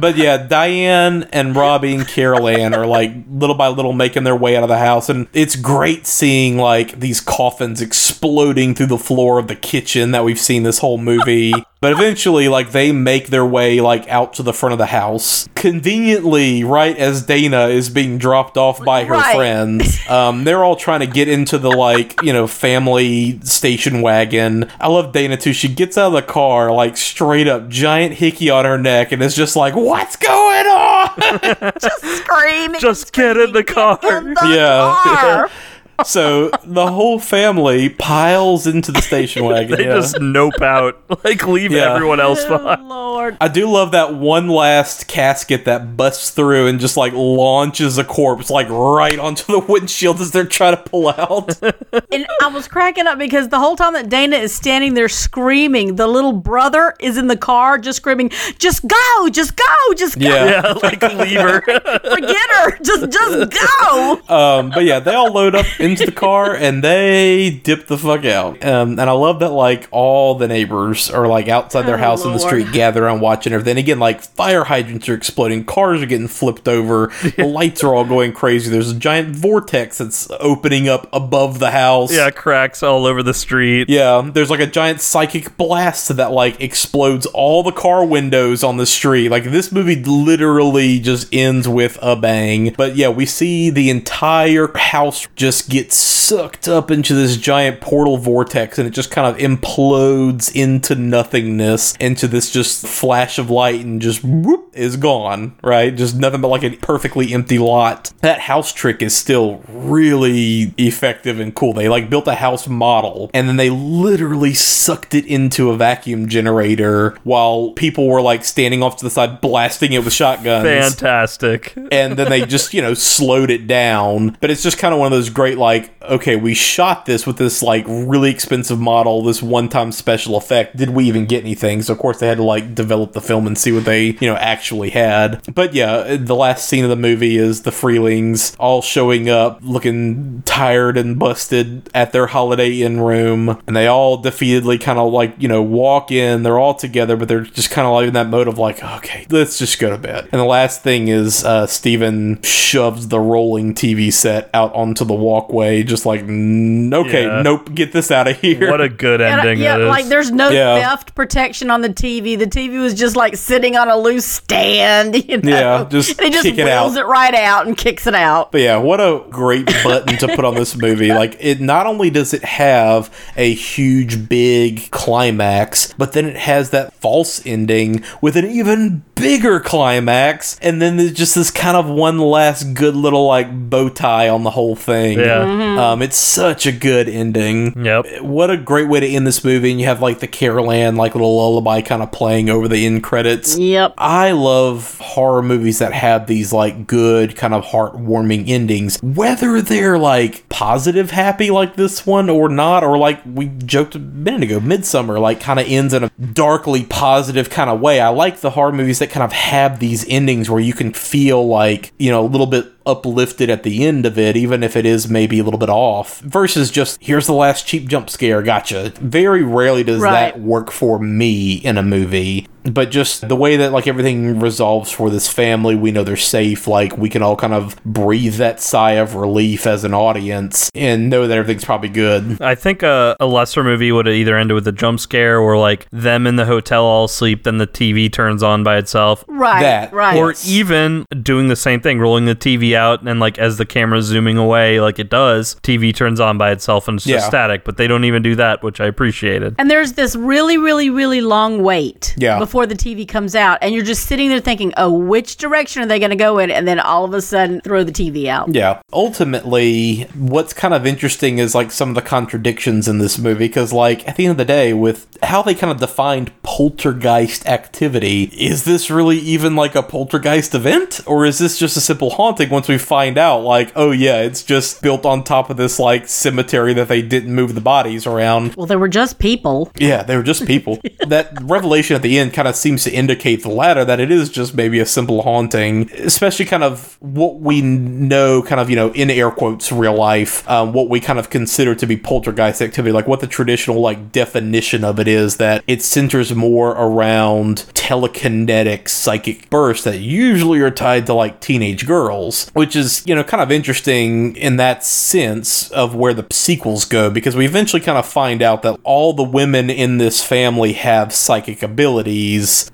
[0.00, 4.36] but yeah, Diane and Robbie and Carol Anne are like little by little making their
[4.36, 8.98] way out of the house, and it's great seeing like these coffins exploding through the
[8.98, 11.52] floor of the kitchen that we've seen this whole movie.
[11.82, 15.48] But eventually, like they make their way like out to the front of the house.
[15.54, 19.34] Conveniently, right as Dana is being dropped off by her Right.
[19.34, 24.70] friends, um, they're all trying to get into the like you know family station wagon.
[24.78, 25.54] I love Dana too.
[25.54, 29.22] She gets out of the car like straight up, giant hickey on her neck, and
[29.22, 30.90] is just like, "What's going on?"
[31.80, 32.78] Just screaming.
[32.80, 33.98] Just get in the car.
[34.02, 35.00] in the Yeah.
[35.02, 35.50] car.
[36.04, 39.76] so the whole family piles into the station wagon.
[39.78, 39.94] They yeah.
[39.94, 41.94] just nope out, like leave Yeah.
[41.94, 42.88] everyone else Oh, behind.
[42.88, 43.36] Lord.
[43.40, 48.04] I do love that one last casket that busts through and just like launches a
[48.04, 51.58] corpse like right onto the windshield as they're trying to pull out.
[52.12, 55.96] And I was cracking up because the whole time that Dana is standing there screaming,
[55.96, 60.26] the little brother is in the car just screaming, "Just go, just go, just go,
[60.28, 60.44] Yeah.
[60.62, 61.60] Yeah, like leave her.
[62.10, 66.54] forget her, just just go." Um, but yeah, they all load up into the car
[66.54, 68.64] and they dip the fuck out.
[68.64, 72.24] Um, and I love that like all the neighbors are like outside their Oh, house
[72.24, 73.76] in the street, gathered around watching everything.
[73.78, 78.04] Again, like fire hydrants are exploding, cars are getting flipped over, the lights are all
[78.04, 78.70] going crazy.
[78.70, 82.12] There's a giant vortex that's opening up above the house.
[82.12, 83.88] Yeah, cracks all over the street.
[83.88, 88.76] Yeah, there's like a giant psychic blast that like explodes all the car windows on
[88.76, 89.28] the street.
[89.30, 92.74] Like this movie literally just ends with a bang.
[92.76, 98.16] But yeah, we see the entire house just get sucked up into this giant portal
[98.16, 103.84] vortex and it just kind of implodes into nothingness, into this just flash of light
[103.84, 105.94] and just whoop is gone, right?
[105.94, 108.12] Just nothing but like a perfectly empty lot.
[108.20, 111.72] That house trick is still really effective and cool.
[111.72, 116.28] They like built a house model and then they literally sucked it into a vacuum
[116.28, 121.74] generator while people were like standing off to the side blasting it with shotguns Fantastic.
[121.92, 125.06] and then they just you know slowed it down but it's just kind of one
[125.06, 129.42] of those great like okay, we shot this with this like really expensive model, this
[129.42, 130.76] one-time special effect.
[130.76, 131.82] Did we even get anything?
[131.82, 134.28] So of course they had to like develop the film and see what they, you
[134.28, 135.42] know, actually had.
[135.54, 140.42] But yeah, the last scene of the movie is the Freelings all showing up looking
[140.42, 145.34] tired and busted at their Holiday Inn room, and they all defeatedly kind of like,
[145.38, 146.42] you know, walk in.
[146.42, 149.26] They're all together, but they're just kind of like in that mode of like, okay,
[149.30, 150.28] let's just go to bed.
[150.32, 155.14] And the last thing is uh, Steven shoves the rolling TV set out onto the
[155.50, 157.42] walkway, just like, "Mm, okay, Yeah.
[157.42, 158.70] nope, get this out of here.
[158.70, 159.88] What a good And, uh, ending yeah, that is.
[159.88, 160.80] like there's no Yeah.
[160.80, 162.36] theft protection on the TV.
[162.36, 165.16] The TV was just like sitting on a loose stand.
[165.30, 165.50] You know?
[165.50, 167.02] Yeah, just and he just kick it wheels out.
[167.02, 168.50] it right out and kicks it out.
[168.50, 171.10] But yeah, what a great button to put on this movie.
[171.20, 176.70] Like it not only does it have a huge big climax, but then it has
[176.70, 181.86] that false ending with an even bigger climax and then there's just this kind of
[181.86, 185.18] one last good little like bow tie on the whole thing.
[185.18, 185.39] Yeah.
[185.46, 185.78] Mm-hmm.
[185.78, 187.84] Um it's such a good ending.
[187.84, 188.22] Yep.
[188.22, 190.96] What a great way to end this movie and you have like the Carol Anne
[190.96, 193.58] like little lullaby kind of playing over the end credits.
[193.58, 193.94] Yep.
[193.98, 199.98] I love horror movies that have these like good kind of heartwarming endings, whether they're
[199.98, 204.60] like positive happy like this one or not, or like we joked a minute ago,
[204.60, 208.00] Midsommar like kind of ends in a darkly positive kind of way.
[208.00, 211.46] I like the horror movies that kind of have these endings where you can feel
[211.46, 214.86] like, you know, a little bit uplifted at the end of it, even if it
[214.86, 218.92] is maybe a little bit off, versus just here's the last cheap jump scare, gotcha.
[219.00, 220.12] Very rarely does Right.
[220.34, 222.46] that work for me in a movie.
[222.64, 226.66] But just the way that like everything resolves for this family, we know they're safe.
[226.68, 231.08] Like we can all kind of breathe that sigh of relief as an audience and
[231.08, 232.40] know that everything's probably good.
[232.42, 235.56] I think a, a lesser movie would have either ended with a jump scare or
[235.58, 239.24] like them in the hotel all asleep, then the TV turns on by itself.
[239.26, 239.60] Right.
[239.62, 240.16] That, right.
[240.16, 244.04] Or even doing the same thing, rolling the TV out, and like as the camera's
[244.06, 247.28] zooming away, like it does, TV turns on by itself and it's just Yeah.
[247.28, 247.64] static.
[247.64, 249.54] But they don't even do that, which I appreciated.
[249.58, 252.38] and there's this really, really, really long wait Yeah.
[252.50, 255.86] Before the TV comes out, and you're just sitting there thinking, "Oh, which direction are
[255.86, 258.52] they going to go in?" And then all of a sudden, throw the TV out.
[258.52, 258.82] Yeah.
[258.92, 263.72] Ultimately, what's kind of interesting is like some of the contradictions in this movie because,
[263.72, 268.24] like, at the end of the day, with how they kind of defined poltergeist activity,
[268.36, 271.02] is this really even like a poltergeist event?
[271.06, 274.42] Or is this just a simple haunting once we find out, like, oh yeah, it's
[274.42, 278.56] just built on top of this like cemetery that they didn't move the bodies around?
[278.56, 279.70] Well, they were just people.
[279.76, 280.80] Yeah, they were just people.
[281.06, 284.30] that revelation at the end kind of seems to indicate the latter, that it is
[284.30, 288.90] just maybe a simple haunting, especially kind of what we know, kind of, you know,
[288.92, 292.92] in air quotes, real life, um, what we kind of consider to be poltergeist activity,
[292.92, 298.88] like what the traditional, like, definition of it is, that it centers more around telekinetic
[298.88, 303.42] psychic bursts that usually are tied to, like, teenage girls, which is, you know, kind
[303.42, 308.06] of interesting in that sense of where the sequels go, because we eventually kind of
[308.06, 311.62] find out that all the women in this family have psychic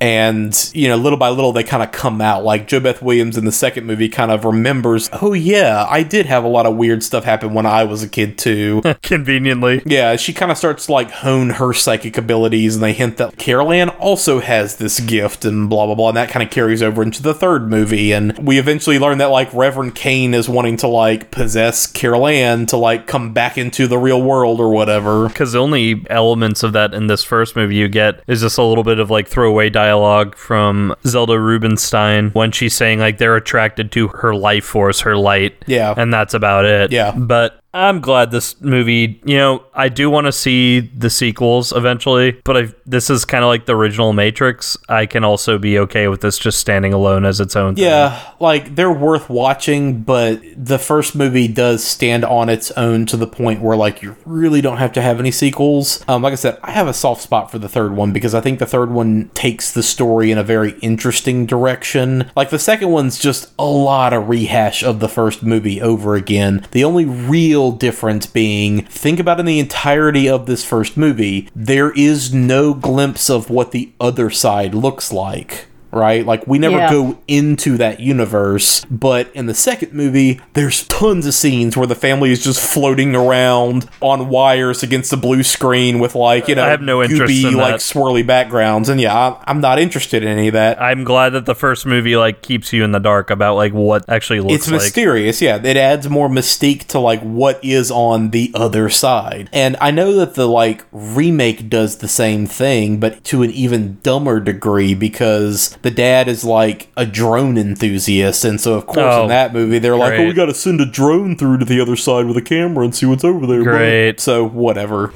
[0.01, 2.44] and, you know, little by little they kind of come out.
[2.44, 6.44] Like, JoBeth Williams in the second movie kind of remembers, oh, yeah, I did have
[6.44, 8.83] a lot of weird stuff happen when I was a kid, too.
[9.02, 9.83] Conveniently.
[9.85, 13.36] Yeah, she kind of starts to like hone her psychic abilities, and they hint that
[13.36, 16.83] Carol Anne also has this gift, and blah blah blah, and that kind of carries
[16.83, 18.12] over into the third movie.
[18.12, 22.67] And we eventually learn that like Reverend Kane is wanting to like possess Carol Anne
[22.67, 25.28] to like come back into the real world or whatever.
[25.28, 28.62] Because the only elements of that in this first movie you get is just a
[28.62, 33.92] little bit of like throwaway dialogue from Zelda Rubinstein when she's saying like they're attracted
[33.92, 35.55] to her life force, her light.
[35.68, 35.94] Yeah.
[35.97, 36.91] And that's about it.
[36.91, 37.12] Yeah.
[37.12, 42.41] But I'm glad this movie, you know, I do want to see the sequels eventually,
[42.43, 44.78] but I, this is kind of like the original Matrix.
[44.89, 47.85] I can also be okay with this just standing alone as its own thing.
[47.85, 53.17] Yeah, like they're worth watching, but the first movie does stand on its own to
[53.19, 56.03] the point where like you really don't have to have any sequels.
[56.09, 58.41] Um, like I said, I have a soft spot for the third one because I
[58.41, 62.31] think the third one takes the story in a very interesting direction.
[62.35, 66.67] Like the second one's just a lot of rehash of the first movie over again.
[66.70, 71.91] The only real difference being think about in the entirety of this first movie, there
[71.93, 76.25] is no glimpse of what the other side looks like right?
[76.25, 76.91] Like we never Yeah.
[76.91, 81.94] go into that universe, but in the second movie, there's tons of scenes where the
[81.94, 86.65] family is just floating around on wires against the blue screen with like you know
[86.65, 90.23] I have no interest goopy, in like swirly backgrounds, and yeah, I, I'm not interested
[90.23, 90.81] in any of that.
[90.81, 94.05] I'm glad that the first movie like keeps you in the dark about like what
[94.08, 94.58] actually looks like.
[94.58, 94.81] it's like.
[94.83, 99.76] mysterious yeah it adds more mystique to like what is on the other side and
[99.81, 104.41] i know that the like remake does the same thing but to an even dumber
[104.41, 109.28] degree because the dad is like a drone enthusiast, and so of course Oh, in
[109.28, 111.94] that movie they're like, "Oh, we got to send a drone through to the other
[111.94, 114.18] side with a camera and see what's over there." bro." Great.
[114.20, 115.12] So whatever.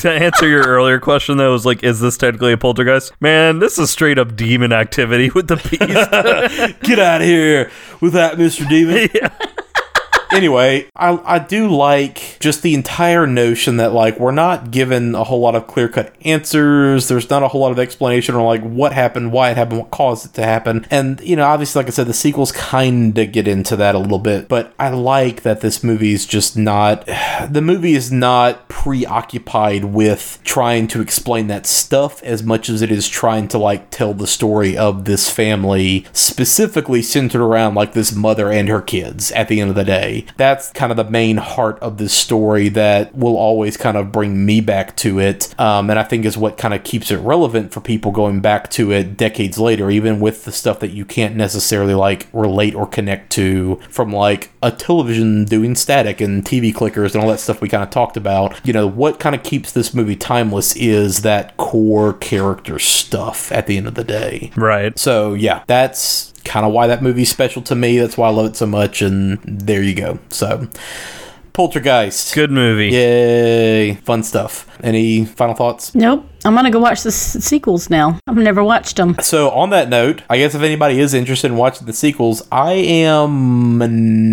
[0.00, 3.12] to answer your earlier question, though, was like, is this technically a poltergeist?
[3.20, 6.80] Man, this is straight up demon activity with the beast.
[6.82, 7.70] Get out of here
[8.02, 9.08] with that, Mister Demon.
[10.32, 15.24] anyway, I, I do like just the entire notion that like we're not given a
[15.24, 17.08] whole lot of clear cut answers.
[17.08, 19.90] There's not a whole lot of explanation on like what happened, why it happened, what
[19.90, 20.86] caused it to happen.
[20.90, 23.98] And you know, obviously, like I said, the sequels kind of get into that a
[23.98, 24.48] little bit.
[24.48, 27.08] But I like that this movie is just not.
[27.50, 32.92] The movie is not preoccupied with trying to explain that stuff as much as it
[32.92, 38.14] is trying to like tell the story of this family specifically centered around like this
[38.14, 40.19] mother and her kids at the end of the day.
[40.36, 44.44] That's kind of the main heart of this story that will always kind of bring
[44.44, 45.54] me back to it.
[45.58, 48.70] Um, and I think is what kind of keeps it relevant for people going back
[48.72, 52.86] to it decades later, even with the stuff that you can't necessarily like relate or
[52.86, 57.60] connect to from like a television doing static and TV clickers and all that stuff
[57.60, 58.58] we kind of talked about.
[58.64, 63.66] You know, what kind of keeps this movie timeless is that core character stuff at
[63.66, 64.50] the end of the day.
[64.56, 64.98] right.
[64.98, 67.98] So yeah, that's kind of why that movie's special to me.
[67.98, 69.02] That's why I love it so much.
[69.02, 70.18] And there you go.
[70.28, 70.68] So
[71.52, 72.34] Poltergeist.
[72.34, 72.88] Good movie.
[72.88, 73.94] Yay.
[73.96, 74.66] Fun stuff.
[74.82, 75.94] Any final thoughts?
[75.94, 76.26] Nope.
[76.44, 78.18] I'm gonna go watch the s- sequels now.
[78.26, 79.16] I've never watched them.
[79.20, 82.72] So on that note, I guess if anybody is interested in watching the sequels, I
[82.72, 83.78] am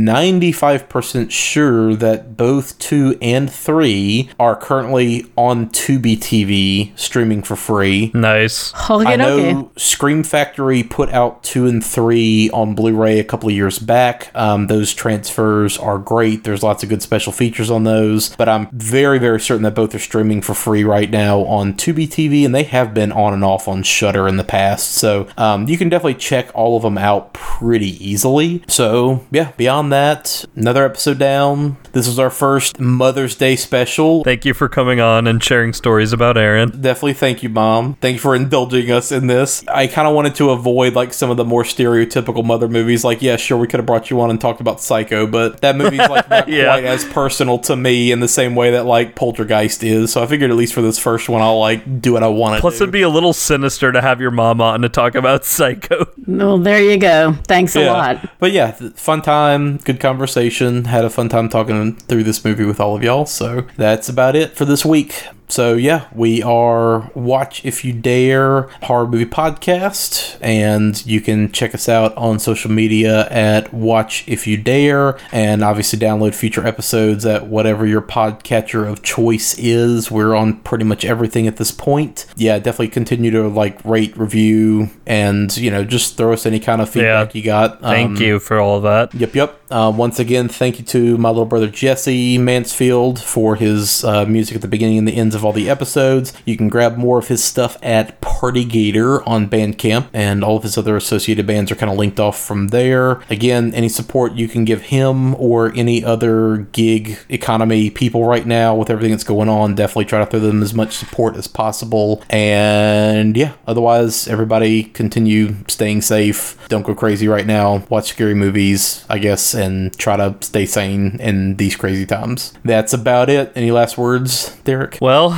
[0.05, 8.11] 95% sure that both 2 and 3 are currently on Tubi TV streaming for free.
[8.13, 8.73] Nice.
[8.89, 9.69] Okay, I know okay.
[9.77, 14.31] Scream Factory put out two and three on Blu-ray a couple of years back.
[14.35, 16.43] Um, those transfers are great.
[16.43, 19.93] There's lots of good special features on those, but I'm very, very certain that both
[19.95, 23.43] are streaming for free right now on Tubi TV, and they have been on and
[23.43, 24.91] off on Shudder in the past.
[24.91, 28.61] So um, you can definitely check all of them out pretty easily.
[28.67, 31.77] So yeah, beyond that, another episode down.
[31.93, 34.23] This is our first Mother's Day special.
[34.23, 36.69] Thank you for coming on and sharing stories about Aaron.
[36.81, 37.95] Definitely thank you, Mom.
[37.95, 39.65] Thank you for indulging us in this.
[39.67, 43.03] I kind of wanted to avoid like some of the more stereotypical mother movies.
[43.03, 45.75] Like, yeah, sure, we could have brought you on and talked about Psycho, but that
[45.75, 46.65] movie's like not Yeah.
[46.65, 50.11] quite as personal to me in the same way that like Poltergeist is.
[50.11, 52.55] So I figured at least for this first one, I'll like do what I want
[52.55, 52.83] to Plus, do.
[52.83, 56.05] it'd be a little sinister to have your mom on to talk about Psycho.
[56.27, 57.33] Well, there you go.
[57.47, 58.29] Thanks a lot.
[58.39, 60.85] But yeah, fun time, good conversation.
[60.85, 63.25] Had a fun time talking through this movie with all of y'all.
[63.25, 65.25] So that's about it for this week.
[65.49, 71.73] So yeah, we are Watch If You Dare Horror Movie Podcast, and you can check
[71.73, 77.25] us out on social media at Watch If You Dare, and obviously download future episodes
[77.25, 80.11] at whatever your podcatcher of choice is.
[80.11, 82.25] We're on pretty much everything at this point.
[82.35, 86.81] Yeah, definitely continue to like rate, review, and you know just throw us any kind
[86.81, 87.79] of feedback you got.
[87.79, 89.13] Thank Um, you for all of that.
[89.17, 89.56] Yep, yep.
[89.69, 94.55] Uh, once again, thank you to my little brother Jesse Mansfield for his uh, music
[94.55, 96.31] at the beginning and the ends of all the episodes.
[96.45, 100.63] You can grab more of his stuff at Party Gator on Bandcamp, and all of
[100.63, 103.21] his other associated bands are kind of linked off from there.
[103.29, 108.73] Again, any support you can give him or any other gig economy people right now
[108.73, 112.23] with everything that's going on, definitely try to throw them as much support as possible.
[112.29, 116.57] And yeah, otherwise, everybody continue staying safe.
[116.69, 117.85] Don't go crazy right now.
[117.89, 122.53] Watch scary movies, I guess, and try to stay sane in these crazy times.
[122.63, 123.51] That's about it.
[123.55, 124.99] Any last words, Derek?
[125.01, 125.37] Well,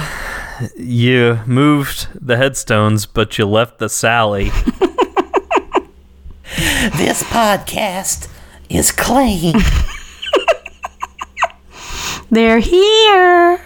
[0.77, 4.51] you moved the headstones, but you left the Sally.
[6.97, 8.27] This podcast
[8.69, 9.55] is clean.
[12.31, 13.61] They're here.